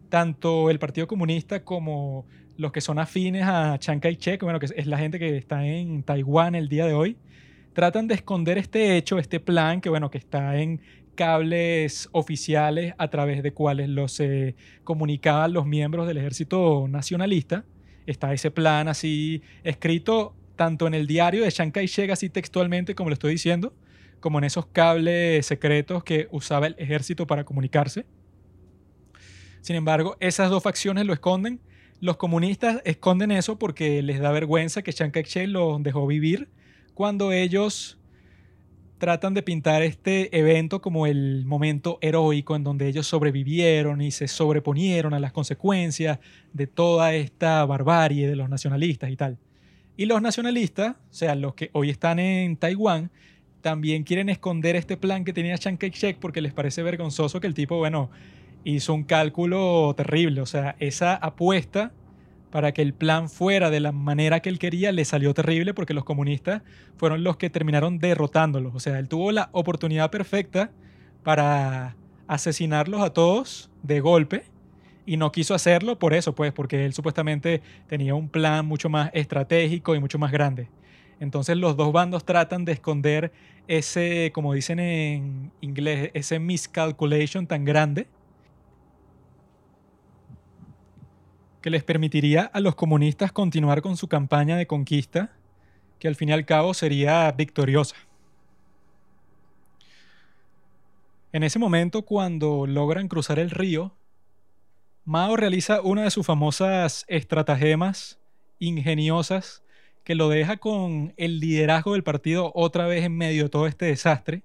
[0.09, 2.27] tanto el Partido Comunista como
[2.57, 6.03] los que son afines a Chiang Kai-shek, bueno, que es la gente que está en
[6.03, 7.17] Taiwán el día de hoy,
[7.73, 10.81] tratan de esconder este hecho, este plan que, bueno, que está en
[11.15, 14.55] cables oficiales a través de cuales los eh,
[14.85, 17.65] comunicaban los miembros del ejército nacionalista.
[18.07, 23.11] Está ese plan así escrito tanto en el diario de Chiang Kai-shek así textualmente como
[23.11, 23.75] lo estoy diciendo,
[24.21, 28.07] como en esos cables secretos que usaba el ejército para comunicarse.
[29.61, 31.61] Sin embargo, esas dos facciones lo esconden.
[32.03, 36.49] Los comunistas esconden eso porque les da vergüenza que Chiang Kai-shek los dejó vivir
[36.95, 37.97] cuando ellos
[38.99, 44.27] tratan de pintar este evento como el momento heroico en donde ellos sobrevivieron y se
[44.27, 46.19] sobreponieron a las consecuencias
[46.53, 49.39] de toda esta barbarie de los nacionalistas y tal.
[49.97, 53.13] Y los nacionalistas, o sea, los que hoy están en Taiwán,
[53.61, 57.55] también quieren esconder este plan que tenía Chiang Kai-shek porque les parece vergonzoso que el
[57.55, 58.11] tipo, bueno,
[58.65, 60.41] hizo un cálculo terrible.
[60.41, 61.93] O sea, esa apuesta
[62.51, 65.95] para que el plan fuera de la manera que él quería, le salió terrible porque
[65.95, 66.63] los comunistas
[66.99, 68.75] fueron los que terminaron derrotándolos.
[68.75, 70.71] O sea, él tuvo la oportunidad perfecta
[71.23, 74.45] para asesinarlos a todos de golpe
[75.07, 79.11] y no quiso hacerlo por eso, pues, porque él supuestamente tenía un plan mucho más
[79.15, 80.69] estratégico y mucho más grande.
[81.21, 83.33] Entonces los dos bandos tratan de esconder
[83.67, 88.09] ese, como dicen en inglés, ese miscalculation tan grande
[91.63, 95.33] que les permitiría a los comunistas continuar con su campaña de conquista,
[95.99, 97.97] que al fin y al cabo sería victoriosa.
[101.33, 103.95] En ese momento, cuando logran cruzar el río,
[105.05, 108.21] Mao realiza una de sus famosas estratagemas
[108.59, 109.63] ingeniosas
[110.05, 113.87] que lo deja con el liderazgo del partido otra vez en medio de todo este
[113.87, 114.43] desastre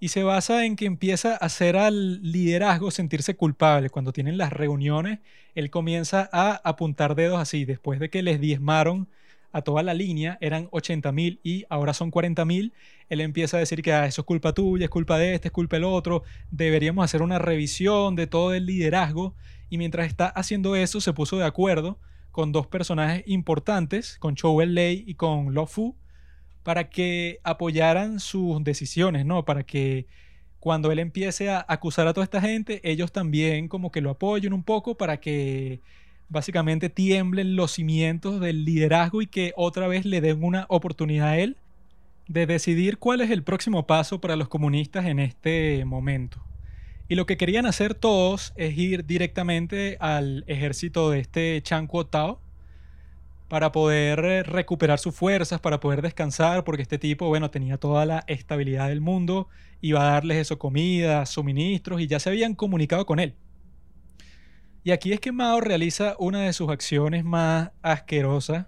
[0.00, 3.90] y se basa en que empieza a hacer al liderazgo sentirse culpable.
[3.90, 5.18] Cuando tienen las reuniones,
[5.54, 7.66] él comienza a apuntar dedos así.
[7.66, 9.08] Después de que les diezmaron
[9.52, 12.72] a toda la línea, eran 80 mil y ahora son 40 mil,
[13.08, 15.52] él empieza a decir que ah, eso es culpa tuya, es culpa de este, es
[15.52, 16.22] culpa del otro.
[16.50, 19.34] Deberíamos hacer una revisión de todo el liderazgo.
[19.68, 21.98] Y mientras está haciendo eso, se puso de acuerdo
[22.30, 25.96] con dos personajes importantes, con Chou Lei y con Lo Fu,
[26.62, 29.44] para que apoyaran sus decisiones, ¿no?
[29.44, 30.06] Para que
[30.58, 34.52] cuando él empiece a acusar a toda esta gente, ellos también como que lo apoyen
[34.52, 35.80] un poco para que
[36.28, 41.38] básicamente tiemblen los cimientos del liderazgo y que otra vez le den una oportunidad a
[41.38, 41.56] él
[42.28, 46.40] de decidir cuál es el próximo paso para los comunistas en este momento.
[47.08, 52.40] Y lo que querían hacer todos es ir directamente al ejército de este Chan Tao,
[53.50, 58.06] para poder eh, recuperar sus fuerzas, para poder descansar, porque este tipo, bueno, tenía toda
[58.06, 59.48] la estabilidad del mundo,
[59.80, 63.34] iba a darles eso, comida, suministros, y ya se habían comunicado con él.
[64.84, 68.66] Y aquí es que Mao realiza una de sus acciones más asquerosas,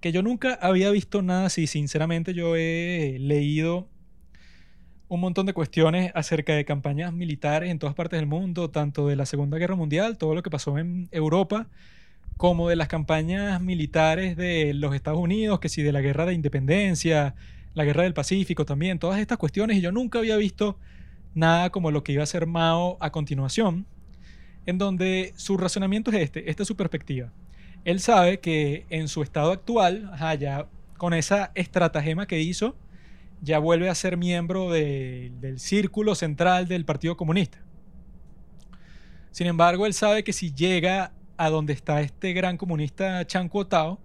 [0.00, 3.88] que yo nunca había visto nada así, sinceramente yo he leído
[5.08, 9.16] un montón de cuestiones acerca de campañas militares en todas partes del mundo, tanto de
[9.16, 11.66] la Segunda Guerra Mundial, todo lo que pasó en Europa,
[12.38, 16.34] como de las campañas militares de los Estados Unidos, que si de la guerra de
[16.34, 17.34] independencia,
[17.74, 20.78] la guerra del Pacífico también, todas estas cuestiones, y yo nunca había visto
[21.34, 23.86] nada como lo que iba a hacer Mao a continuación,
[24.66, 27.32] en donde su razonamiento es este, esta es su perspectiva.
[27.84, 32.76] Él sabe que en su estado actual, ya con esa estratagema que hizo,
[33.42, 37.58] ya vuelve a ser miembro del círculo central del Partido Comunista.
[39.32, 43.98] Sin embargo, él sabe que si llega a donde está este gran comunista Chan Kuo-tao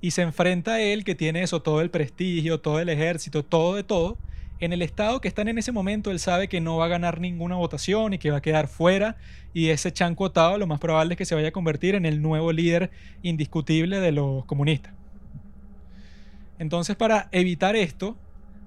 [0.00, 3.74] y se enfrenta a él, que tiene eso, todo el prestigio, todo el ejército, todo
[3.74, 4.16] de todo,
[4.58, 7.20] en el estado que están en ese momento, él sabe que no va a ganar
[7.20, 9.16] ninguna votación y que va a quedar fuera.
[9.52, 12.22] Y ese Chan Kuo-tao lo más probable es que se vaya a convertir en el
[12.22, 12.90] nuevo líder
[13.22, 14.94] indiscutible de los comunistas.
[16.58, 18.16] Entonces, para evitar esto,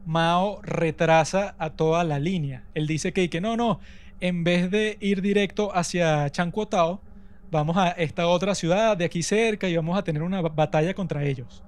[0.05, 2.63] Mao retrasa a toda la línea.
[2.75, 3.79] Él dice que, que no, no,
[4.19, 7.01] en vez de ir directo hacia Chancuotao,
[7.51, 11.23] vamos a esta otra ciudad de aquí cerca y vamos a tener una batalla contra
[11.23, 11.63] ellos.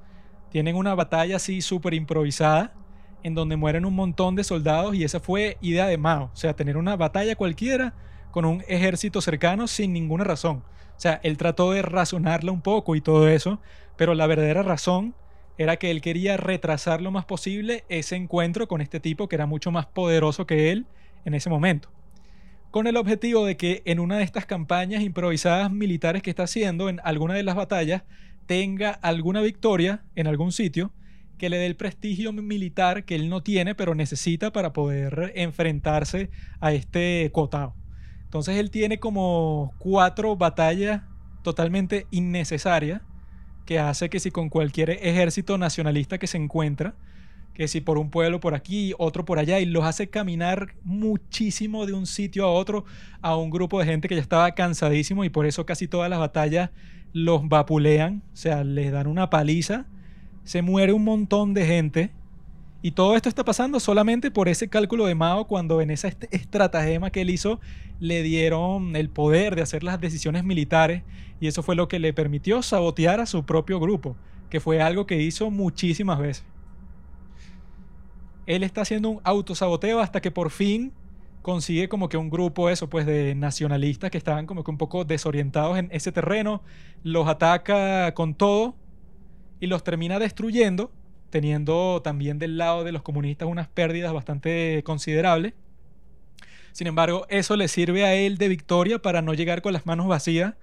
[0.49, 2.73] Tienen una batalla así súper improvisada
[3.23, 6.31] en donde mueren un montón de soldados y esa fue idea de Mao.
[6.33, 7.93] O sea, tener una batalla cualquiera
[8.31, 10.63] con un ejército cercano sin ninguna razón.
[10.97, 13.59] O sea, él trató de razonarla un poco y todo eso,
[13.97, 15.15] pero la verdadera razón
[15.57, 19.45] era que él quería retrasar lo más posible ese encuentro con este tipo que era
[19.45, 20.85] mucho más poderoso que él
[21.25, 21.89] en ese momento.
[22.71, 26.87] Con el objetivo de que en una de estas campañas improvisadas militares que está haciendo,
[26.87, 28.03] en alguna de las batallas,
[28.45, 30.93] tenga alguna victoria en algún sitio
[31.37, 36.29] que le dé el prestigio militar que él no tiene, pero necesita para poder enfrentarse
[36.61, 37.75] a este Kotao.
[38.23, 41.01] Entonces él tiene como cuatro batallas
[41.43, 43.01] totalmente innecesarias
[43.65, 46.95] que hace que si con cualquier ejército nacionalista que se encuentra,
[47.61, 51.85] que si por un pueblo por aquí, otro por allá, y los hace caminar muchísimo
[51.85, 52.85] de un sitio a otro
[53.21, 56.17] a un grupo de gente que ya estaba cansadísimo y por eso casi todas las
[56.17, 56.71] batallas
[57.13, 59.85] los vapulean, o sea, les dan una paliza,
[60.43, 62.09] se muere un montón de gente.
[62.81, 67.11] Y todo esto está pasando solamente por ese cálculo de Mao cuando en esa estratagema
[67.11, 67.59] que él hizo
[67.99, 71.03] le dieron el poder de hacer las decisiones militares
[71.39, 74.15] y eso fue lo que le permitió sabotear a su propio grupo,
[74.49, 76.50] que fue algo que hizo muchísimas veces.
[78.45, 80.93] Él está haciendo un autosaboteo hasta que por fin
[81.41, 85.05] consigue como que un grupo eso pues de nacionalistas que estaban como que un poco
[85.05, 86.61] desorientados en ese terreno,
[87.03, 88.75] los ataca con todo
[89.59, 90.91] y los termina destruyendo,
[91.29, 95.53] teniendo también del lado de los comunistas unas pérdidas bastante considerables.
[96.71, 100.07] Sin embargo, eso le sirve a él de victoria para no llegar con las manos
[100.07, 100.55] vacías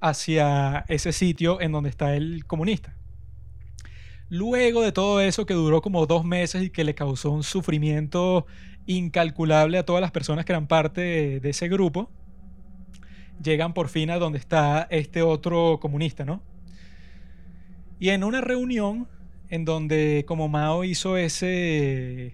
[0.00, 2.96] hacia ese sitio en donde está el comunista.
[4.34, 8.46] Luego de todo eso que duró como dos meses y que le causó un sufrimiento
[8.86, 11.02] incalculable a todas las personas que eran parte
[11.38, 12.08] de, ese grupo,
[13.42, 16.40] llegan por fin a donde está este otro comunista, ¿no?
[18.00, 19.06] Y en una reunión
[19.50, 22.32] en donde como Mao hizo ese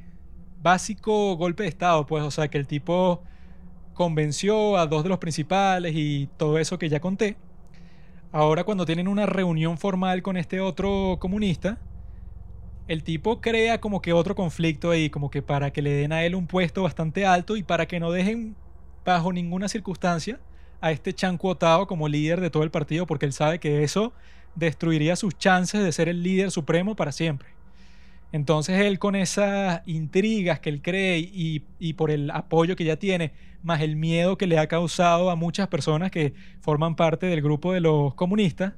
[0.62, 3.24] básico golpe de Estado, pues, o sea, que el tipo
[3.94, 7.36] convenció a dos de los principales y todo eso que ya conté.
[8.30, 11.80] Ahora cuando tienen una reunión formal con este otro comunista,
[12.88, 16.24] el tipo crea como que otro conflicto ahí, como que para que le den a
[16.24, 18.56] él un puesto bastante alto y para que no dejen
[19.04, 20.40] bajo ninguna circunstancia
[20.80, 24.12] a este Chan Kuotao como líder de todo el partido, porque él sabe que eso
[24.54, 27.48] destruiría sus chances de ser el líder supremo para siempre.
[28.32, 33.32] Entonces él con esas intrigas que él cree y, por el apoyo que ya tiene,
[33.62, 37.72] más el miedo que le ha causado a muchas personas que forman parte del grupo
[37.72, 38.74] de los comunistas,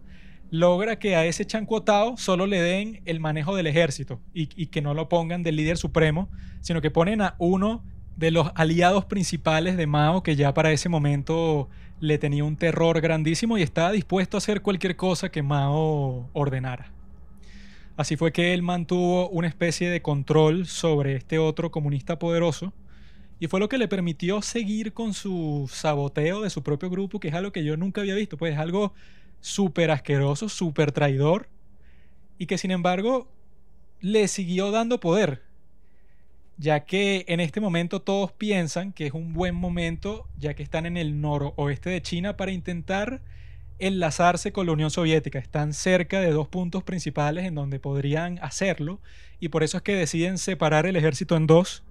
[0.50, 4.82] logra que a ese chancuotao solo le den el manejo del ejército y, y que
[4.82, 6.28] no lo pongan del líder supremo,
[6.60, 7.84] sino que ponen a uno
[8.16, 11.68] de los aliados principales de Mao que ya para ese momento
[12.00, 16.92] le tenía un terror grandísimo y estaba dispuesto a hacer cualquier cosa que Mao ordenara.
[17.96, 22.72] Así fue que él mantuvo una especie de control sobre este otro comunista poderoso
[23.38, 27.28] y fue lo que le permitió seguir con su saboteo de su propio grupo, que
[27.28, 28.92] es algo que yo nunca había visto, pues es algo
[29.40, 31.48] súper asqueroso, súper traidor
[32.38, 33.28] y que sin embargo
[34.00, 35.42] le siguió dando poder,
[36.56, 40.86] ya que en este momento todos piensan que es un buen momento, ya que están
[40.86, 43.20] en el noroeste de China, para intentar
[43.78, 45.38] enlazarse con la Unión Soviética.
[45.38, 49.00] Están cerca de dos puntos principales en donde podrían hacerlo
[49.38, 51.82] y por eso es que deciden separar el ejército en dos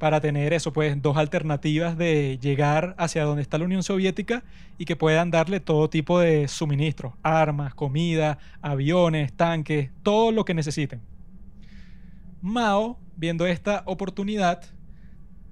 [0.00, 4.42] para tener eso, pues dos alternativas de llegar hacia donde está la Unión Soviética
[4.78, 10.54] y que puedan darle todo tipo de suministros, armas, comida, aviones, tanques, todo lo que
[10.54, 11.02] necesiten.
[12.40, 14.62] Mao, viendo esta oportunidad,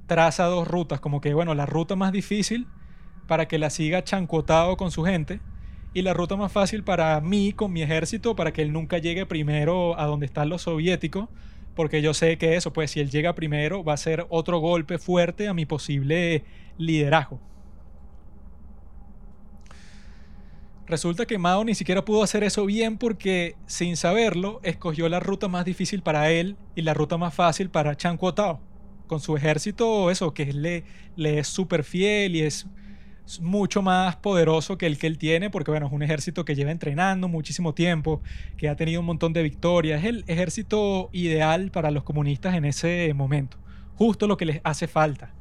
[0.06, 2.66] traza dos rutas, como que, bueno, la ruta más difícil
[3.26, 5.40] para que la siga chancotado con su gente.
[5.92, 9.26] Y la ruta más fácil para mí, con mi ejército, para que él nunca llegue
[9.26, 11.28] primero a donde están los soviéticos,
[11.78, 14.98] porque yo sé que eso, pues si él llega primero, va a ser otro golpe
[14.98, 16.42] fuerte a mi posible
[16.76, 17.38] liderazgo.
[20.88, 25.46] Resulta que Mao ni siquiera pudo hacer eso bien porque, sin saberlo, escogió la ruta
[25.46, 28.59] más difícil para él y la ruta más fácil para Chan Kuo-tao.
[29.06, 30.82] Con su ejército, eso, que le,
[31.14, 32.66] le es súper fiel y es
[33.40, 36.70] mucho más poderoso que el que él tiene, porque bueno, es un ejército que lleva
[36.70, 38.22] entrenando muchísimo tiempo,
[38.56, 42.64] que ha tenido un montón de victorias, es el ejército ideal para los comunistas en
[42.64, 43.59] ese momento,
[43.96, 45.34] justo lo que les hace falta.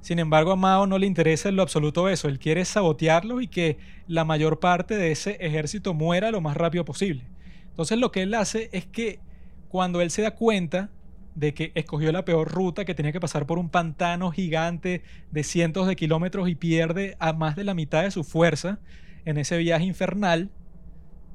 [0.00, 3.48] Sin embargo, a Mao no le interesa en lo absoluto eso, él quiere sabotearlo y
[3.48, 7.24] que la mayor parte de ese ejército muera lo más rápido posible.
[7.68, 9.20] Entonces lo que él hace es que
[9.68, 10.90] cuando él se da cuenta
[11.38, 15.44] de que escogió la peor ruta, que tenía que pasar por un pantano gigante de
[15.44, 18.80] cientos de kilómetros y pierde a más de la mitad de su fuerza
[19.24, 20.50] en ese viaje infernal.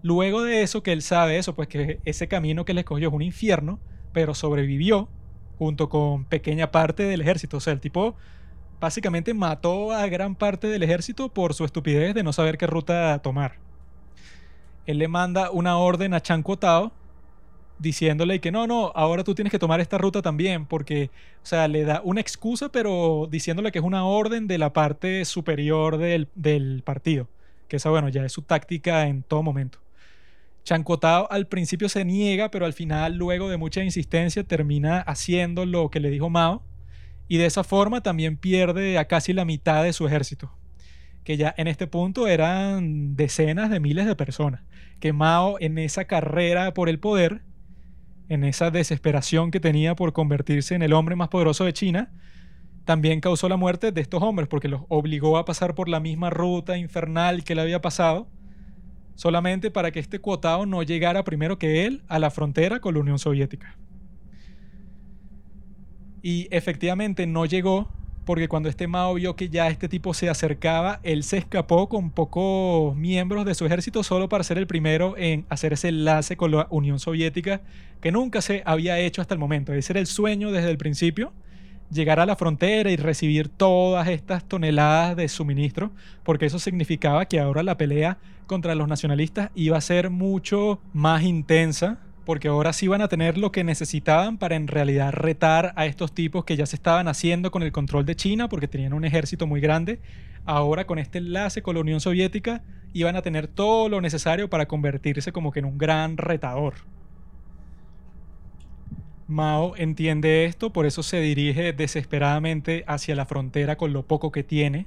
[0.02, 3.14] Luego de eso, que él sabe eso, pues que ese camino que le escogió es
[3.14, 3.80] un infierno,
[4.12, 5.08] pero sobrevivió
[5.58, 7.58] junto con pequeña parte del ejército.
[7.58, 8.18] O sea, el tipo
[8.82, 13.18] básicamente mató a gran parte del ejército por su estupidez de no saber qué ruta
[13.20, 13.60] tomar.
[14.86, 16.44] Él le manda una orden a Chan
[17.80, 21.10] diciéndole que no, no, ahora tú tienes que tomar esta ruta también, porque,
[21.42, 25.26] o sea, le da una excusa, pero diciéndole que es una orden de la parte
[25.26, 27.28] superior del, partido,
[27.68, 29.80] que esa, bueno, ya es su táctica en todo momento.
[30.64, 35.90] Chancotao al principio se niega, pero al final, luego de mucha insistencia, termina haciendo lo
[35.90, 36.64] que le dijo Mao,
[37.28, 40.52] y de esa forma también pierde a casi la mitad de su ejército
[41.24, 44.62] que ya en este punto eran decenas de miles de personas,
[45.00, 47.42] que Mao en esa carrera por el poder
[48.30, 52.12] en esa desesperación que tenía por convertirse en el hombre más poderoso de China,
[52.86, 56.30] también causó la muerte de estos hombres porque los obligó a pasar por la misma
[56.30, 58.28] ruta infernal que le había pasado,
[59.16, 63.00] solamente para que este cuotado no llegara primero que él a la frontera con la
[63.00, 63.78] Unión Soviética.
[66.22, 67.90] Y efectivamente no llegó
[68.26, 72.10] porque cuando este Mao vio que ya este tipo se acercaba, él se escapó con
[72.10, 76.52] pocos miembros de su ejército solo para ser el primero en hacer ese enlace con
[76.52, 77.62] la Unión Soviética
[78.02, 79.74] que nunca se había hecho hasta el momento.
[79.74, 81.34] Ese era el sueño desde el principio,
[81.90, 85.92] llegar a la frontera y recibir todas estas toneladas de suministro,
[86.24, 91.24] porque eso significaba que ahora la pelea contra los nacionalistas iba a ser mucho más
[91.24, 95.86] intensa porque ahora sí van a tener lo que necesitaban para en realidad retar a
[95.86, 99.06] estos tipos que ya se estaban haciendo con el control de China, porque tenían un
[99.06, 100.00] ejército muy grande.
[100.46, 102.64] Ahora con este enlace con la Unión Soviética
[102.94, 106.76] iban a tener todo lo necesario para convertirse como que en un gran retador.
[109.28, 114.44] Mao entiende esto, por eso se dirige desesperadamente hacia la frontera con lo poco que
[114.44, 114.86] tiene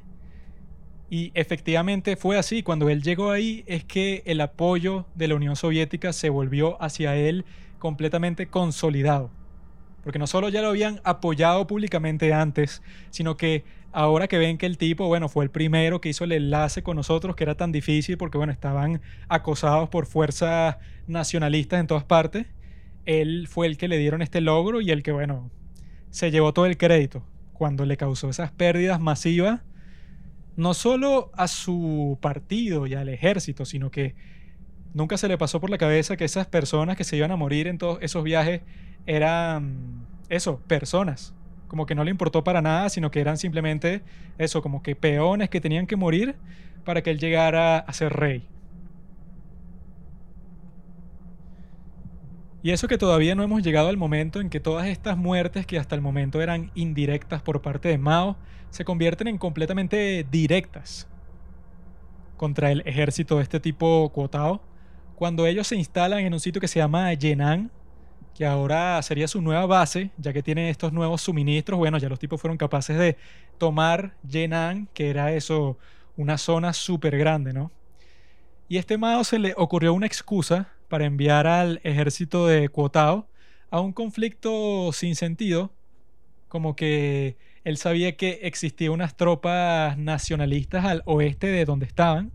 [1.08, 2.62] y efectivamente fue así.
[2.62, 7.16] Cuando él llegó ahí es que el apoyo de la Unión Soviética se volvió hacia
[7.16, 7.44] él
[7.78, 9.30] completamente consolidado.
[10.02, 14.66] Porque no solo ya lo habían apoyado públicamente antes, sino que ahora que ven que
[14.66, 17.72] el tipo, bueno, fue el primero que hizo el enlace con nosotros, que era tan
[17.72, 20.76] difícil porque, bueno, estaban acosados por fuerzas
[21.06, 22.46] nacionalistas en todas partes,
[23.04, 25.50] él fue el que le dieron este logro y el que, bueno,
[26.10, 29.62] se llevó todo el crédito cuando le causó esas pérdidas masivas
[30.56, 34.14] no solo a su partido y al ejército, sino que
[34.94, 37.68] nunca se le pasó por la cabeza que esas personas que se iban a morir
[37.68, 38.62] en todos esos viajes
[39.06, 41.34] eran, eso, personas.
[41.68, 44.02] Como que no le importó para nada, sino que eran simplemente
[44.38, 46.36] eso, como que peones que tenían que morir
[46.84, 48.48] para que él llegara a ser rey.
[52.66, 55.78] Y eso que todavía no hemos llegado al momento en que todas estas muertes que
[55.78, 58.36] hasta el momento eran indirectas por parte de Mao
[58.70, 61.06] se convierten en completamente directas
[62.36, 64.60] contra el ejército de este tipo Kuotao,
[65.14, 67.70] cuando ellos se instalan en un sitio que se llama Yenan,
[68.34, 71.78] que ahora sería su nueva base, ya que tienen estos nuevos suministros.
[71.78, 73.16] Bueno, ya los tipos fueron capaces de
[73.58, 75.78] tomar Yenan, que era eso,
[76.16, 77.70] una zona súper grande, ¿no?
[78.68, 83.28] Y a este Mao se le ocurrió una excusa para enviar al ejército de Kuotao
[83.70, 85.72] a un conflicto sin sentido,
[86.48, 92.32] como que él sabía que existía unas tropas nacionalistas al oeste de donde estaban,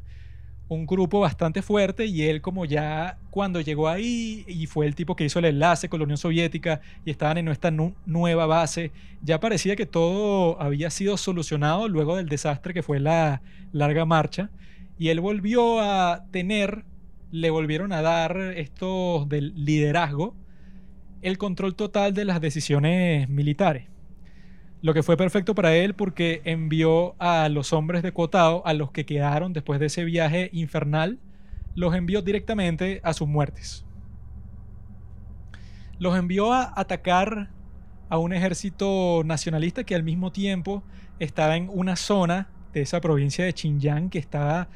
[0.68, 5.18] un grupo bastante fuerte y él como ya cuando llegó ahí y fue el tipo
[5.18, 7.72] que hizo el enlace con la Unión Soviética y estaban en nuestra
[8.06, 8.92] nueva base,
[9.22, 13.42] ya parecía que todo había sido solucionado luego del desastre que fue la
[13.74, 14.50] larga marcha
[14.98, 16.86] y él volvió a tener,
[17.32, 20.36] le volvieron a dar estos del liderazgo,
[21.22, 23.88] el control total de las decisiones militares.
[24.82, 28.92] Lo que fue perfecto para él porque envió a los hombres de Cuotao, a los
[28.92, 31.20] que quedaron después de ese viaje infernal,
[31.76, 33.86] los envió directamente a sus muertes.
[36.00, 37.52] los envió a atacar
[38.10, 40.84] a un ejército nacionalista que al mismo tiempo
[41.20, 44.68] estaba en una zona de esa provincia de Xinjiang que estaba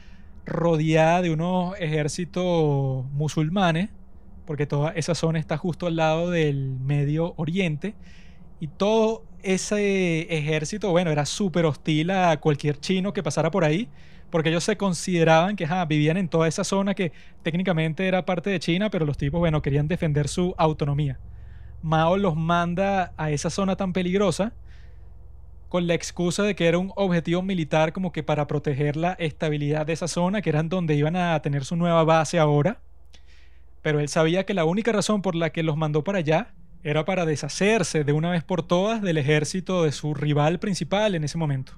[0.46, 3.90] rodeada de unos ejércitos musulmanes,
[4.46, 7.96] porque toda esa zona está justo al lado del Medio Oriente,
[8.60, 13.90] y todo ese ejército, bueno, era súper hostil a cualquier chino que pasara por ahí,
[14.30, 17.12] porque ellos se consideraban que vivían en toda esa zona que
[17.44, 21.20] técnicamente era parte de China, pero los tipos, bueno, querían defender su autonomía.
[21.82, 24.54] Mao los manda a esa zona tan peligrosa
[25.70, 29.86] con la excusa de que era un objetivo militar como que para proteger la estabilidad
[29.86, 32.80] de esa zona, que eran donde iban a tener su nueva base ahora.
[33.82, 37.06] Pero él sabía que la única razón por la que los mandó para allá era
[37.06, 41.38] para deshacerse de una vez por todas del ejército de su rival principal en ese
[41.38, 41.74] momento.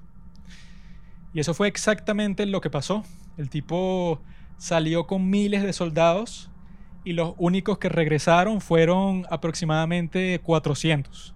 [1.32, 3.04] Y eso fue exactamente lo que pasó.
[3.36, 4.20] El tipo
[4.58, 6.50] salió con miles de soldados
[7.04, 11.34] y los únicos que regresaron fueron aproximadamente 400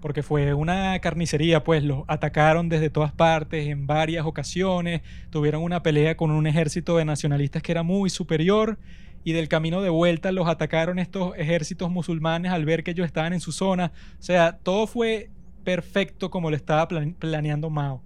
[0.00, 5.82] porque fue una carnicería, pues los atacaron desde todas partes en varias ocasiones, tuvieron una
[5.82, 8.78] pelea con un ejército de nacionalistas que era muy superior
[9.24, 13.32] y del camino de vuelta los atacaron estos ejércitos musulmanes al ver que ellos estaban
[13.32, 13.90] en su zona.
[14.20, 15.30] O sea, todo fue
[15.64, 18.02] perfecto como lo estaba planeando Mao.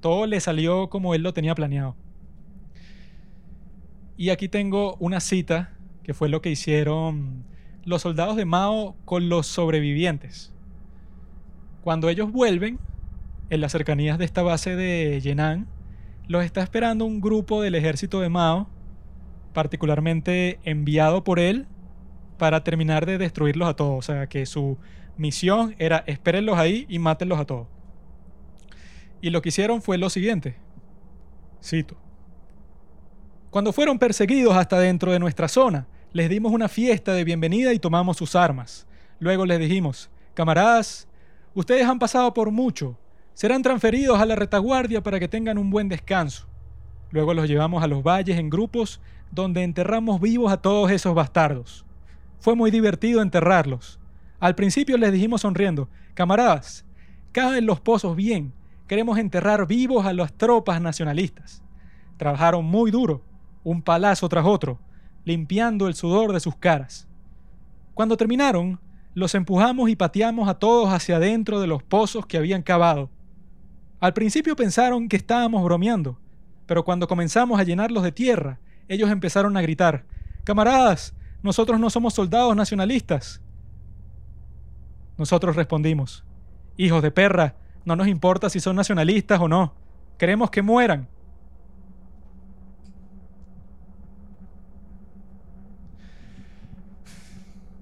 [0.00, 1.96] Todo le salió como él lo tenía planeado.
[4.18, 7.44] Y aquí tengo una cita que fue lo que hicieron
[7.86, 10.52] los soldados de Mao con los sobrevivientes.
[11.82, 12.78] Cuando ellos vuelven,
[13.50, 15.66] en las cercanías de esta base de Yenan,
[16.28, 18.68] los está esperando un grupo del ejército de Mao,
[19.52, 21.66] particularmente enviado por él
[22.38, 23.98] para terminar de destruirlos a todos.
[23.98, 24.78] O sea, que su
[25.16, 27.66] misión era espérenlos ahí y mátenlos a todos.
[29.20, 30.56] Y lo que hicieron fue lo siguiente.
[31.62, 31.96] Cito.
[33.50, 37.80] Cuando fueron perseguidos hasta dentro de nuestra zona, les dimos una fiesta de bienvenida y
[37.80, 38.86] tomamos sus armas.
[39.18, 41.08] Luego les dijimos, camaradas,
[41.54, 42.96] Ustedes han pasado por mucho.
[43.34, 46.46] Serán transferidos a la retaguardia para que tengan un buen descanso.
[47.10, 49.00] Luego los llevamos a los valles en grupos
[49.32, 51.84] donde enterramos vivos a todos esos bastardos.
[52.38, 53.98] Fue muy divertido enterrarlos.
[54.38, 56.84] Al principio les dijimos sonriendo, camaradas,
[57.32, 58.52] caben los pozos bien,
[58.86, 61.62] queremos enterrar vivos a las tropas nacionalistas.
[62.16, 63.22] Trabajaron muy duro,
[63.64, 64.78] un palazo tras otro,
[65.24, 67.06] limpiando el sudor de sus caras.
[67.94, 68.80] Cuando terminaron,
[69.20, 73.10] los empujamos y pateamos a todos hacia adentro de los pozos que habían cavado.
[74.00, 76.18] Al principio pensaron que estábamos bromeando,
[76.66, 80.04] pero cuando comenzamos a llenarlos de tierra, ellos empezaron a gritar,
[80.42, 83.42] Camaradas, nosotros no somos soldados nacionalistas.
[85.18, 86.24] Nosotros respondimos,
[86.78, 89.74] Hijos de perra, no nos importa si son nacionalistas o no,
[90.16, 91.08] queremos que mueran.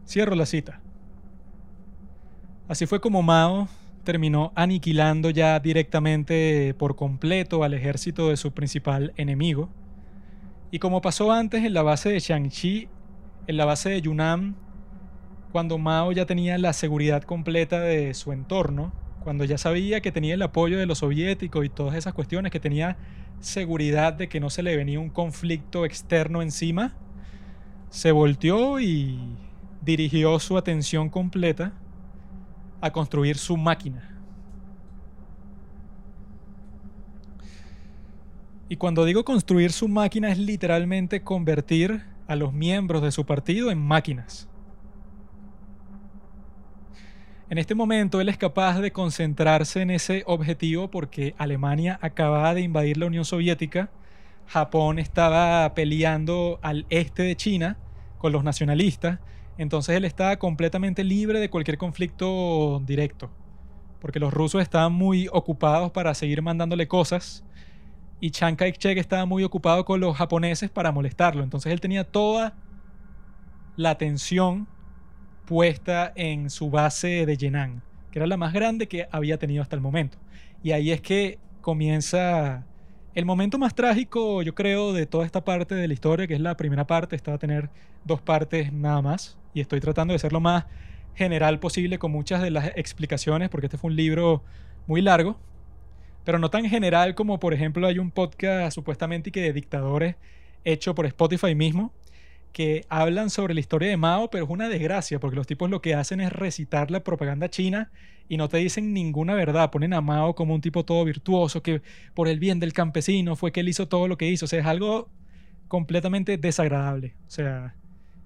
[0.04, 0.80] Cierro la cita.
[2.68, 3.66] Así fue como Mao
[4.04, 9.70] terminó aniquilando ya directamente por completo al ejército de su principal enemigo.
[10.70, 12.88] Y como pasó antes en la base de Shangxi,
[13.46, 14.54] en la base de Yunnan,
[15.50, 18.92] cuando Mao ya tenía la seguridad completa de su entorno,
[19.24, 22.60] cuando ya sabía que tenía el apoyo de los soviéticos y todas esas cuestiones, que
[22.60, 22.98] tenía
[23.40, 26.92] seguridad de que no se le venía un conflicto externo encima,
[27.88, 29.18] se volteó y
[29.80, 31.72] dirigió su atención completa
[32.80, 34.18] a construir su máquina.
[38.68, 43.70] Y cuando digo construir su máquina es literalmente convertir a los miembros de su partido
[43.70, 44.48] en máquinas.
[47.50, 52.60] En este momento él es capaz de concentrarse en ese objetivo porque Alemania acababa de
[52.60, 53.90] invadir la Unión Soviética,
[54.46, 57.78] Japón estaba peleando al este de China
[58.18, 59.20] con los nacionalistas,
[59.58, 63.30] entonces él estaba completamente libre de cualquier conflicto directo,
[64.00, 67.44] porque los rusos estaban muy ocupados para seguir mandándole cosas
[68.20, 71.42] y Chiang Kai-shek estaba muy ocupado con los japoneses para molestarlo.
[71.42, 72.54] Entonces él tenía toda
[73.76, 74.66] la atención
[75.44, 79.76] puesta en su base de Yenan, que era la más grande que había tenido hasta
[79.76, 80.18] el momento.
[80.62, 82.66] Y ahí es que comienza
[83.18, 86.40] el momento más trágico, yo creo, de toda esta parte de la historia, que es
[86.40, 87.68] la primera parte, está a tener
[88.04, 90.66] dos partes nada más y estoy tratando de ser lo más
[91.16, 94.44] general posible con muchas de las explicaciones, porque este fue un libro
[94.86, 95.36] muy largo,
[96.22, 100.14] pero no tan general como, por ejemplo, hay un podcast supuestamente que de dictadores
[100.64, 101.92] hecho por Spotify mismo,
[102.58, 105.80] que hablan sobre la historia de Mao, pero es una desgracia, porque los tipos lo
[105.80, 107.92] que hacen es recitar la propaganda china
[108.28, 109.70] y no te dicen ninguna verdad.
[109.70, 111.82] Ponen a Mao como un tipo todo virtuoso, que
[112.14, 114.46] por el bien del campesino fue que él hizo todo lo que hizo.
[114.46, 115.08] O sea, es algo
[115.68, 117.14] completamente desagradable.
[117.28, 117.76] O sea,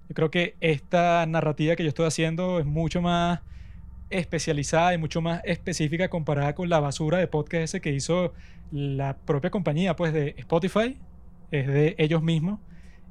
[0.09, 3.41] Yo creo que esta narrativa que yo estoy haciendo es mucho más
[4.09, 8.33] especializada y mucho más específica comparada con la basura de podcast que hizo
[8.71, 10.97] la propia compañía pues de Spotify,
[11.51, 12.61] es de ellos mismos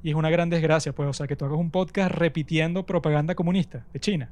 [0.02, 3.34] y es una gran desgracia pues, o sea, que tú hagas un podcast repitiendo propaganda
[3.34, 4.30] comunista de China.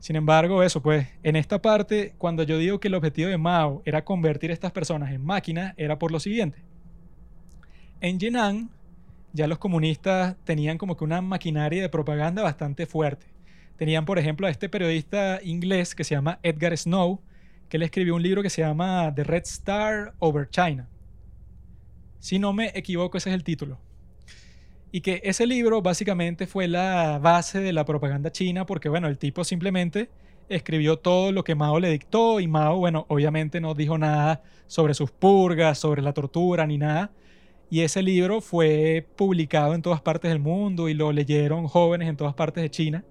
[0.00, 3.80] Sin embargo, eso pues, en esta parte, cuando yo digo que el objetivo de Mao
[3.86, 6.58] era convertir a estas personas en máquinas, era por lo siguiente.
[8.00, 8.70] En Yenan,
[9.32, 13.26] ya los comunistas tenían como que una maquinaria de propaganda bastante fuerte.
[13.76, 17.20] Tenían, por ejemplo, a este periodista inglés que se llama Edgar Snow,
[17.68, 20.86] que le escribió un libro que se llama The Red Star Over China.
[22.24, 23.78] Si no me equivoco, ese es el título.
[24.90, 29.18] Y que ese libro básicamente fue la base de la propaganda china porque, bueno, el
[29.18, 30.08] tipo simplemente
[30.48, 34.94] escribió todo lo que Mao le dictó y Mao, bueno, obviamente no dijo nada sobre
[34.94, 37.12] sus purgas, sobre la tortura ni nada.
[37.68, 42.16] Y ese libro fue publicado en todas partes del mundo y lo leyeron jóvenes en
[42.16, 43.04] todas partes de China.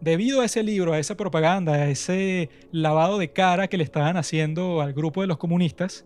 [0.00, 4.16] Debido a ese libro, a esa propaganda, a ese lavado de cara que le estaban
[4.16, 6.04] haciendo al grupo de los comunistas,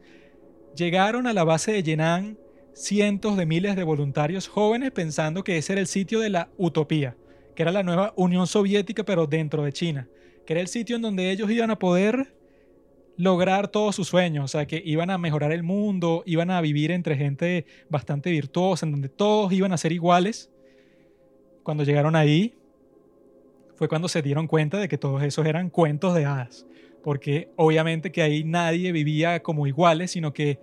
[0.76, 2.38] llegaron a la base de Yenan
[2.72, 7.16] cientos de miles de voluntarios jóvenes pensando que ese era el sitio de la utopía,
[7.54, 10.08] que era la nueva Unión Soviética pero dentro de China,
[10.44, 12.34] que era el sitio en donde ellos iban a poder
[13.16, 16.90] lograr todos sus sueños, o sea, que iban a mejorar el mundo, iban a vivir
[16.90, 20.50] entre gente bastante virtuosa, en donde todos iban a ser iguales.
[21.62, 22.56] Cuando llegaron ahí,
[23.76, 26.66] fue cuando se dieron cuenta de que todos esos eran cuentos de hadas,
[27.04, 30.58] porque obviamente que ahí nadie vivía como iguales, sino que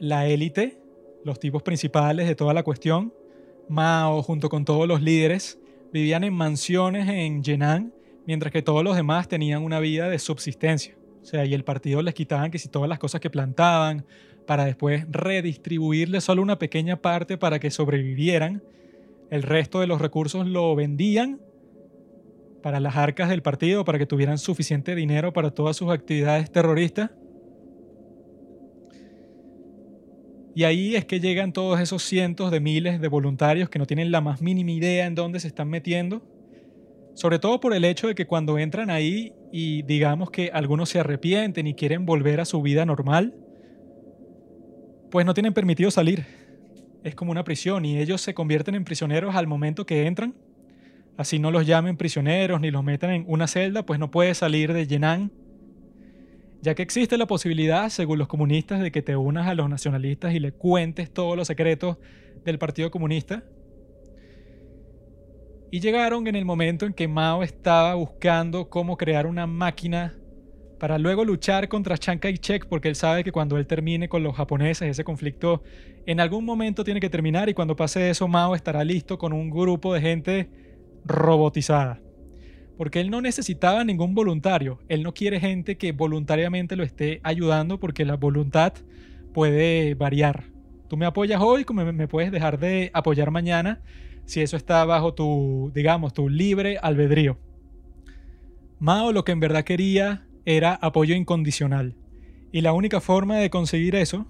[0.00, 0.78] la élite
[1.24, 3.12] los tipos principales de toda la cuestión,
[3.68, 5.58] Mao junto con todos los líderes,
[5.92, 7.92] vivían en mansiones en Yenan,
[8.26, 10.96] mientras que todos los demás tenían una vida de subsistencia.
[11.22, 14.04] O sea, y el partido les quitaban que si todas las cosas que plantaban,
[14.46, 18.62] para después redistribuirles solo una pequeña parte para que sobrevivieran.
[19.30, 21.38] El resto de los recursos lo vendían
[22.68, 27.10] para las arcas del partido, para que tuvieran suficiente dinero para todas sus actividades terroristas.
[30.54, 34.12] Y ahí es que llegan todos esos cientos de miles de voluntarios que no tienen
[34.12, 36.20] la más mínima idea en dónde se están metiendo.
[37.14, 41.00] Sobre todo por el hecho de que cuando entran ahí y digamos que algunos se
[41.00, 43.34] arrepienten y quieren volver a su vida normal,
[45.10, 46.26] pues no tienen permitido salir.
[47.02, 50.34] Es como una prisión y ellos se convierten en prisioneros al momento que entran.
[51.18, 54.72] Así no los llamen prisioneros ni los metan en una celda, pues no puede salir
[54.72, 55.30] de Yenan
[56.60, 60.34] ya que existe la posibilidad, según los comunistas, de que te unas a los nacionalistas
[60.34, 61.98] y le cuentes todos los secretos
[62.44, 63.44] del Partido Comunista.
[65.70, 70.14] Y llegaron en el momento en que Mao estaba buscando cómo crear una máquina
[70.80, 74.34] para luego luchar contra Chiang Kai-shek, porque él sabe que cuando él termine con los
[74.34, 75.62] japoneses, ese conflicto
[76.06, 79.50] en algún momento tiene que terminar y cuando pase eso, Mao estará listo con un
[79.50, 80.67] grupo de gente
[81.08, 82.00] robotizada
[82.78, 84.78] porque él no necesitaba ningún voluntario.
[84.88, 88.72] Él no quiere gente que voluntariamente lo esté ayudando porque la voluntad
[89.34, 90.44] puede variar.
[90.88, 93.82] Tú me apoyas hoy, como me puedes dejar de apoyar mañana,
[94.26, 97.36] si eso está bajo tu, digamos, tu libre albedrío.
[98.78, 101.96] Mao lo que en verdad quería era apoyo incondicional.
[102.52, 104.28] Y la única forma de conseguir eso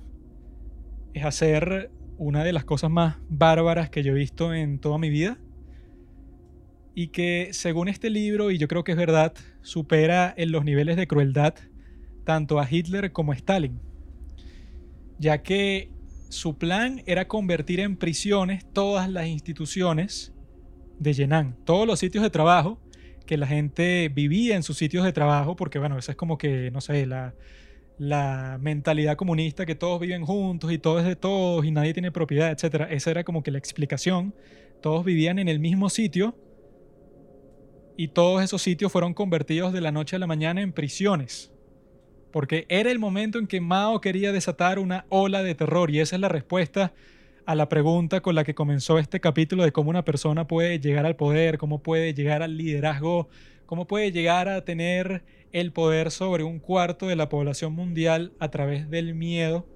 [1.13, 5.11] es hacer una de las cosas más bárbaras que yo he visto en toda mi
[5.11, 5.37] vida,
[6.99, 10.97] y que según este libro, y yo creo que es verdad, supera en los niveles
[10.97, 11.55] de crueldad
[12.25, 13.79] tanto a Hitler como a Stalin,
[15.17, 15.93] ya que
[16.29, 20.33] su plan era convertir en prisiones todas las instituciones
[20.99, 22.81] de Yenan, todos los sitios de trabajo,
[23.27, 26.73] que la gente vivía en sus sitios de trabajo, porque bueno, esa es como que,
[26.73, 27.33] no sé, la,
[27.97, 32.11] la mentalidad comunista, que todos viven juntos y todo es de todos y nadie tiene
[32.11, 32.89] propiedad, etc.
[32.91, 34.35] Esa era como que la explicación.
[34.83, 36.37] Todos vivían en el mismo sitio
[37.99, 41.51] y todos esos sitios fueron convertidos de la noche a la mañana en prisiones.
[42.31, 46.15] Porque era el momento en que Mao quería desatar una ola de terror y esa
[46.15, 46.93] es la respuesta
[47.45, 51.07] a la pregunta con la que comenzó este capítulo de cómo una persona puede llegar
[51.07, 53.29] al poder, cómo puede llegar al liderazgo,
[53.67, 58.49] cómo puede llegar a tener el poder sobre un cuarto de la población mundial a
[58.49, 59.67] través del miedo.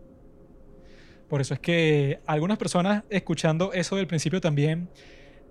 [1.29, 4.89] Por eso es que algunas personas escuchando eso del principio también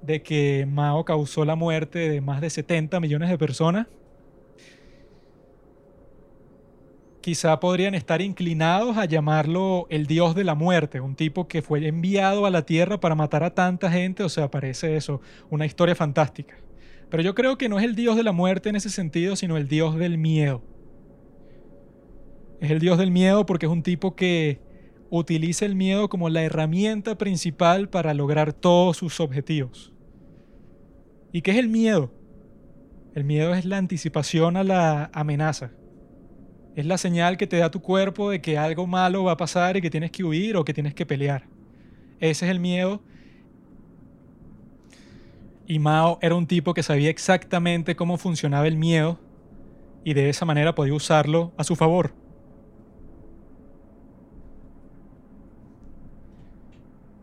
[0.02, 3.88] de que Mao causó la muerte de más de 70 millones de personas,
[7.22, 11.88] quizá podrían estar inclinados a llamarlo el dios de la muerte, un tipo que fue
[11.88, 15.96] enviado a la tierra para matar a tanta gente, o sea, parece eso, una historia
[15.96, 16.58] fantástica.
[17.10, 19.58] Pero yo creo que no es el dios de la muerte en ese sentido, sino
[19.58, 20.62] el dios del miedo.
[22.60, 24.60] Es el dios del miedo porque es un tipo que
[25.10, 29.91] utiliza el miedo como la herramienta principal para lograr todos sus objetivos.
[31.32, 32.12] ¿Y qué es el miedo?
[33.16, 35.72] El miedo es la anticipación a la amenaza.
[36.76, 39.78] Es la señal que te da tu cuerpo de que algo malo va a pasar
[39.78, 41.48] y que tienes que huir o que tienes que pelear.
[42.20, 43.02] Ese es el miedo.
[45.68, 49.20] Y Mao era un tipo que sabía exactamente cómo funcionaba el miedo
[50.04, 52.14] y de esa manera podía usarlo a su favor.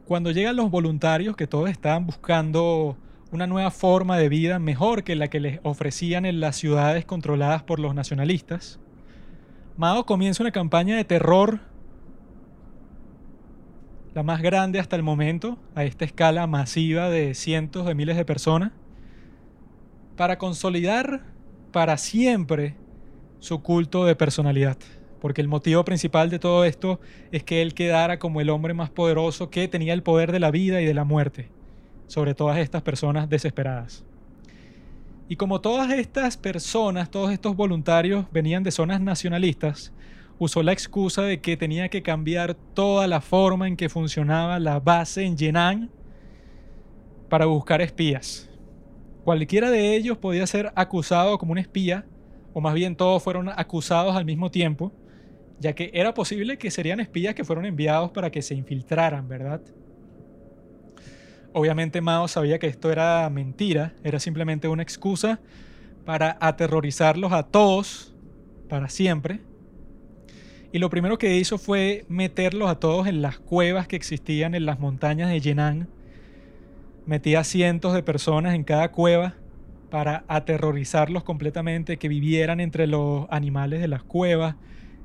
[0.07, 2.97] Cuando llegan los voluntarios que todos estaban buscando
[3.31, 7.63] una nueva forma de vida mejor que la que les ofrecían en las ciudades controladas
[7.63, 8.81] por los nacionalistas,
[9.77, 11.61] Mao comienza una campaña de terror,
[14.15, 18.25] la más grande hasta el momento, a esta escala masiva de cientos de miles de
[18.25, 18.73] personas,
[20.17, 21.23] para consolidar
[21.71, 22.75] para siempre
[23.39, 24.79] su culto de personalidad.
[25.21, 26.99] Porque el motivo principal de todo esto
[27.31, 30.51] es que él quedara como el hombre más poderoso que tenía el poder de la
[30.51, 31.51] vida y de la muerte
[32.09, 34.05] sobre todas estas personas desesperadas.
[35.29, 39.93] Y como todas estas personas, todos estos voluntarios venían de zonas nacionalistas,
[40.39, 44.81] usó la excusa de que tenía que cambiar toda la forma en que funcionaba la
[44.81, 45.91] base en Yenan
[47.29, 48.49] para buscar espías.
[49.25, 52.07] Cualquiera de ellos podía ser acusado como un espía,
[52.55, 54.93] o más bien todos fueron acusados al mismo tiempo,
[55.61, 59.61] ya que era posible que serían espías que fueron enviados para que se infiltraran, ¿verdad?
[61.59, 65.41] Obviamente Mao sabía que esto era mentira, era simplemente una excusa
[66.05, 68.15] para aterrorizarlos a todos
[68.69, 69.41] para siempre.
[70.71, 74.67] Y lo primero que hizo fue meterlos a todos en las cuevas que existían en
[74.67, 75.89] las montañas de Yenan.
[77.07, 79.35] Metía cientos de personas en cada cueva
[79.91, 84.55] para aterrorizarlos completamente, que vivieran entre los animales de las cuevas,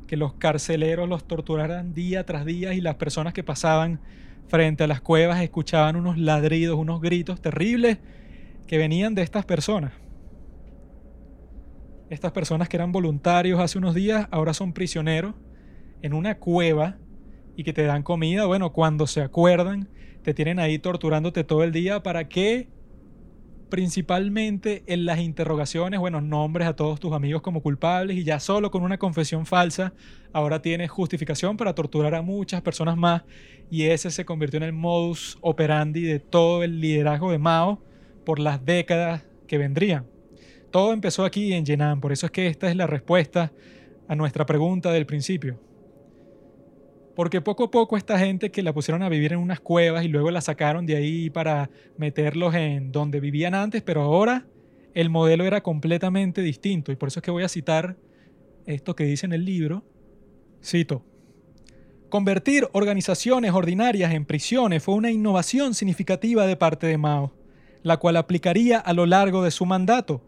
[0.06, 4.02] que los carceleros los torturaran día tras día y las personas que pasaban
[4.48, 7.98] frente a las cuevas escuchaban unos ladridos, unos gritos terribles
[8.68, 9.94] que venían de estas personas.
[12.10, 15.34] Estas personas que eran voluntarios hace unos días ahora son prisioneros
[16.02, 16.98] en una cueva
[17.56, 18.46] y que te dan comida.
[18.46, 19.90] Bueno, cuando se acuerdan,
[20.22, 22.70] te tienen ahí torturándote todo el día para que
[23.74, 28.70] principalmente en las interrogaciones, bueno, nombres a todos tus amigos como culpables y ya solo
[28.70, 29.94] con una confesión falsa,
[30.32, 33.24] ahora tienes justificación para torturar a muchas personas más
[33.72, 37.82] y ese se convirtió en el modus operandi de todo el liderazgo de Mao
[38.24, 40.06] por las décadas que vendrían.
[40.70, 43.54] Todo empezó aquí en Yenan, por eso es que esta es la respuesta
[44.08, 45.60] a nuestra pregunta del principio.
[47.16, 50.08] Porque poco a poco esta gente que la pusieron a vivir en unas cuevas y
[50.08, 54.48] luego la sacaron de ahí para meterlos en donde vivían antes, pero ahora
[54.96, 56.92] el modelo era completamente distinto.
[56.92, 57.98] Y por eso es que voy a citar
[58.66, 59.84] esto que dice en el libro.
[60.64, 61.04] Cito.
[62.10, 67.34] Convertir organizaciones ordinarias en prisiones fue una innovación significativa de parte de Mao,
[67.82, 70.22] la cual aplicaría a lo largo de su mandato.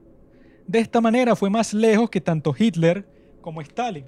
[0.68, 3.08] De esta manera fue más lejos que tanto Hitler
[3.42, 4.06] como Stalin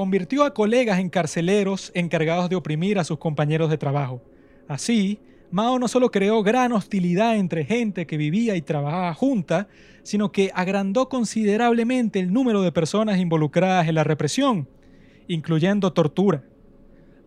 [0.00, 4.22] convirtió a colegas en carceleros encargados de oprimir a sus compañeros de trabajo.
[4.66, 5.18] Así,
[5.50, 9.68] Mao no solo creó gran hostilidad entre gente que vivía y trabajaba junta,
[10.02, 14.70] sino que agrandó considerablemente el número de personas involucradas en la represión,
[15.28, 16.44] incluyendo tortura.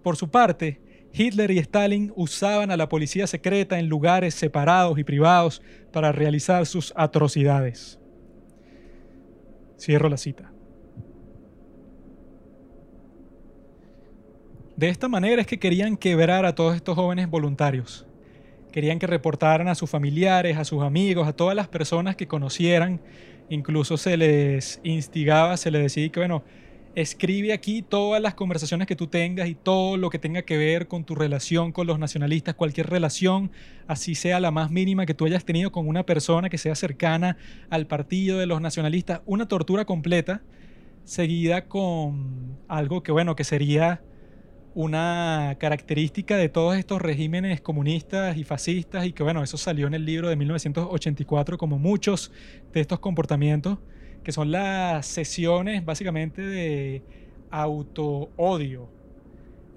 [0.01, 0.81] Por su parte,
[1.13, 6.65] Hitler y Stalin usaban a la policía secreta en lugares separados y privados para realizar
[6.65, 7.99] sus atrocidades.
[9.77, 10.52] Cierro la cita.
[14.83, 18.05] De esta manera es que querían quebrar a todos estos jóvenes voluntarios.
[18.73, 22.99] Querían que reportaran a sus familiares, a sus amigos, a todas las personas que conocieran.
[23.49, 26.43] Incluso se les instigaba, se les decía que, bueno,
[26.95, 30.89] escribe aquí todas las conversaciones que tú tengas y todo lo que tenga que ver
[30.89, 33.51] con tu relación con los nacionalistas, cualquier relación,
[33.87, 37.37] así sea la más mínima que tú hayas tenido con una persona que sea cercana
[37.69, 40.41] al partido de los nacionalistas, una tortura completa,
[41.05, 44.01] seguida con algo que, bueno, que sería
[44.75, 49.93] una característica de todos estos regímenes comunistas y fascistas y que bueno, eso salió en
[49.93, 52.31] el libro de 1984 como muchos
[52.71, 53.77] de estos comportamientos,
[54.23, 57.03] que son las sesiones básicamente de
[57.51, 58.89] auto-odio,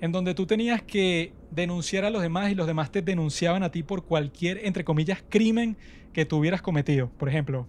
[0.01, 3.71] en donde tú tenías que denunciar a los demás y los demás te denunciaban a
[3.71, 5.77] ti por cualquier, entre comillas, crimen
[6.15, 7.11] que tú hubieras cometido.
[7.19, 7.67] Por ejemplo,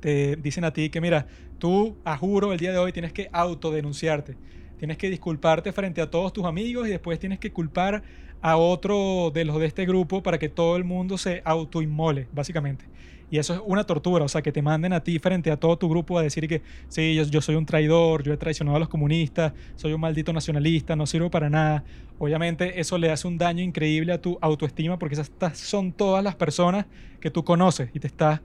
[0.00, 1.26] te dicen a ti que mira,
[1.58, 4.36] tú a juro el día de hoy tienes que autodenunciarte
[4.80, 8.02] Tienes que disculparte frente a todos tus amigos y después tienes que culpar
[8.40, 12.86] a otro de los de este grupo para que todo el mundo se autoinmole, básicamente.
[13.30, 15.76] Y eso es una tortura, o sea, que te manden a ti frente a todo
[15.76, 18.88] tu grupo a decir que sí, yo, soy un traidor, yo he traicionado a los
[18.88, 21.84] comunistas, soy un maldito nacionalista, no sirvo para nada.
[22.18, 26.36] Obviamente eso le hace un daño increíble a tu autoestima porque esas son todas las
[26.36, 26.86] personas
[27.20, 28.40] que tú conoces y te estás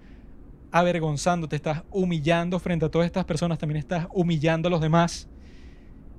[0.69, 5.29] avergonzando, te estás humillando frente a todas estas personas, también estás humillando a los demás.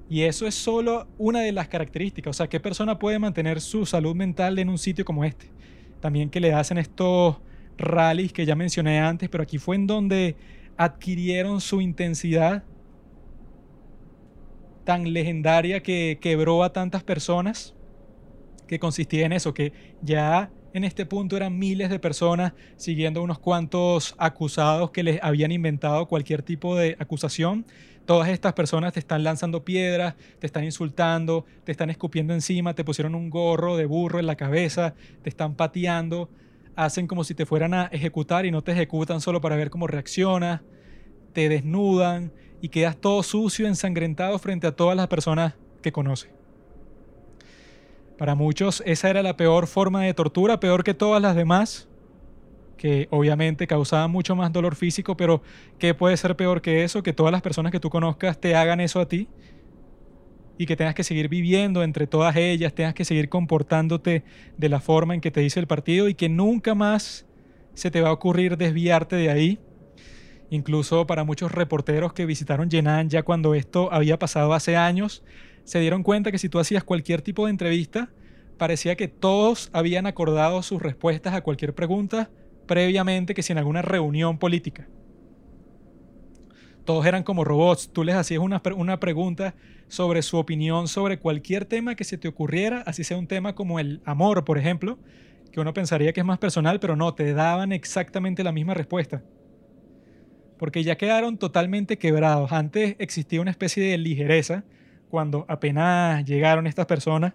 [0.09, 2.31] Y eso es solo una de las características.
[2.31, 5.51] O sea, ¿qué persona puede mantener su salud mental en un sitio como este?
[6.01, 7.37] También que le hacen estos
[7.77, 10.37] rallies que ya mencioné antes, pero aquí fue en donde
[10.77, 12.65] adquirieron su intensidad
[14.85, 17.75] tan legendaria que quebró a tantas personas,
[18.69, 23.39] que consistía en eso, que ya en este punto eran miles de personas siguiendo unos
[23.39, 27.67] cuantos acusados que les habían inventado cualquier tipo de acusación.
[28.07, 32.85] Todas estas personas te están lanzando piedras, te están insultando, te están escupiendo encima, te
[32.85, 36.31] pusieron un gorro de burro en la cabeza, te están pateando,
[36.77, 39.89] hacen como si te fueran a ejecutar y no te ejecutan solo para ver cómo
[39.89, 40.61] reaccionas,
[41.33, 46.31] te desnudan y quedas todo sucio, ensangrentado frente a todas las personas que conoces.
[48.17, 51.89] Para muchos esa era la peor forma de tortura, peor que todas las demás,
[52.77, 55.43] que obviamente causaban mucho más dolor físico, pero
[55.79, 57.03] ¿qué puede ser peor que eso?
[57.03, 59.29] Que todas las personas que tú conozcas te hagan eso a ti
[60.59, 64.25] y que tengas que seguir viviendo entre todas ellas, tengas que seguir comportándote
[64.57, 67.27] de la forma en que te dice el partido y que nunca más
[67.75, 69.59] se te va a ocurrir desviarte de ahí.
[70.49, 75.23] Incluso para muchos reporteros que visitaron Yenan ya cuando esto había pasado hace años,
[75.65, 78.11] se dieron cuenta que si tú hacías cualquier tipo de entrevista,
[78.57, 82.31] parecía que todos habían acordado sus respuestas a cualquier pregunta
[82.67, 84.87] previamente que si en alguna reunión política.
[86.85, 87.91] Todos eran como robots.
[87.93, 89.55] Tú les hacías una, una pregunta
[89.89, 93.79] sobre su opinión sobre cualquier tema que se te ocurriera, así sea un tema como
[93.79, 94.99] el amor, por ejemplo,
[95.53, 99.23] que uno pensaría que es más personal, pero no, te daban exactamente la misma respuesta.
[100.59, 102.53] Porque ya quedaron totalmente quebrados.
[102.53, 104.65] Antes existía una especie de ligereza
[105.11, 107.35] cuando apenas llegaron estas personas.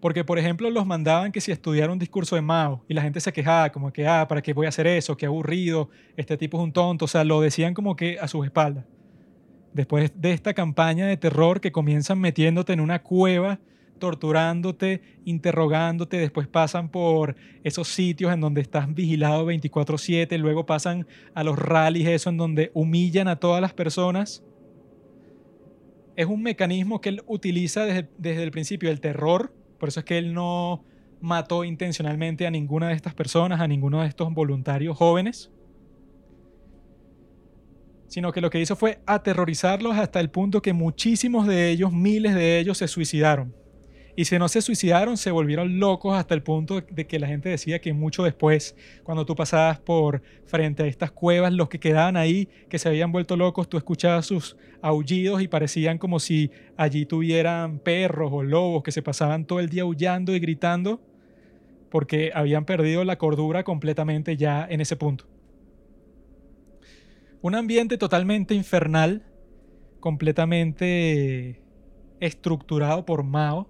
[0.00, 3.20] Porque, por ejemplo, los mandaban que si estudiara un discurso de Mao y la gente
[3.20, 5.16] se quejaba, como que, ah, ¿para qué voy a hacer eso?
[5.16, 7.06] Qué aburrido, este tipo es un tonto.
[7.06, 8.84] O sea, lo decían como que a sus espaldas
[9.76, 13.60] después de esta campaña de terror que comienzan metiéndote en una cueva,
[13.98, 21.44] torturándote, interrogándote, después pasan por esos sitios en donde estás vigilado 24/7, luego pasan a
[21.44, 24.42] los rallies, eso en donde humillan a todas las personas.
[26.16, 30.06] Es un mecanismo que él utiliza desde, desde el principio, el terror, por eso es
[30.06, 30.84] que él no
[31.20, 35.50] mató intencionalmente a ninguna de estas personas, a ninguno de estos voluntarios jóvenes
[38.08, 42.34] sino que lo que hizo fue aterrorizarlos hasta el punto que muchísimos de ellos, miles
[42.34, 43.54] de ellos, se suicidaron.
[44.18, 47.50] Y si no se suicidaron, se volvieron locos hasta el punto de que la gente
[47.50, 48.74] decía que mucho después,
[49.04, 53.12] cuando tú pasabas por frente a estas cuevas, los que quedaban ahí, que se habían
[53.12, 58.82] vuelto locos, tú escuchabas sus aullidos y parecían como si allí tuvieran perros o lobos
[58.82, 60.98] que se pasaban todo el día aullando y gritando
[61.90, 65.26] porque habían perdido la cordura completamente ya en ese punto.
[67.42, 69.22] Un ambiente totalmente infernal,
[70.00, 71.60] completamente
[72.20, 73.68] estructurado por Mao,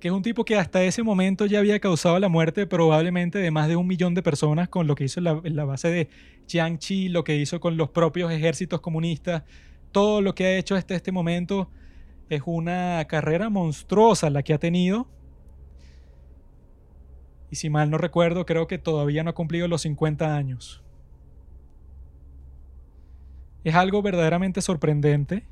[0.00, 3.50] que es un tipo que hasta ese momento ya había causado la muerte probablemente de
[3.50, 6.08] más de un millón de personas con lo que hizo en la, base de
[6.46, 9.44] Jiangxi, lo que hizo con los propios ejércitos comunistas,
[9.92, 11.70] todo lo que ha hecho hasta este momento
[12.28, 15.08] es una carrera monstruosa la que ha tenido.
[17.50, 20.82] Y si mal no recuerdo, creo que todavía no ha cumplido los 50 años.
[23.64, 25.46] Es algo verdaderamente sorprendente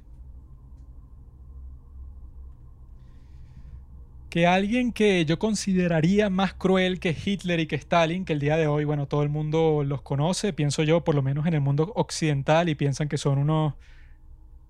[4.35, 8.56] que alguien que yo consideraría más cruel que Hitler y que Stalin, que el día
[8.56, 11.61] de hoy, bueno, todo el mundo los conoce, pienso yo, por lo menos en el
[11.61, 13.74] mundo occidental, y piensan que son unos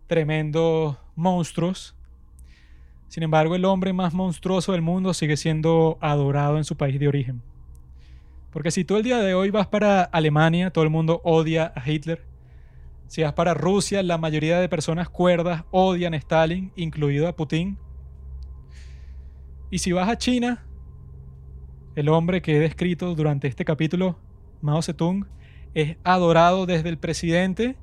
[0.07, 1.95] tremendos monstruos.
[3.09, 7.09] Sin embargo, el hombre más monstruoso del mundo sigue siendo adorado en su país de
[7.09, 7.41] origen.
[8.51, 11.91] Porque si tú el día de hoy vas para Alemania, todo el mundo odia a
[11.91, 12.21] Hitler.
[13.07, 17.79] Si vas para Rusia, la mayoría de personas cuerdas odian a Stalin, incluido a Putin.
[19.71, 20.65] Y si vas a China,
[21.95, 24.19] el hombre que he descrito durante este capítulo,
[24.61, 25.27] Mao Zedong,
[25.75, 27.77] es adorado desde el presidente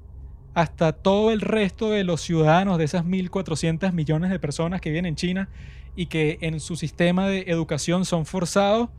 [0.53, 5.05] hasta todo el resto de los ciudadanos de esas 1.400 millones de personas que viven
[5.05, 5.49] en China
[5.95, 8.89] y que en su sistema de educación son forzados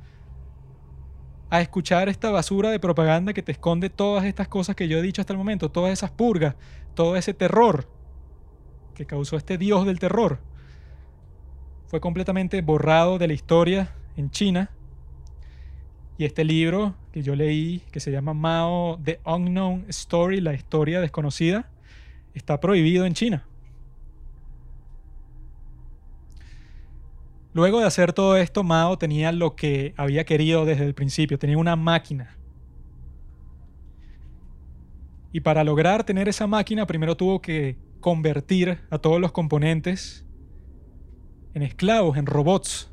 [1.51, 5.03] a escuchar esta basura de propaganda que te esconde todas estas cosas que yo he
[5.03, 6.55] dicho hasta el momento, todas esas purgas,
[6.95, 7.89] todo ese terror
[8.95, 10.41] que causó este dios del terror.
[11.93, 14.71] Fue completamente borrado de la historia en China.
[16.17, 21.03] Y este libro que yo leí, que se llama Mao The Unknown Story, la historia
[21.03, 21.69] desconocida,
[22.33, 23.47] está prohibido en China.
[27.53, 31.59] Luego de hacer todo esto, Mao tenía lo que había querido desde el principio, tenía
[31.59, 32.39] una máquina.
[35.31, 40.25] Y para lograr tener esa máquina, primero tuvo que convertir a todos los componentes
[41.55, 42.91] en esclavos, en robots,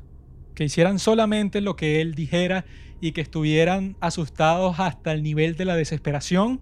[0.54, 2.64] que hicieran solamente lo que él dijera
[3.00, 6.60] y que estuvieran asustados hasta el nivel de la desesperación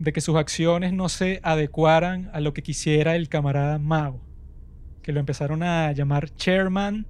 [0.00, 4.18] de que sus acciones no se adecuaran a lo que quisiera el camarada Mao,
[5.02, 7.06] que lo empezaron a llamar chairman,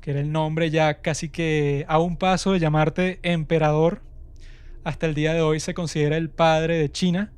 [0.00, 4.02] que era el nombre ya casi que a un paso de llamarte emperador.
[4.84, 7.32] Hasta el día de hoy se considera el padre de China.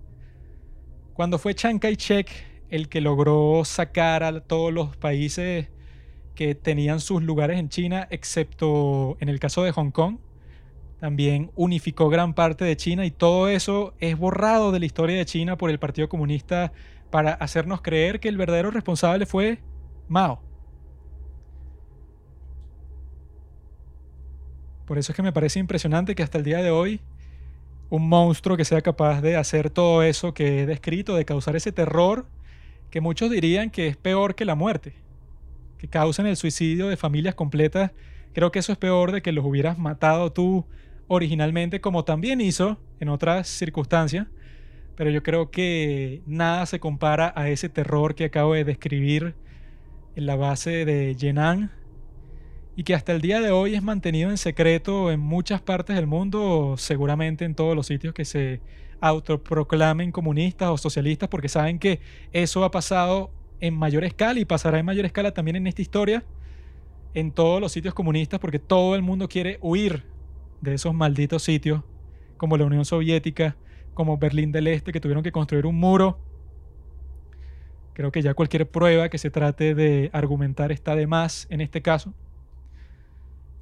[1.13, 2.29] Cuando fue Chiang Kai-shek
[2.71, 5.69] el que logró sacar a todos los países
[6.35, 10.19] que tenían sus lugares en China, excepto en el caso de Hong Kong.
[11.01, 15.25] También unificó gran parte de China y todo eso es borrado de la historia de
[15.25, 16.73] China por el Partido Comunista
[17.11, 19.61] para hacernos creer que el verdadero responsable fue
[20.09, 20.41] Mao.
[24.87, 27.01] Por eso es que me parece impresionante que hasta el día de hoy
[27.89, 31.73] un monstruo que sea capaz de hacer todo eso que he descrito, de causar ese
[31.73, 32.27] terror
[32.91, 34.95] que muchos dirían que es peor que la muerte,
[35.79, 37.93] que causan el suicidio de familias completas.
[38.33, 40.67] Creo que eso es peor de que los hubieras matado tú
[41.09, 44.27] originalmente, como también hizo en otras circunstancias.
[44.97, 49.35] Pero yo creo que nada se compara a ese terror que acabo de describir
[50.15, 51.71] en la base de Yenan
[52.77, 56.07] y que hasta el día de hoy es mantenido en secreto en muchas partes del
[56.07, 58.61] mundo, seguramente en todos los sitios que se
[59.07, 62.01] autoproclamen comunistas o socialistas porque saben que
[62.33, 63.31] eso ha pasado
[63.61, 66.25] en mayor escala y pasará en mayor escala también en esta historia
[67.15, 70.05] en todos los sitios comunistas porque todo el mundo quiere huir
[70.61, 71.83] de esos malditos sitios
[72.37, 73.57] como la Unión Soviética,
[73.95, 76.19] como Berlín del Este que tuvieron que construir un muro.
[77.95, 81.81] Creo que ya cualquier prueba que se trate de argumentar está de más en este
[81.81, 82.13] caso.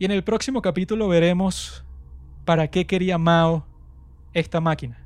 [0.01, 1.85] Y en el próximo capítulo veremos
[2.45, 3.65] para qué quería Mao
[4.33, 5.04] esta máquina.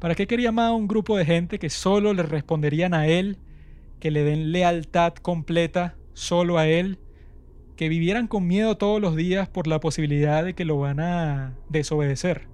[0.00, 3.36] ¿Para qué quería Mao un grupo de gente que solo le responderían a él,
[4.00, 6.98] que le den lealtad completa solo a él,
[7.76, 11.52] que vivieran con miedo todos los días por la posibilidad de que lo van a
[11.68, 12.48] desobedecer?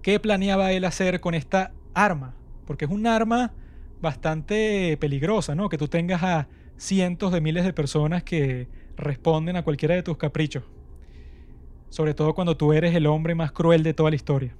[0.00, 2.36] ¿Qué planeaba él hacer con esta arma?
[2.66, 3.52] Porque es un arma
[4.00, 5.68] bastante peligrosa, ¿no?
[5.68, 6.46] Que tú tengas a
[6.76, 10.62] cientos de miles de personas que responden a cualquiera de tus caprichos
[11.96, 14.54] sobre todo cuando tú eres el hombre más cruel de toda la historia.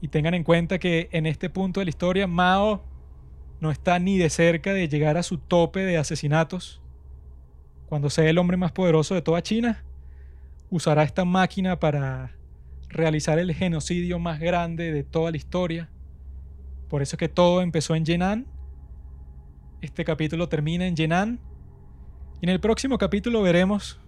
[0.00, 2.84] Y tengan en cuenta que en este punto de la historia Mao
[3.58, 6.80] no está ni de cerca de llegar a su tope de asesinatos.
[7.88, 9.84] Cuando sea el hombre más poderoso de toda China,
[10.70, 12.36] usará esta máquina para
[12.88, 15.90] realizar el genocidio más grande de toda la historia.
[16.88, 18.46] Por eso es que todo empezó en Yenan.
[19.80, 21.40] Este capítulo termina en Yenan.
[22.40, 23.98] Y en el próximo capítulo veremos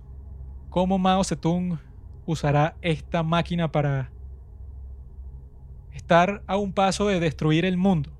[0.70, 1.78] cómo Mao Zedong
[2.24, 4.10] usará esta máquina para
[5.92, 8.19] estar a un paso de destruir el mundo.